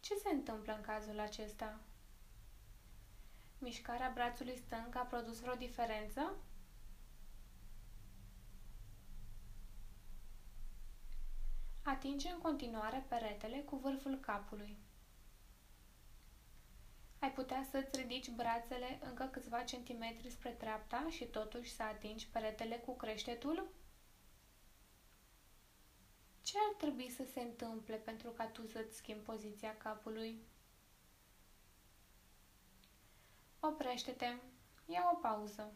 Ce 0.00 0.14
se 0.14 0.28
întâmplă 0.28 0.74
în 0.74 0.82
cazul 0.82 1.20
acesta? 1.20 1.80
Mișcarea 3.58 4.10
brațului 4.14 4.56
stâng 4.56 4.96
a 4.96 5.00
produs 5.00 5.40
vreo 5.40 5.54
diferență? 5.54 6.34
Atinge 11.84 12.28
în 12.28 12.38
continuare 12.38 13.04
peretele 13.08 13.58
cu 13.58 13.76
vârful 13.76 14.18
capului. 14.20 14.76
Ai 17.18 17.32
putea 17.32 17.66
să-ți 17.70 18.00
ridici 18.00 18.30
brațele 18.30 18.98
încă 19.02 19.24
câțiva 19.24 19.62
centimetri 19.62 20.30
spre 20.30 20.56
dreapta 20.58 21.06
și 21.10 21.24
totuși 21.24 21.72
să 21.74 21.82
atingi 21.82 22.28
peretele 22.28 22.76
cu 22.76 22.96
creștetul? 22.96 23.68
Ce 26.42 26.56
ar 26.68 26.74
trebui 26.78 27.10
să 27.10 27.24
se 27.32 27.40
întâmple 27.40 27.96
pentru 27.96 28.30
ca 28.30 28.46
tu 28.46 28.66
să-ți 28.66 28.96
schimbi 28.96 29.22
poziția 29.24 29.76
capului? 29.76 30.42
Oprește-te. 33.60 34.36
Ia 34.86 35.10
o 35.14 35.16
pauză. 35.16 35.72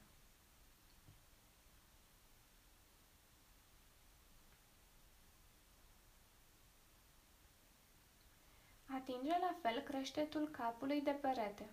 Atinge 8.96 9.38
la 9.40 9.54
fel 9.62 9.80
creștetul 9.80 10.48
capului 10.48 11.00
de 11.00 11.10
perete. 11.10 11.70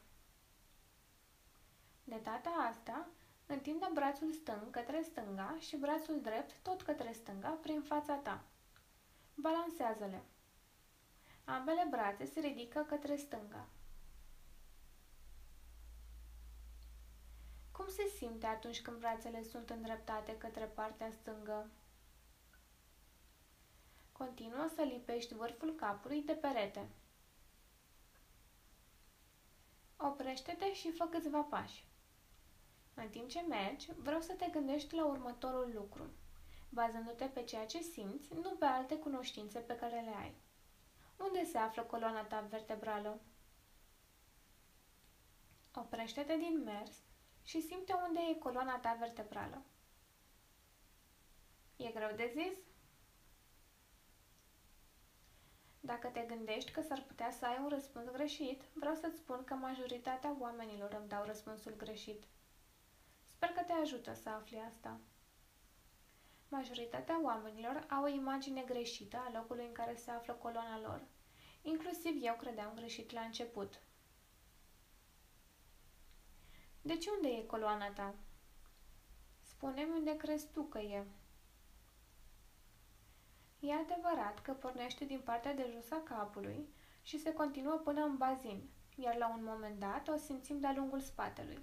De 2.03 2.19
data 2.23 2.49
asta, 2.49 3.07
întinde 3.45 3.89
brațul 3.93 4.31
stâng 4.31 4.69
către 4.69 5.01
stânga 5.01 5.55
și 5.59 5.75
brațul 5.77 6.21
drept 6.21 6.55
tot 6.61 6.81
către 6.81 7.11
stânga 7.11 7.49
prin 7.49 7.81
fața 7.81 8.13
ta. 8.13 8.43
Balansează-le. 9.35 10.21
Ambele 11.45 11.87
brațe 11.89 12.25
se 12.25 12.39
ridică 12.39 12.85
către 12.87 13.15
stânga. 13.15 13.65
Cum 17.71 17.87
se 17.87 18.07
simte 18.17 18.45
atunci 18.45 18.81
când 18.81 18.97
brațele 18.97 19.43
sunt 19.43 19.69
îndreptate 19.69 20.37
către 20.37 20.65
partea 20.65 21.11
stângă? 21.11 21.69
Continuă 24.11 24.69
să 24.75 24.81
lipești 24.81 25.33
vârful 25.33 25.75
capului 25.75 26.21
de 26.21 26.33
perete. 26.33 26.87
Oprește-te 30.05 30.73
și 30.73 30.91
fă 30.91 31.05
câțiva 31.05 31.41
pași. 31.41 31.85
În 32.93 33.09
timp 33.09 33.29
ce 33.29 33.41
mergi, 33.41 33.91
vreau 33.97 34.21
să 34.21 34.33
te 34.33 34.47
gândești 34.51 34.95
la 34.95 35.05
următorul 35.05 35.71
lucru, 35.73 36.09
bazându-te 36.69 37.25
pe 37.25 37.43
ceea 37.43 37.65
ce 37.65 37.81
simți, 37.81 38.33
nu 38.33 38.49
pe 38.49 38.65
alte 38.65 38.97
cunoștințe 38.97 39.59
pe 39.59 39.75
care 39.75 40.01
le 40.01 40.13
ai. 40.19 40.35
Unde 41.17 41.45
se 41.45 41.57
află 41.57 41.81
coloana 41.81 42.23
ta 42.23 42.47
vertebrală? 42.49 43.21
Oprește-te 45.75 46.37
din 46.37 46.61
mers 46.63 46.91
și 47.43 47.61
simte 47.61 47.93
unde 48.07 48.19
e 48.29 48.33
coloana 48.33 48.79
ta 48.79 48.95
vertebrală. 48.99 49.61
E 51.75 51.91
greu 51.91 52.15
de 52.15 52.33
zis? 52.35 52.57
Dacă 55.85 56.07
te 56.07 56.21
gândești 56.21 56.71
că 56.71 56.81
s-ar 56.81 57.03
putea 57.07 57.31
să 57.31 57.45
ai 57.45 57.59
un 57.63 57.69
răspuns 57.69 58.11
greșit, 58.11 58.61
vreau 58.73 58.95
să-ți 58.95 59.17
spun 59.17 59.43
că 59.43 59.53
majoritatea 59.53 60.35
oamenilor 60.39 60.93
îmi 60.99 61.07
dau 61.07 61.23
răspunsul 61.23 61.73
greșit. 61.77 62.23
Sper 63.25 63.49
că 63.49 63.61
te 63.63 63.71
ajută 63.71 64.13
să 64.13 64.29
afli 64.29 64.63
asta. 64.67 64.99
Majoritatea 66.47 67.21
oamenilor 67.23 67.85
au 67.89 68.03
o 68.03 68.07
imagine 68.07 68.61
greșită 68.61 69.17
a 69.17 69.31
locului 69.33 69.65
în 69.65 69.71
care 69.71 69.95
se 69.95 70.11
află 70.11 70.33
coloana 70.33 70.79
lor. 70.79 71.01
Inclusiv 71.61 72.23
eu 72.23 72.35
credeam 72.35 72.73
greșit 72.75 73.11
la 73.11 73.21
început. 73.21 73.81
Deci 76.81 77.05
unde 77.05 77.27
e 77.27 77.45
coloana 77.45 77.91
ta? 77.91 78.15
Spune-mi 79.41 79.91
unde 79.91 80.17
crezi 80.17 80.51
tu 80.51 80.61
că 80.63 80.79
e. 80.79 81.05
E 83.65 83.73
adevărat 83.73 84.41
că 84.41 84.51
pornește 84.51 85.05
din 85.05 85.21
partea 85.23 85.53
de 85.53 85.69
jos 85.73 85.91
a 85.91 86.01
capului 86.03 86.67
și 87.01 87.19
se 87.19 87.33
continuă 87.33 87.73
până 87.83 88.03
în 88.03 88.17
bazin, 88.17 88.69
iar 88.95 89.15
la 89.15 89.29
un 89.29 89.43
moment 89.43 89.79
dat 89.79 90.07
o 90.07 90.17
simțim 90.17 90.59
de-a 90.59 90.73
lungul 90.73 90.99
spatelui. 90.99 91.59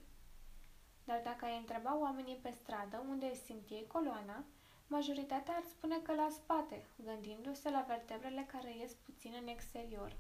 Dar 1.05 1.21
dacă 1.25 1.45
ai 1.45 1.57
întreba 1.57 1.99
oamenii 1.99 2.37
pe 2.43 2.51
stradă 2.51 3.05
unde 3.09 3.35
simt 3.35 3.71
ei 3.71 3.87
coloana, 3.87 4.45
majoritatea 4.87 5.55
ar 5.55 5.63
spune 5.63 5.99
că 5.99 6.15
la 6.15 6.29
spate, 6.31 6.87
gândindu-se 7.05 7.71
la 7.71 7.85
vertebrele 7.89 8.47
care 8.53 8.77
ies 8.77 8.93
puțin 8.93 9.35
în 9.41 9.47
exterior. 9.47 10.17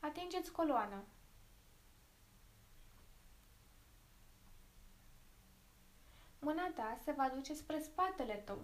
Atingeți 0.00 0.52
coloana. 0.52 1.02
Mâna 6.38 6.70
ta 6.74 6.98
se 7.04 7.12
va 7.12 7.28
duce 7.34 7.54
spre 7.54 7.80
spatele 7.80 8.34
tău, 8.34 8.58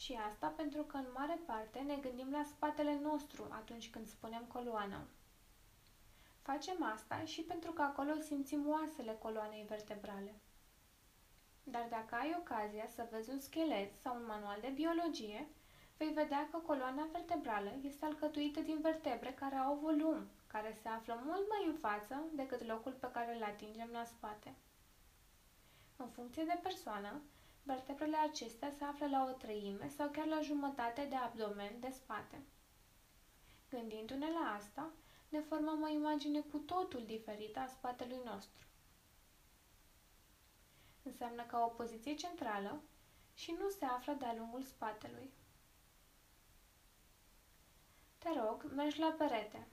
și 0.00 0.18
asta 0.30 0.46
pentru 0.46 0.82
că 0.82 0.96
în 0.96 1.06
mare 1.14 1.38
parte 1.46 1.78
ne 1.78 1.96
gândim 1.96 2.30
la 2.30 2.42
spatele 2.44 2.98
nostru 3.02 3.46
atunci 3.50 3.90
când 3.90 4.06
spunem 4.06 4.44
coloană. 4.52 5.00
Facem 6.42 6.82
asta 6.82 7.24
și 7.24 7.40
pentru 7.40 7.72
că 7.72 7.82
acolo 7.82 8.14
simțim 8.20 8.68
oasele 8.68 9.16
coloanei 9.22 9.64
vertebrale. 9.68 10.34
Dar 11.62 11.86
dacă 11.90 12.14
ai 12.14 12.36
ocazia 12.38 12.86
să 12.94 13.08
vezi 13.10 13.30
un 13.30 13.40
schelet 13.40 13.96
sau 13.96 14.16
un 14.16 14.26
manual 14.26 14.58
de 14.60 14.68
biologie, 14.68 15.48
vei 15.96 16.12
vedea 16.12 16.48
că 16.50 16.56
coloana 16.56 17.08
vertebrală 17.12 17.72
este 17.82 18.04
alcătuită 18.04 18.60
din 18.60 18.78
vertebre 18.80 19.32
care 19.32 19.54
au 19.54 19.74
volum, 19.82 20.26
care 20.46 20.78
se 20.82 20.88
află 20.88 21.20
mult 21.24 21.48
mai 21.48 21.64
în 21.66 21.74
față 21.74 22.22
decât 22.32 22.66
locul 22.66 22.92
pe 22.92 23.10
care 23.12 23.36
îl 23.36 23.42
atingem 23.42 23.88
la 23.92 24.04
spate. 24.04 24.54
În 25.96 26.08
funcție 26.08 26.44
de 26.44 26.58
persoană, 26.62 27.20
Vertebrele 27.70 28.16
acestea 28.16 28.70
se 28.78 28.84
află 28.84 29.06
la 29.06 29.24
o 29.24 29.32
treime 29.36 29.88
sau 29.88 30.08
chiar 30.08 30.26
la 30.26 30.40
jumătate 30.40 31.04
de 31.08 31.14
abdomen 31.14 31.80
de 31.80 31.90
spate. 31.90 32.42
Gândindu-ne 33.70 34.30
la 34.30 34.54
asta, 34.56 34.90
ne 35.28 35.40
formăm 35.40 35.82
o 35.82 35.88
imagine 35.88 36.40
cu 36.40 36.58
totul 36.58 37.04
diferită 37.06 37.58
a 37.58 37.66
spatelui 37.66 38.20
nostru. 38.24 38.66
Înseamnă 41.02 41.42
că 41.42 41.56
o 41.56 41.66
poziție 41.66 42.14
centrală 42.14 42.80
și 43.34 43.56
nu 43.58 43.68
se 43.68 43.84
află 43.84 44.12
de-a 44.12 44.34
lungul 44.34 44.62
spatelui. 44.62 45.30
Te 48.18 48.28
rog, 48.40 48.70
mergi 48.74 48.98
la 49.00 49.14
perete. 49.18 49.66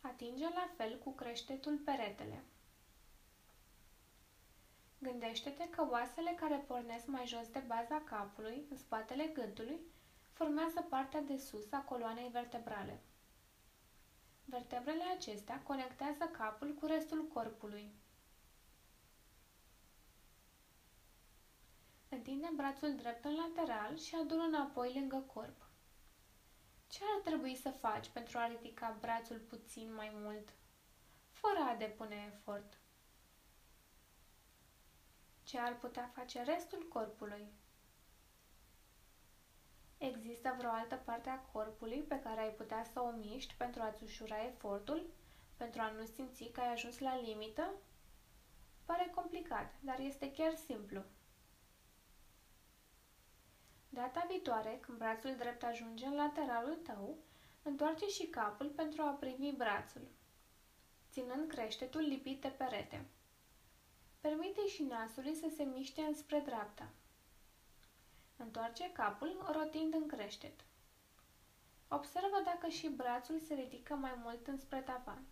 Atinge 0.00 0.44
la 0.48 0.68
fel 0.76 0.98
cu 0.98 1.10
creștetul 1.12 1.76
peretele. 1.76 2.42
Gândește-te 4.98 5.68
că 5.68 5.86
oasele 5.90 6.36
care 6.40 6.56
pornesc 6.56 7.06
mai 7.06 7.26
jos 7.26 7.48
de 7.48 7.62
baza 7.66 8.02
capului, 8.04 8.66
în 8.70 8.76
spatele 8.76 9.24
gâtului, 9.24 9.80
formează 10.32 10.86
partea 10.88 11.20
de 11.20 11.36
sus 11.36 11.72
a 11.72 11.78
coloanei 11.78 12.28
vertebrale. 12.28 13.00
Vertebrele 14.44 15.04
acestea 15.16 15.62
conectează 15.62 16.24
capul 16.24 16.74
cu 16.74 16.86
restul 16.86 17.26
corpului. 17.32 17.92
Întinde 22.08 22.48
brațul 22.56 22.94
drept 22.96 23.24
în 23.24 23.34
lateral 23.34 23.98
și 23.98 24.14
adu-l 24.14 24.40
înapoi 24.40 24.92
lângă 24.94 25.24
corp. 25.34 25.66
Ce 26.86 27.00
ar 27.14 27.20
trebui 27.20 27.56
să 27.56 27.70
faci 27.70 28.08
pentru 28.08 28.38
a 28.38 28.46
ridica 28.46 28.96
brațul 29.00 29.38
puțin 29.38 29.94
mai 29.94 30.10
mult, 30.14 30.48
fără 31.30 31.58
a 31.58 31.74
depune 31.74 32.32
efort? 32.32 32.78
Ce 35.48 35.58
ar 35.58 35.76
putea 35.76 36.10
face 36.14 36.42
restul 36.42 36.86
corpului? 36.88 37.52
Există 39.98 40.54
vreo 40.58 40.70
altă 40.70 40.94
parte 41.04 41.28
a 41.28 41.38
corpului 41.38 41.98
pe 42.00 42.20
care 42.20 42.40
ai 42.40 42.50
putea 42.50 42.84
să 42.92 43.00
o 43.00 43.10
miști 43.10 43.54
pentru 43.54 43.82
a-ți 43.82 44.02
ușura 44.02 44.44
efortul, 44.44 45.06
pentru 45.56 45.80
a 45.80 45.90
nu 45.90 46.04
simți 46.04 46.44
că 46.44 46.60
ai 46.60 46.72
ajuns 46.72 46.98
la 46.98 47.20
limită? 47.20 47.70
Pare 48.84 49.10
complicat, 49.14 49.74
dar 49.80 49.98
este 49.98 50.32
chiar 50.32 50.54
simplu. 50.54 51.02
Data 53.88 54.24
viitoare, 54.28 54.78
când 54.80 54.98
brațul 54.98 55.34
drept 55.36 55.62
ajunge 55.62 56.06
în 56.06 56.14
lateralul 56.14 56.76
tău, 56.76 57.16
întoarce 57.62 58.06
și 58.06 58.26
capul 58.26 58.68
pentru 58.68 59.02
a 59.02 59.10
primi 59.10 59.54
brațul, 59.56 60.08
ținând 61.10 61.48
creștetul 61.50 62.00
lipit 62.00 62.40
de 62.40 62.48
perete. 62.48 63.06
Permite 64.28 64.66
și 64.66 64.82
nasului 64.82 65.34
să 65.34 65.46
se 65.56 65.62
miște 65.62 66.00
înspre 66.00 66.38
dreapta. 66.44 66.88
Întoarce 68.36 68.92
capul, 68.92 69.50
rotind 69.52 69.94
în 69.94 70.06
creștet. 70.06 70.64
Observă 71.88 72.40
dacă 72.44 72.68
și 72.68 72.88
brațul 72.88 73.38
se 73.38 73.54
ridică 73.54 73.94
mai 73.94 74.12
mult 74.22 74.46
înspre 74.46 74.80
tavan. 74.80 75.22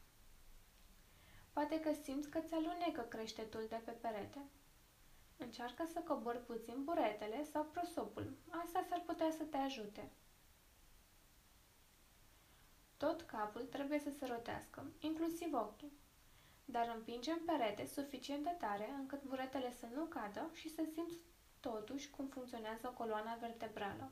Poate 1.53 1.81
că 1.81 1.93
simți 2.03 2.29
că 2.29 2.39
ți 2.39 2.55
alunecă 2.55 3.01
creștetul 3.01 3.67
de 3.69 3.81
pe 3.85 3.91
perete. 3.91 4.41
Încearcă 5.37 5.89
să 5.93 6.01
cobori 6.01 6.45
puțin 6.45 6.85
buretele 6.85 7.45
sau 7.45 7.65
prosopul. 7.65 8.37
Asta 8.65 8.85
s-ar 8.89 9.03
putea 9.07 9.31
să 9.31 9.45
te 9.45 9.57
ajute. 9.57 10.11
Tot 12.97 13.23
capul 13.23 13.63
trebuie 13.63 13.99
să 13.99 14.11
se 14.19 14.27
rotească, 14.27 14.87
inclusiv 15.01 15.53
ochii, 15.53 15.93
dar 16.69 16.93
împingem 16.97 17.39
perete 17.47 17.87
suficient 17.87 18.43
de 18.45 18.55
tare 18.59 18.91
încât 18.99 19.23
buretele 19.23 19.73
să 19.73 19.87
nu 19.95 20.05
cadă 20.05 20.51
și 20.53 20.69
să 20.75 20.83
simți 20.93 21.15
totuși 21.61 22.11
cum 22.11 22.27
funcționează 22.27 22.87
coloana 22.89 23.35
vertebrală. 23.35 24.11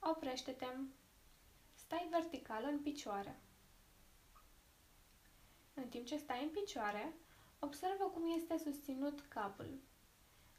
Oprește-te. 0.00 0.66
Stai 1.74 2.06
vertical 2.10 2.64
în 2.70 2.78
picioare. 2.78 3.40
În 5.74 5.88
timp 5.88 6.06
ce 6.06 6.16
stai 6.16 6.42
în 6.42 6.48
picioare, 6.50 7.12
observă 7.58 8.04
cum 8.04 8.32
este 8.36 8.58
susținut 8.58 9.20
capul. 9.20 9.78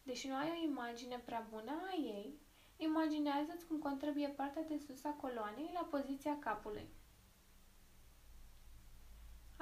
Deși 0.04 0.28
nu 0.28 0.36
ai 0.36 0.50
o 0.50 0.64
imagine 0.64 1.18
prea 1.26 1.48
bună 1.50 1.72
a 1.92 1.96
ei, 1.96 2.40
imaginează-ți 2.78 3.66
cum 3.68 3.78
contribuie 3.80 4.28
partea 4.28 4.64
de 4.64 4.78
sus 4.78 5.04
a 5.04 5.10
coloanei 5.10 5.70
la 5.74 5.88
poziția 5.90 6.40
capului. 6.40 6.88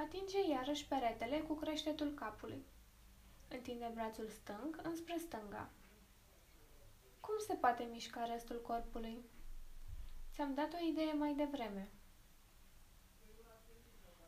Atinge 0.06 0.50
iarăși 0.50 0.88
peretele 0.88 1.40
cu 1.40 1.54
creștetul 1.54 2.14
capului. 2.14 2.66
Întinde 3.48 3.92
brațul 3.94 4.28
stâng 4.28 4.80
înspre 4.84 5.18
stânga. 5.18 5.70
Cum 7.20 7.34
se 7.48 7.54
poate 7.54 7.84
mișca 7.92 8.26
restul 8.26 8.62
corpului? 8.62 9.18
Ți-am 10.34 10.54
dat 10.54 10.74
o 10.74 10.86
idee 10.90 11.14
mai 11.14 11.34
devreme. 11.34 11.90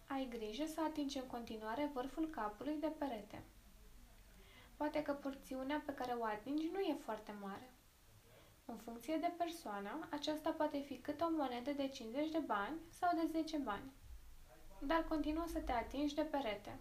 Ai 0.08 0.28
grijă 0.30 0.66
să 0.66 0.82
atingi 0.82 1.18
în 1.18 1.28
continuare 1.28 1.90
vârful 1.94 2.28
capului 2.30 2.78
de 2.80 2.88
perete. 2.98 3.44
Poate 4.76 5.02
că 5.02 5.14
porțiunea 5.14 5.84
pe 5.86 5.94
care 5.94 6.12
o 6.14 6.24
atingi 6.24 6.70
nu 6.74 6.80
e 6.80 6.94
foarte 7.04 7.32
mare. 7.42 7.74
În 8.66 8.78
funcție 8.78 9.18
de 9.18 9.34
persoană, 9.38 10.08
aceasta 10.10 10.52
poate 10.52 10.80
fi 10.80 10.98
cât 10.98 11.22
o 11.22 11.30
monedă 11.30 11.72
de 11.72 11.88
50 11.88 12.30
de 12.30 12.40
bani 12.40 12.80
sau 12.90 13.10
de 13.16 13.28
10 13.32 13.58
bani. 13.58 13.92
Dar 14.84 15.04
continuă 15.04 15.46
să 15.48 15.60
te 15.60 15.72
atingi 15.72 16.16
de 16.16 16.22
perete. 16.22 16.80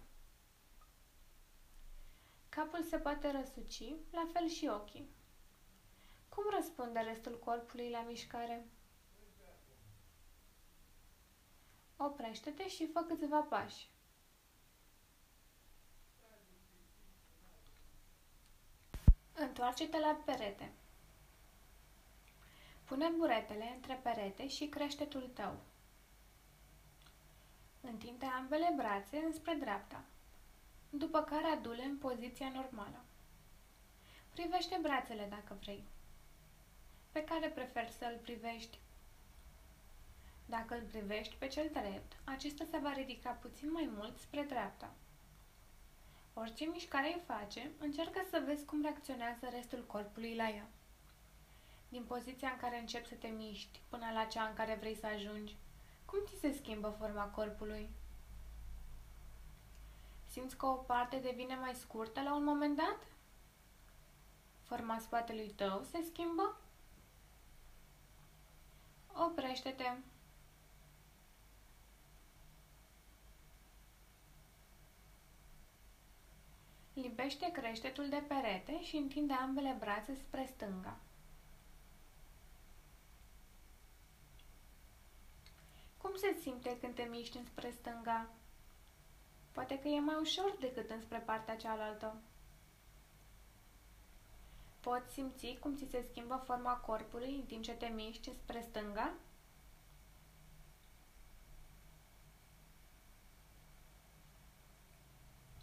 Capul 2.49 2.83
se 2.83 2.97
poate 2.97 3.31
răsuci, 3.31 3.93
la 4.11 4.27
fel 4.33 4.47
și 4.47 4.67
ochii. 4.67 5.09
Cum 6.29 6.43
răspunde 6.55 6.99
restul 6.99 7.39
corpului 7.39 7.89
la 7.89 8.01
mișcare? 8.01 8.65
Oprește-te 11.97 12.67
și 12.67 12.87
fă 12.91 12.99
câțiva 13.01 13.39
pași. 13.41 13.89
Întoarce-te 19.33 19.99
la 19.99 20.21
perete. 20.25 20.71
Pune 22.85 23.09
buretele 23.09 23.71
între 23.75 23.99
perete 24.03 24.47
și 24.47 24.67
creștetul 24.67 25.29
tău. 25.33 25.59
Întinde 27.81 28.25
ambele 28.25 28.73
brațe 28.75 29.17
înspre 29.17 29.53
dreapta 29.53 30.03
după 30.93 31.21
care 31.21 31.47
adule 31.47 31.83
în 31.83 31.97
poziția 31.97 32.49
normală. 32.49 33.03
Privește 34.33 34.79
brațele 34.81 35.27
dacă 35.29 35.57
vrei. 35.61 35.83
Pe 37.11 37.23
care 37.23 37.47
preferi 37.47 37.91
să 37.91 38.05
îl 38.05 38.17
privești? 38.21 38.79
Dacă 40.45 40.75
îl 40.75 40.81
privești 40.81 41.35
pe 41.35 41.47
cel 41.47 41.69
drept, 41.71 42.17
acesta 42.23 42.65
se 42.71 42.77
va 42.77 42.93
ridica 42.93 43.29
puțin 43.29 43.71
mai 43.71 43.89
mult 43.95 44.19
spre 44.19 44.41
dreapta. 44.41 44.93
Orice 46.33 46.65
mișcare 46.65 47.07
îi 47.07 47.21
face, 47.25 47.71
încearcă 47.79 48.25
să 48.29 48.43
vezi 48.45 48.65
cum 48.65 48.81
reacționează 48.81 49.47
restul 49.49 49.83
corpului 49.87 50.35
la 50.35 50.49
ea. 50.49 50.67
Din 51.89 52.03
poziția 52.03 52.49
în 52.49 52.57
care 52.57 52.79
începi 52.79 53.07
să 53.07 53.15
te 53.15 53.27
miști 53.27 53.79
până 53.89 54.05
la 54.13 54.25
cea 54.25 54.43
în 54.43 54.53
care 54.53 54.77
vrei 54.79 54.95
să 54.95 55.05
ajungi, 55.05 55.55
cum 56.11 56.19
ți 56.25 56.39
se 56.39 56.51
schimbă 56.51 56.95
forma 56.99 57.23
corpului? 57.23 57.89
Simți 60.25 60.57
că 60.57 60.65
o 60.65 60.73
parte 60.73 61.17
devine 61.17 61.55
mai 61.55 61.73
scurtă 61.75 62.21
la 62.21 62.35
un 62.35 62.43
moment 62.43 62.75
dat? 62.75 62.97
Forma 64.63 64.99
spatelui 64.99 65.49
tău 65.55 65.83
se 65.91 66.01
schimbă? 66.11 66.57
Oprește-te. 69.13 69.97
Libește 76.93 77.51
creștetul 77.51 78.09
de 78.09 78.23
perete 78.27 78.83
și 78.83 78.95
întinde 78.95 79.33
ambele 79.33 79.75
brațe 79.79 80.15
spre 80.15 80.45
stânga. 80.55 80.97
Cum 86.01 86.15
se 86.15 86.37
simte 86.41 86.77
când 86.79 86.95
te 86.95 87.03
miști 87.03 87.45
spre 87.45 87.73
stânga? 87.79 88.27
Poate 89.51 89.79
că 89.79 89.87
e 89.87 89.99
mai 89.99 90.15
ușor 90.21 90.55
decât 90.59 90.89
înspre 90.89 91.17
partea 91.17 91.57
cealaltă. 91.57 92.15
Poți 94.79 95.13
simți 95.13 95.57
cum 95.59 95.75
ți 95.75 95.89
se 95.89 96.05
schimbă 96.09 96.41
forma 96.45 96.73
corpului 96.73 97.35
în 97.35 97.45
timp 97.45 97.63
ce 97.63 97.71
te 97.71 97.85
miști 97.85 98.33
spre 98.33 98.65
stânga? 98.69 99.13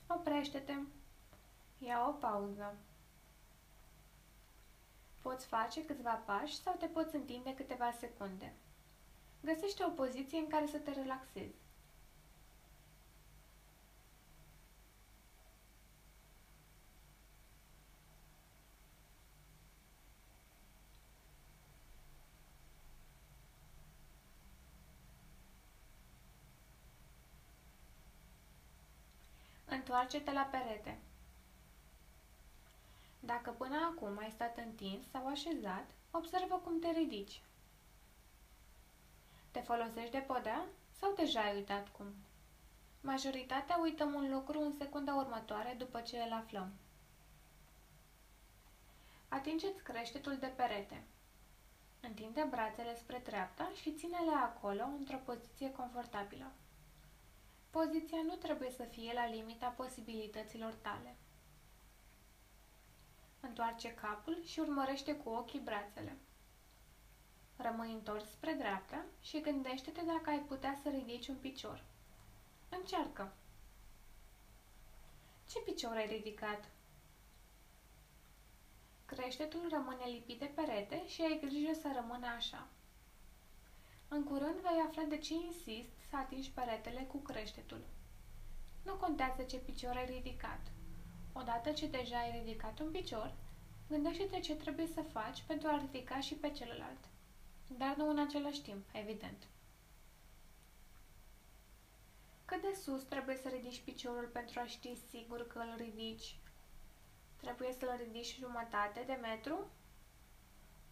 Oprește-te. 0.06 0.74
Ia 1.78 2.06
o 2.09 2.12
pauză. 2.12 2.74
Poți 5.23 5.47
face 5.47 5.85
câțiva 5.85 6.15
pași 6.15 6.60
sau 6.60 6.74
te 6.78 6.86
poți 6.86 7.15
întinde 7.15 7.55
câteva 7.55 7.90
secunde. 7.90 8.52
Găsește 9.40 9.85
o 9.85 9.89
poziție 9.89 10.39
în 10.39 10.48
care 10.48 10.66
să 10.66 10.78
te 10.78 10.90
relaxezi. 10.93 11.56
Întoarce-te 29.65 30.32
la 30.32 30.48
perete. 30.51 30.98
Dacă 33.20 33.51
până 33.51 33.77
acum 33.93 34.19
ai 34.19 34.31
stat 34.31 34.59
întins 34.59 35.10
sau 35.10 35.27
așezat, 35.27 35.90
observă 36.10 36.60
cum 36.65 36.78
te 36.78 36.90
ridici. 36.90 37.40
Te 39.50 39.60
folosești 39.60 40.10
de 40.10 40.18
podea 40.18 40.64
sau 40.98 41.12
deja 41.16 41.40
ai 41.40 41.54
uitat 41.54 41.88
cum? 41.88 42.06
Majoritatea 43.00 43.78
uităm 43.82 44.14
un 44.14 44.30
lucru 44.32 44.60
în 44.60 44.72
secunda 44.78 45.14
următoare 45.14 45.74
după 45.78 46.00
ce 46.00 46.16
îl 46.18 46.32
aflăm. 46.32 46.72
Atingeți 49.28 49.82
creștetul 49.82 50.36
de 50.36 50.46
perete. 50.46 51.02
Întinde 52.00 52.46
brațele 52.50 52.96
spre 52.96 53.20
dreapta 53.24 53.70
și 53.80 53.94
ține-le 53.94 54.34
acolo 54.42 54.82
într-o 54.98 55.16
poziție 55.24 55.72
confortabilă. 55.72 56.50
Poziția 57.70 58.18
nu 58.24 58.34
trebuie 58.34 58.70
să 58.70 58.82
fie 58.82 59.12
la 59.14 59.26
limita 59.26 59.66
posibilităților 59.68 60.72
tale. 60.82 61.16
Întoarce 63.40 63.94
capul 63.94 64.42
și 64.44 64.60
urmărește 64.60 65.16
cu 65.16 65.28
ochii 65.28 65.60
brațele. 65.60 66.16
Rămâi 67.62 67.93
întors 67.93 68.24
spre 68.30 68.52
dreapta 68.52 69.05
și 69.20 69.40
gândește-te 69.40 70.01
dacă 70.06 70.30
ai 70.30 70.39
putea 70.39 70.78
să 70.82 70.89
ridici 70.89 71.28
un 71.28 71.36
picior. 71.36 71.85
Încearcă! 72.68 73.32
Ce 75.51 75.59
picior 75.59 75.93
ai 75.93 76.06
ridicat? 76.06 76.64
Creștetul 79.06 79.68
rămâne 79.70 80.05
lipit 80.05 80.39
de 80.39 80.51
perete 80.55 81.09
și 81.09 81.22
ai 81.22 81.39
grijă 81.40 81.72
să 81.80 81.89
rămână 81.94 82.26
așa. 82.26 82.66
În 84.09 84.24
curând 84.24 84.60
vei 84.60 84.85
afla 84.86 85.02
de 85.02 85.18
ce 85.18 85.35
insist 85.35 85.90
să 86.10 86.16
atingi 86.16 86.51
peretele 86.51 87.01
cu 87.01 87.16
creștetul. 87.16 87.80
Nu 88.82 88.94
contează 88.94 89.43
ce 89.43 89.56
picior 89.56 89.97
ai 89.97 90.06
ridicat. 90.06 90.60
Odată 91.32 91.72
ce 91.72 91.86
deja 91.86 92.18
ai 92.18 92.39
ridicat 92.39 92.80
un 92.80 92.90
picior, 92.90 93.35
gândește-te 93.89 94.40
ce 94.40 94.55
trebuie 94.55 94.86
să 94.86 95.02
faci 95.02 95.43
pentru 95.47 95.68
a 95.68 95.78
ridica 95.78 96.20
și 96.20 96.35
pe 96.35 96.51
celălalt. 96.51 97.05
Dar 97.76 97.96
nu 97.96 98.08
în 98.08 98.18
același 98.18 98.62
timp, 98.62 98.86
evident. 98.92 99.46
Cât 102.44 102.60
de 102.60 102.74
sus 102.82 103.02
trebuie 103.02 103.36
să 103.36 103.48
ridici 103.48 103.80
piciorul 103.80 104.28
pentru 104.32 104.60
a 104.60 104.66
ști 104.66 104.94
sigur 105.10 105.46
că 105.46 105.58
îl 105.58 105.74
ridici? 105.76 106.36
Trebuie 107.36 107.72
să-l 107.72 107.96
ridici 107.96 108.36
jumătate 108.38 109.02
de 109.06 109.12
metru? 109.12 109.70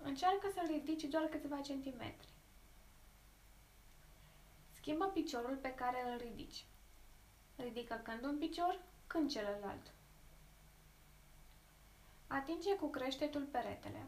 Încearcă 0.03 0.51
să-l 0.55 0.67
ridici 0.67 1.05
doar 1.05 1.25
câțiva 1.25 1.61
centimetri. 1.61 2.29
Schimbă 4.71 5.05
piciorul 5.07 5.57
pe 5.57 5.75
care 5.75 6.11
îl 6.13 6.19
ridici. 6.19 6.67
Ridică 7.57 7.95
când 7.95 8.25
un 8.25 8.39
picior, 8.39 8.81
când 9.07 9.31
celălalt. 9.31 9.93
Atinge 12.27 12.77
cu 12.77 12.87
creștetul 12.91 13.43
peretele. 13.43 14.07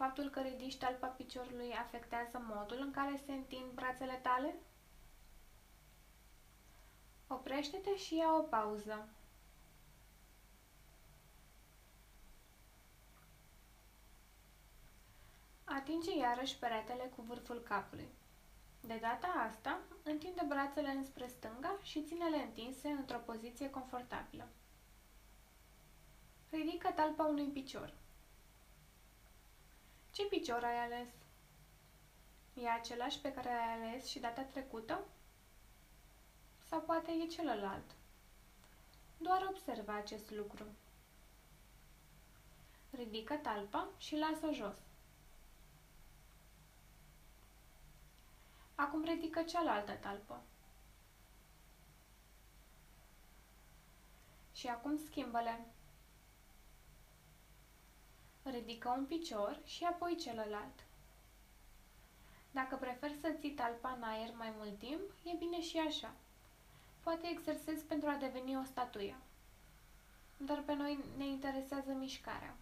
Faptul 0.00 0.28
că 0.30 0.40
ridici 0.40 0.76
talpa 0.78 1.06
piciorului 1.06 1.72
afectează 1.72 2.42
modul 2.54 2.78
în 2.80 2.90
care 2.90 3.20
se 3.26 3.32
întind 3.32 3.70
brațele 3.74 4.18
tale? 4.22 4.54
Oprește-te 7.26 7.96
și 7.96 8.16
ia 8.16 8.32
o 8.38 8.40
pauză. 8.42 9.08
Atinge 15.64 16.16
iarăși 16.16 16.56
peretele 16.58 17.12
cu 17.16 17.22
vârful 17.22 17.58
capului. 17.58 18.08
De 18.80 18.98
data 19.00 19.26
asta, 19.26 19.78
întinde 20.02 20.44
brațele 20.48 20.88
înspre 20.90 21.26
stânga 21.26 21.78
și 21.82 22.04
ține-le 22.04 22.36
întinse 22.36 22.88
într-o 22.88 23.18
poziție 23.18 23.70
confortabilă. 23.70 24.48
Ridică 26.50 26.90
talpa 26.94 27.24
unui 27.24 27.46
picior. 27.48 27.99
Ce 30.10 30.22
picior 30.24 30.64
ai 30.64 30.76
ales? 30.76 31.08
E 32.54 32.68
același 32.68 33.18
pe 33.20 33.32
care 33.32 33.48
l-ai 33.48 33.74
ales 33.74 34.06
și 34.06 34.18
data 34.18 34.42
trecută? 34.42 35.00
Sau 36.68 36.80
poate 36.80 37.10
e 37.10 37.26
celălalt? 37.26 37.90
Doar 39.18 39.46
observa 39.50 39.94
acest 39.94 40.30
lucru. 40.30 40.64
Ridică 42.90 43.34
talpa 43.34 43.88
și 43.98 44.16
lasă 44.16 44.52
jos. 44.52 44.76
Acum 48.74 49.04
ridică 49.04 49.42
cealaltă 49.42 49.92
talpă. 49.92 50.42
Și 54.52 54.66
acum 54.66 54.98
schimbă-le. 55.06 55.66
Ridică 58.42 58.88
un 58.88 59.04
picior 59.04 59.58
și 59.64 59.84
apoi 59.84 60.16
celălalt. 60.16 60.84
Dacă 62.50 62.76
preferi 62.76 63.18
să 63.20 63.34
ții 63.38 63.50
talpa 63.50 63.90
în 63.90 64.02
aer 64.02 64.32
mai 64.36 64.52
mult 64.56 64.78
timp, 64.78 65.00
e 65.24 65.36
bine 65.38 65.60
și 65.60 65.78
așa. 65.78 66.12
Poate 67.00 67.28
exersezi 67.28 67.84
pentru 67.84 68.08
a 68.08 68.14
deveni 68.14 68.56
o 68.56 68.62
statuie. 68.64 69.16
Dar 70.36 70.62
pe 70.66 70.74
noi 70.74 70.98
ne 71.16 71.26
interesează 71.26 71.92
mișcarea. 71.92 72.56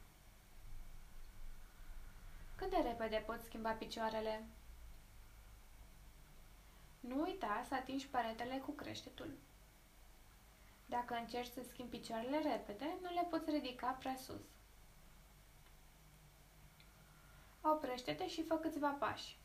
Cât 2.57 2.71
de 2.71 2.77
repede 2.77 3.23
poți 3.27 3.45
schimba 3.45 3.71
picioarele? 3.71 4.45
Nu 7.01 7.21
uita 7.23 7.65
să 7.69 7.75
atingi 7.75 8.07
peretele 8.09 8.59
cu 8.59 8.71
creștetul. 8.71 9.31
Dacă 10.87 11.15
încerci 11.15 11.53
să 11.53 11.61
schimbi 11.69 11.99
picioarele 11.99 12.39
repede, 12.43 12.97
nu 13.03 13.13
le 13.13 13.27
poți 13.31 13.51
ridica 13.51 13.87
prea 13.87 14.17
sus. 14.17 14.43
Oprește-te 17.61 18.29
și 18.29 18.45
fă 18.45 18.55
câțiva 18.55 18.89
pași. 18.89 19.39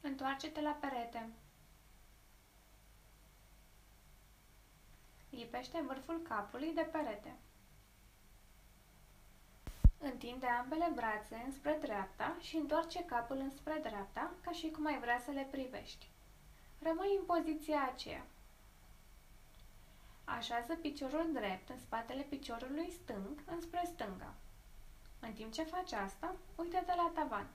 Întoarce-te 0.00 0.60
la 0.60 0.70
perete. 0.70 1.28
Lipește 5.30 5.82
vârful 5.86 6.20
capului 6.22 6.72
de 6.74 6.88
perete. 6.92 7.34
Întinde 10.02 10.46
ambele 10.46 10.92
brațe 10.94 11.42
înspre 11.46 11.78
dreapta 11.80 12.36
și 12.40 12.56
întoarce 12.56 13.04
capul 13.04 13.36
înspre 13.36 13.78
dreapta, 13.82 14.30
ca 14.40 14.50
și 14.50 14.70
cum 14.70 14.86
ai 14.86 14.98
vrea 15.00 15.20
să 15.24 15.30
le 15.30 15.48
privești. 15.50 16.06
Rămâi 16.82 17.16
în 17.18 17.24
poziția 17.24 17.90
aceea. 17.92 18.26
Așează 20.24 20.74
piciorul 20.74 21.30
drept 21.32 21.68
în 21.68 21.78
spatele 21.78 22.22
piciorului 22.22 22.90
stâng 23.02 23.42
înspre 23.46 23.82
stânga. 23.84 24.34
În 25.20 25.32
timp 25.32 25.52
ce 25.52 25.62
faci 25.62 25.92
asta, 25.92 26.34
uită-te 26.56 26.94
la 26.96 27.10
tavan. 27.14 27.46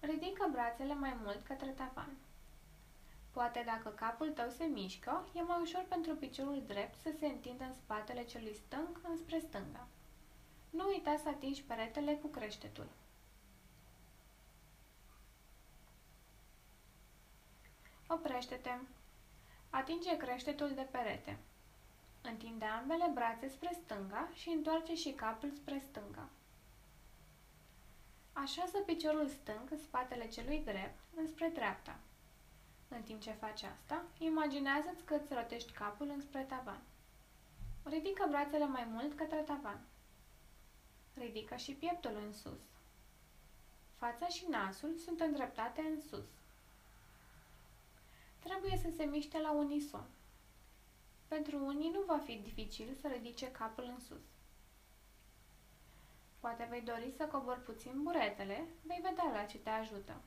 Ridică 0.00 0.48
brațele 0.52 0.94
mai 0.94 1.16
mult 1.22 1.46
către 1.46 1.68
tavan. 1.68 2.16
Poate 3.30 3.62
dacă 3.66 3.88
capul 3.88 4.30
tău 4.30 4.50
se 4.50 4.64
mișcă, 4.64 5.24
e 5.34 5.42
mai 5.42 5.60
ușor 5.60 5.84
pentru 5.88 6.14
piciorul 6.14 6.62
drept 6.66 6.94
să 7.02 7.10
se 7.18 7.26
întindă 7.26 7.64
în 7.64 7.74
spatele 7.74 8.24
celui 8.24 8.54
stâng 8.66 9.00
înspre 9.08 9.38
stânga. 9.38 9.86
Nu 10.72 10.88
uita 10.88 11.16
să 11.22 11.28
atingi 11.28 11.62
peretele 11.62 12.14
cu 12.14 12.26
creștetul. 12.26 12.86
Oprește-te. 18.06 18.70
Atinge 19.70 20.16
creștetul 20.16 20.74
de 20.74 20.86
perete. 20.90 21.38
Întinde 22.22 22.64
ambele 22.64 23.10
brațe 23.14 23.48
spre 23.48 23.78
stânga 23.82 24.28
și 24.34 24.48
întoarce 24.48 24.94
și 24.94 25.10
capul 25.10 25.50
spre 25.50 25.82
stânga. 25.90 26.28
Așează 28.32 28.78
piciorul 28.78 29.28
stâng 29.28 29.70
în 29.70 29.78
spatele 29.78 30.28
celui 30.28 30.62
drept, 30.64 30.98
înspre 31.16 31.48
dreapta. 31.48 31.96
În 32.88 33.02
timp 33.02 33.20
ce 33.20 33.30
faci 33.30 33.62
asta, 33.62 34.02
imaginează-ți 34.18 35.04
că 35.04 35.14
îți 35.14 35.34
rotești 35.34 35.72
capul 35.72 36.08
înspre 36.14 36.42
tavan. 36.42 36.80
Ridică 37.84 38.26
brațele 38.28 38.66
mai 38.66 38.86
mult 38.92 39.16
către 39.16 39.36
tavan. 39.36 39.80
Ridică 41.14 41.56
și 41.56 41.72
pieptul 41.72 42.16
în 42.26 42.32
sus. 42.32 42.60
Fața 43.96 44.28
și 44.28 44.44
nasul 44.48 44.94
sunt 45.04 45.20
îndreptate 45.20 45.80
în 45.80 46.00
sus. 46.00 46.24
Trebuie 48.38 48.76
să 48.82 48.88
se 48.96 49.04
miște 49.04 49.38
la 49.38 49.50
unison. 49.52 50.04
Pentru 51.28 51.64
unii 51.64 51.90
nu 51.90 52.02
va 52.06 52.18
fi 52.18 52.34
dificil 52.36 52.94
să 53.00 53.08
ridice 53.08 53.50
capul 53.50 53.84
în 53.84 54.00
sus. 54.00 54.22
Poate 56.40 56.66
vei 56.70 56.80
dori 56.80 57.12
să 57.16 57.24
cobori 57.26 57.62
puțin 57.62 58.02
buretele, 58.02 58.64
vei 58.82 59.00
vedea 59.02 59.30
la 59.32 59.44
ce 59.44 59.58
te 59.58 59.68
ajută. 59.70 60.20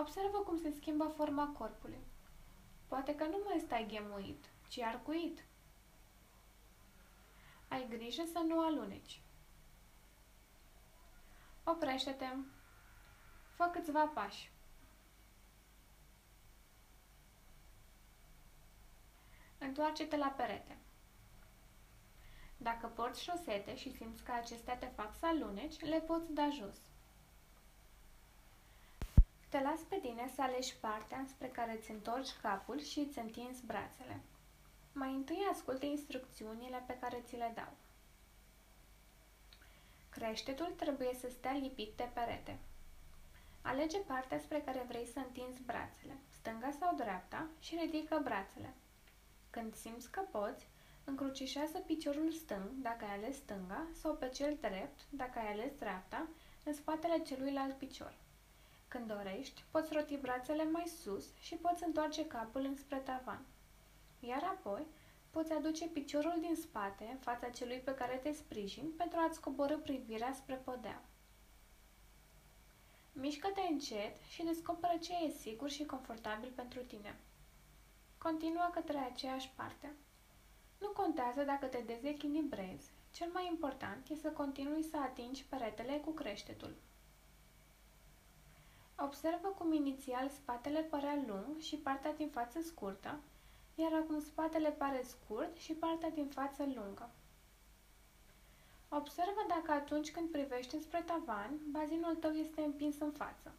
Observă 0.00 0.38
cum 0.38 0.58
se 0.58 0.70
schimbă 0.70 1.12
forma 1.16 1.54
corpului. 1.58 2.00
Poate 2.88 3.14
că 3.14 3.24
nu 3.24 3.40
mai 3.44 3.62
stai 3.66 3.86
ghemuit, 3.88 4.44
ci 4.68 4.78
arcuit. 4.80 5.44
Ai 7.68 7.86
grijă 7.88 8.22
să 8.32 8.38
nu 8.38 8.60
aluneci. 8.60 9.20
Oprește-te. 11.64 12.26
Fă 13.54 13.64
câțiva 13.72 14.06
pași. 14.06 14.50
Întoarce-te 19.58 20.16
la 20.16 20.28
perete. 20.28 20.76
Dacă 22.56 22.86
porți 22.86 23.22
șosete 23.22 23.76
și 23.76 23.94
simți 23.96 24.22
că 24.22 24.32
acestea 24.32 24.76
te 24.76 24.86
fac 24.86 25.14
să 25.18 25.26
aluneci, 25.26 25.80
le 25.80 26.00
poți 26.00 26.32
da 26.32 26.48
jos. 26.50 26.76
Te 29.48 29.60
las 29.60 29.80
pe 29.80 29.96
tine 29.96 30.30
să 30.34 30.42
alegi 30.42 30.74
partea 30.80 31.24
spre 31.28 31.48
care 31.48 31.76
îți 31.78 31.90
întorci 31.90 32.36
capul 32.42 32.80
și 32.80 32.98
îți 32.98 33.18
întinzi 33.18 33.66
brațele. 33.66 34.20
Mai 34.92 35.14
întâi 35.14 35.48
ascultă 35.52 35.86
instrucțiunile 35.86 36.84
pe 36.86 36.98
care 37.00 37.22
ți 37.26 37.36
le 37.36 37.52
dau. 37.54 37.72
Creștetul 40.10 40.72
trebuie 40.76 41.14
să 41.20 41.28
stea 41.30 41.52
lipit 41.52 41.92
de 41.96 42.10
perete. 42.12 42.58
Alege 43.62 43.98
partea 43.98 44.38
spre 44.38 44.60
care 44.60 44.84
vrei 44.88 45.06
să 45.06 45.18
întinzi 45.18 45.62
brațele, 45.62 46.16
stânga 46.38 46.70
sau 46.80 46.94
dreapta, 46.94 47.46
și 47.60 47.76
ridică 47.80 48.20
brațele. 48.24 48.74
Când 49.50 49.74
simți 49.74 50.10
că 50.10 50.20
poți, 50.20 50.68
încrucișează 51.04 51.78
piciorul 51.78 52.32
stâng, 52.32 52.70
dacă 52.82 53.04
ai 53.04 53.14
ales 53.14 53.36
stânga, 53.36 53.86
sau 54.00 54.14
pe 54.14 54.28
cel 54.28 54.56
drept, 54.60 55.00
dacă 55.10 55.38
ai 55.38 55.52
ales 55.52 55.72
dreapta, 55.78 56.28
în 56.64 56.74
spatele 56.74 57.22
celuilalt 57.22 57.74
picior. 57.78 58.14
Când 58.88 59.06
dorești, 59.06 59.64
poți 59.70 59.92
roti 59.92 60.16
brațele 60.16 60.64
mai 60.64 60.86
sus 61.02 61.24
și 61.40 61.54
poți 61.54 61.84
întoarce 61.84 62.26
capul 62.26 62.64
înspre 62.64 62.96
tavan. 62.96 63.44
Iar 64.20 64.42
apoi, 64.42 64.86
poți 65.30 65.52
aduce 65.52 65.86
piciorul 65.88 66.36
din 66.40 66.54
spate 66.54 67.08
în 67.10 67.18
fața 67.18 67.48
celui 67.48 67.78
pe 67.78 67.94
care 67.94 68.16
te 68.16 68.32
sprijini 68.32 68.88
pentru 68.88 69.18
a-ți 69.18 69.40
coborâ 69.40 69.76
privirea 69.76 70.32
spre 70.32 70.54
podea. 70.54 71.02
Mișcă-te 73.12 73.60
încet 73.70 74.16
și 74.28 74.42
descoperă 74.42 74.96
ce 75.00 75.12
e 75.12 75.30
sigur 75.30 75.70
și 75.70 75.84
confortabil 75.84 76.52
pentru 76.54 76.80
tine. 76.80 77.18
Continuă 78.18 78.70
către 78.72 78.98
aceeași 78.98 79.50
parte. 79.56 79.92
Nu 80.78 80.88
contează 80.88 81.42
dacă 81.42 81.66
te 81.66 81.82
dezechilibrezi, 81.86 82.90
cel 83.10 83.30
mai 83.32 83.46
important 83.46 84.08
e 84.08 84.14
să 84.14 84.28
continui 84.28 84.82
să 84.82 84.96
atingi 84.96 85.44
peretele 85.44 85.96
cu 85.96 86.10
creștetul. 86.10 86.74
Observă 88.96 89.48
cum 89.48 89.72
inițial 89.72 90.28
spatele 90.28 90.80
părea 90.80 91.24
lung 91.26 91.60
și 91.60 91.76
partea 91.76 92.12
din 92.14 92.28
față 92.28 92.60
scurtă, 92.60 93.18
iar 93.80 93.92
acum 93.92 94.20
spatele 94.20 94.70
pare 94.70 95.02
scurt 95.02 95.56
și 95.56 95.72
partea 95.72 96.10
din 96.10 96.28
față 96.28 96.62
lungă. 96.74 97.10
Observă 98.88 99.44
dacă 99.48 99.70
atunci 99.72 100.10
când 100.10 100.30
privești 100.30 100.82
spre 100.82 101.02
tavan, 101.06 101.50
bazinul 101.70 102.14
tău 102.14 102.30
este 102.30 102.60
împins 102.62 102.98
în 102.98 103.12
față 103.12 103.52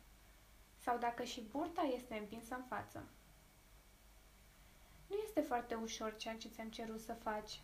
sau 0.84 0.98
dacă 0.98 1.24
și 1.24 1.42
burta 1.42 1.82
este 1.82 2.16
împinsă 2.18 2.56
în 2.56 2.64
față. 2.64 3.04
Nu 5.08 5.16
este 5.24 5.42
foarte 5.42 5.76
ușor 5.76 6.16
ceea 6.18 6.38
ce 6.38 6.48
ți-am 6.48 6.70
cerut 6.70 7.00
să 7.00 7.14
faci. 7.14 7.62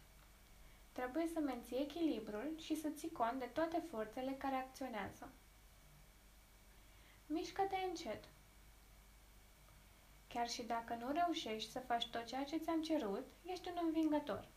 Trebuie 0.91 1.27
să 1.33 1.39
menții 1.39 1.77
echilibrul 1.81 2.53
și 2.59 2.81
să 2.81 2.89
ții 2.89 3.11
cont 3.11 3.39
de 3.39 3.45
toate 3.45 3.83
forțele 3.89 4.31
care 4.31 4.55
acționează. 4.55 5.29
Mișcă-te 7.27 7.75
încet. 7.89 8.23
Chiar 10.35 10.49
și 10.49 10.63
dacă 10.63 10.93
nu 10.99 11.11
reușești 11.11 11.71
să 11.71 11.79
faci 11.79 12.07
tot 12.07 12.25
ceea 12.25 12.43
ce 12.43 12.57
ți-am 12.57 12.81
cerut, 12.81 13.25
ești 13.45 13.67
un 13.69 13.77
învingător. 13.81 14.47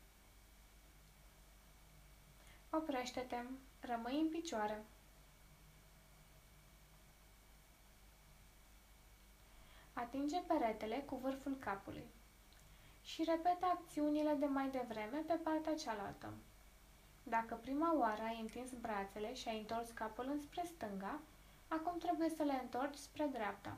Oprește-te, 2.71 3.37
rămâi 3.81 4.21
în 4.21 4.29
picioare. 4.29 4.85
Atinge 9.93 10.39
peretele 10.41 10.97
cu 10.97 11.17
vârful 11.17 11.57
capului 11.59 12.07
și 13.03 13.25
repetă 13.25 13.67
acțiunile 13.67 14.35
de 14.35 14.47
mai 14.47 14.71
devreme 14.71 15.19
pe 15.27 15.35
partea 15.35 15.75
cealaltă. 15.75 16.33
Dacă 17.23 17.55
prima 17.55 17.99
oară 17.99 18.23
ai 18.23 18.41
întins 18.41 18.73
brațele 18.73 19.35
și 19.35 19.49
ai 19.49 19.59
întors 19.59 19.91
capul 19.91 20.27
înspre 20.29 20.63
stânga, 20.75 21.21
acum 21.69 21.99
trebuie 21.99 22.29
să 22.29 22.43
le 22.43 22.59
întorci 22.63 22.97
spre 22.97 23.27
dreapta. 23.33 23.77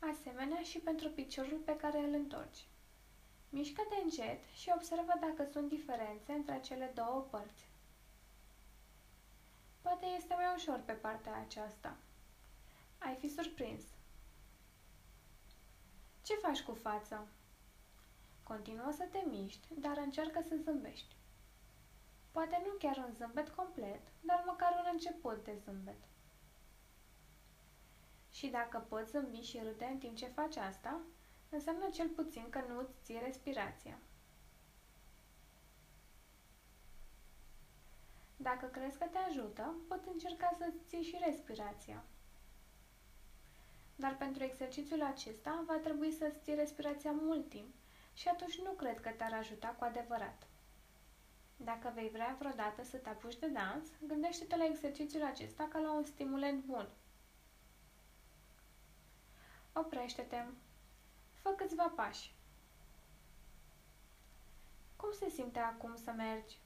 Asemenea 0.00 0.62
și 0.62 0.78
pentru 0.78 1.08
piciorul 1.08 1.58
pe 1.64 1.76
care 1.76 1.98
îl 1.98 2.12
întorci. 2.14 2.64
Mișcă-te 3.48 3.94
încet 4.02 4.44
și 4.54 4.72
observă 4.74 5.12
dacă 5.20 5.50
sunt 5.52 5.68
diferențe 5.68 6.32
între 6.32 6.60
cele 6.60 6.92
două 6.94 7.26
părți. 7.30 7.68
Poate 9.82 10.06
este 10.06 10.34
mai 10.34 10.54
ușor 10.56 10.80
pe 10.84 10.92
partea 10.92 11.34
aceasta. 11.46 11.96
Ai 12.98 13.14
fi 13.14 13.28
surprins. 13.28 13.82
Ce 16.24 16.34
faci 16.34 16.62
cu 16.62 16.74
fața? 16.74 17.26
Continuă 18.42 18.90
să 18.96 19.04
te 19.10 19.22
miști, 19.30 19.66
dar 19.78 19.96
încearcă 19.96 20.44
să 20.48 20.56
zâmbești. 20.64 21.14
Poate 22.30 22.62
nu 22.66 22.72
chiar 22.78 22.96
un 22.96 23.14
zâmbet 23.14 23.48
complet, 23.48 24.00
dar 24.20 24.42
măcar 24.46 24.72
un 24.72 24.88
început 24.92 25.44
de 25.44 25.56
zâmbet. 25.64 26.09
Și 28.40 28.46
dacă 28.48 28.86
poți 28.88 29.10
zâmbi 29.10 29.40
și 29.40 29.58
râde 29.58 29.84
în 29.84 29.98
timp 29.98 30.16
ce 30.16 30.26
faci 30.26 30.56
asta, 30.56 31.00
înseamnă 31.50 31.88
cel 31.92 32.08
puțin 32.08 32.46
că 32.50 32.60
nu 32.68 32.78
îți 32.78 32.92
ții 33.04 33.20
respirația. 33.24 33.98
Dacă 38.36 38.66
crezi 38.66 38.98
că 38.98 39.04
te 39.04 39.18
ajută, 39.18 39.74
poți 39.88 40.08
încerca 40.08 40.56
să-ți 40.58 40.84
ții 40.86 41.02
și 41.02 41.18
respirația. 41.24 42.04
Dar 43.96 44.16
pentru 44.16 44.42
exercițiul 44.42 45.02
acesta 45.02 45.64
va 45.66 45.76
trebui 45.76 46.12
să-ți 46.12 46.40
ții 46.42 46.54
respirația 46.54 47.12
mult 47.12 47.48
timp 47.48 47.74
și 48.14 48.28
atunci 48.28 48.58
nu 48.60 48.70
cred 48.70 49.00
că 49.00 49.10
te-ar 49.10 49.32
ajuta 49.32 49.68
cu 49.68 49.84
adevărat. 49.84 50.46
Dacă 51.56 51.92
vei 51.94 52.08
vrea 52.08 52.36
vreodată 52.38 52.84
să 52.84 52.96
te 52.96 53.08
apuci 53.08 53.38
de 53.38 53.46
dans, 53.46 53.88
gândește-te 54.06 54.56
la 54.56 54.64
exercițiul 54.64 55.24
acesta 55.24 55.68
ca 55.72 55.78
la 55.78 55.92
un 55.92 56.04
stimulent 56.04 56.64
bun. 56.64 56.88
Oprește-te. 59.72 60.44
Fă 61.34 61.50
câțiva 61.50 61.92
pași. 61.96 62.34
Cum 64.96 65.12
se 65.12 65.28
simte 65.28 65.58
acum 65.58 65.96
să 65.96 66.10
mergi? 66.10 66.58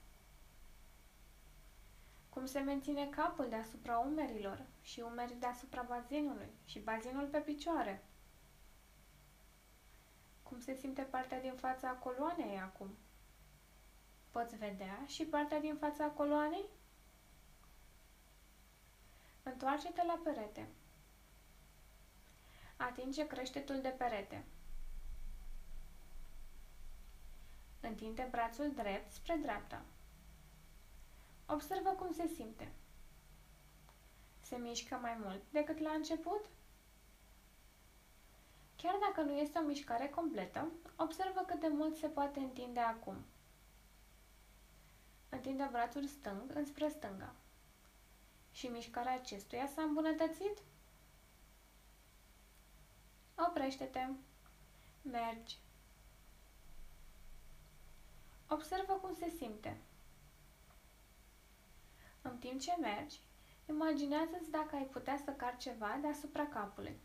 Cum 2.28 2.47
se 2.47 2.59
menține 2.60 3.09
capul 3.09 3.48
deasupra 3.48 3.98
umerilor 3.98 4.66
și 4.82 5.01
umerii 5.01 5.36
deasupra 5.36 5.82
bazinului 5.82 6.51
și 6.64 6.78
bazinul 6.78 7.26
pe 7.26 7.39
picioare? 7.39 8.05
Cum 10.43 10.60
se 10.60 10.74
simte 10.74 11.02
partea 11.02 11.40
din 11.40 11.55
fața 11.56 11.89
coloanei 11.89 12.59
acum? 12.59 12.97
Poți 14.31 14.56
vedea 14.56 15.02
și 15.06 15.24
partea 15.24 15.60
din 15.60 15.76
fața 15.76 16.06
coloanei? 16.06 16.64
Întoarce-te 19.43 20.05
la 20.06 20.20
perete. 20.24 20.68
Atinge 22.76 23.26
creștetul 23.26 23.80
de 23.80 23.88
perete. 23.88 24.44
Întinde 27.80 28.28
brațul 28.30 28.72
drept 28.74 29.12
spre 29.12 29.38
dreapta. 29.42 29.82
Observă 31.46 31.90
cum 31.90 32.12
se 32.12 32.26
simte. 32.26 32.72
Se 34.40 34.56
mișcă 34.56 34.94
mai 34.94 35.16
mult 35.22 35.42
decât 35.51 35.78
la 35.78 35.90
început? 35.90 36.44
Chiar 38.76 38.96
dacă 39.01 39.20
nu 39.20 39.32
este 39.32 39.59
o 39.59 39.66
mișcare 39.66 40.09
completă, 40.09 40.68
observă 40.96 41.40
cât 41.46 41.60
de 41.60 41.68
mult 41.68 41.96
se 41.96 42.06
poate 42.06 42.38
întinde 42.38 42.80
acum. 42.80 43.16
Întinde 45.28 45.68
brațul 45.70 46.06
stâng 46.06 46.51
înspre 46.55 46.88
stânga. 46.88 47.34
Și 48.52 48.66
mișcarea 48.66 49.14
acestuia 49.14 49.66
s-a 49.66 49.82
îmbunătățit? 49.82 50.59
Oprește-te. 53.36 54.09
Mergi. 55.02 55.59
Observă 58.48 58.93
cum 58.93 59.15
se 59.15 59.28
simte. 59.28 59.77
În 62.23 62.39
timp 62.39 62.61
ce 62.61 62.77
mergi, 62.81 63.20
imaginează-ți 63.69 64.51
dacă 64.51 64.77
ai 64.77 64.85
putea 64.85 65.16
să 65.24 65.31
car 65.31 65.56
ceva 65.56 65.98
deasupra 66.01 66.47
capului. 66.47 66.97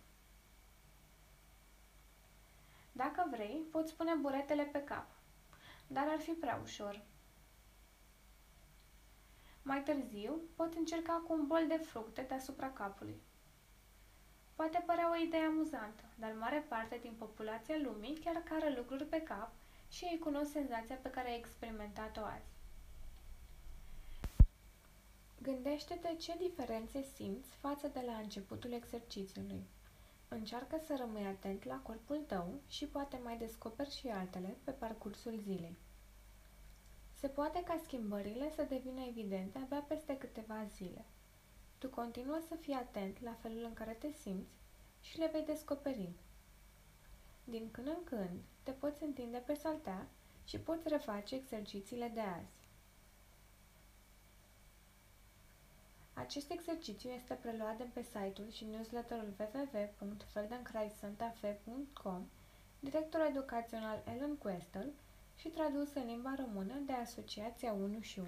Dacă 2.92 3.28
vrei, 3.32 3.62
poți 3.72 3.96
pune 3.96 4.14
buretele 4.14 4.64
pe 4.64 4.84
cap, 4.84 5.08
dar 5.88 6.08
ar 6.08 6.20
fi 6.20 6.32
prea 6.32 6.60
ușor. 6.64 7.02
Mai 9.62 9.84
târziu, 9.84 10.40
pot 10.56 10.74
încerca 10.74 11.14
cu 11.28 11.34
un 11.34 11.48
bol 11.48 11.68
de 11.68 11.78
fructe 11.78 12.22
deasupra 12.22 12.72
capului. 12.72 13.22
Poate 14.56 14.84
părea 14.86 15.12
o 15.12 15.16
idee 15.16 15.46
amuzantă, 15.46 16.04
dar 16.20 16.32
mare 16.40 16.66
parte 16.68 17.00
din 17.02 17.14
populația 17.18 17.76
lumii 17.84 18.20
chiar 18.24 18.36
cară 18.36 18.74
lucruri 18.78 19.06
pe 19.06 19.22
cap 19.22 19.52
și 19.90 20.08
îi 20.12 20.20
cunosc 20.20 20.52
senzația 20.52 20.96
pe 20.96 21.10
care 21.10 21.30
ai 21.30 21.38
experimentat-o 21.38 22.22
azi. 22.24 22.58
Gândește-te 25.42 26.16
ce 26.16 26.34
diferențe 26.38 27.02
simți 27.16 27.50
față 27.60 27.88
de 27.88 28.04
la 28.06 28.14
începutul 28.14 28.72
exercițiului. 28.72 29.64
Încearcă 30.28 30.82
să 30.86 30.96
rămâi 30.98 31.26
atent 31.26 31.64
la 31.64 31.80
corpul 31.80 32.24
tău 32.28 32.54
și 32.68 32.86
poate 32.86 33.20
mai 33.24 33.38
descoperi 33.38 33.96
și 33.96 34.08
altele 34.08 34.58
pe 34.64 34.72
parcursul 34.72 35.40
zilei. 35.44 35.78
Se 37.20 37.28
poate 37.28 37.64
ca 37.64 37.80
schimbările 37.84 38.52
să 38.56 38.64
devină 38.64 39.02
evidente 39.10 39.58
abia 39.58 39.86
peste 39.88 40.18
câteva 40.18 40.66
zile. 40.76 41.06
Tu 41.78 41.90
continuă 41.90 42.40
să 42.48 42.56
fii 42.56 42.74
atent 42.74 43.22
la 43.22 43.34
felul 43.42 43.64
în 43.64 43.74
care 43.74 43.92
te 43.92 44.12
simți 44.12 44.59
și 45.02 45.18
le 45.18 45.30
vei 45.32 45.46
descoperi. 45.46 46.10
Din 47.44 47.72
când 47.72 47.88
în 47.88 48.04
când 48.04 48.40
te 48.64 48.72
poți 48.72 49.04
întinde 49.04 49.38
pe 49.38 49.54
saltea 49.54 50.08
și 50.46 50.60
poți 50.60 50.88
reface 50.88 51.36
exercițiile 51.36 52.12
de 52.14 52.20
azi. 52.20 52.68
Acest 56.14 56.52
exercițiu 56.52 57.10
este 57.10 57.34
preluat 57.34 57.78
de 57.78 57.88
pe 57.94 58.02
site-ul 58.02 58.52
și 58.52 58.66
newsletterul 58.66 59.34
www.feldenkraissantafe.com, 59.40 62.28
director 62.80 63.22
educațional 63.30 64.04
Ellen 64.14 64.36
Questel 64.36 64.92
și 65.36 65.48
tradus 65.48 65.94
în 65.94 66.06
limba 66.06 66.36
română 66.38 66.74
de 66.86 66.94
Asociația 66.94 67.74
1 67.74 68.02
și 68.02 68.20
1. 68.20 68.28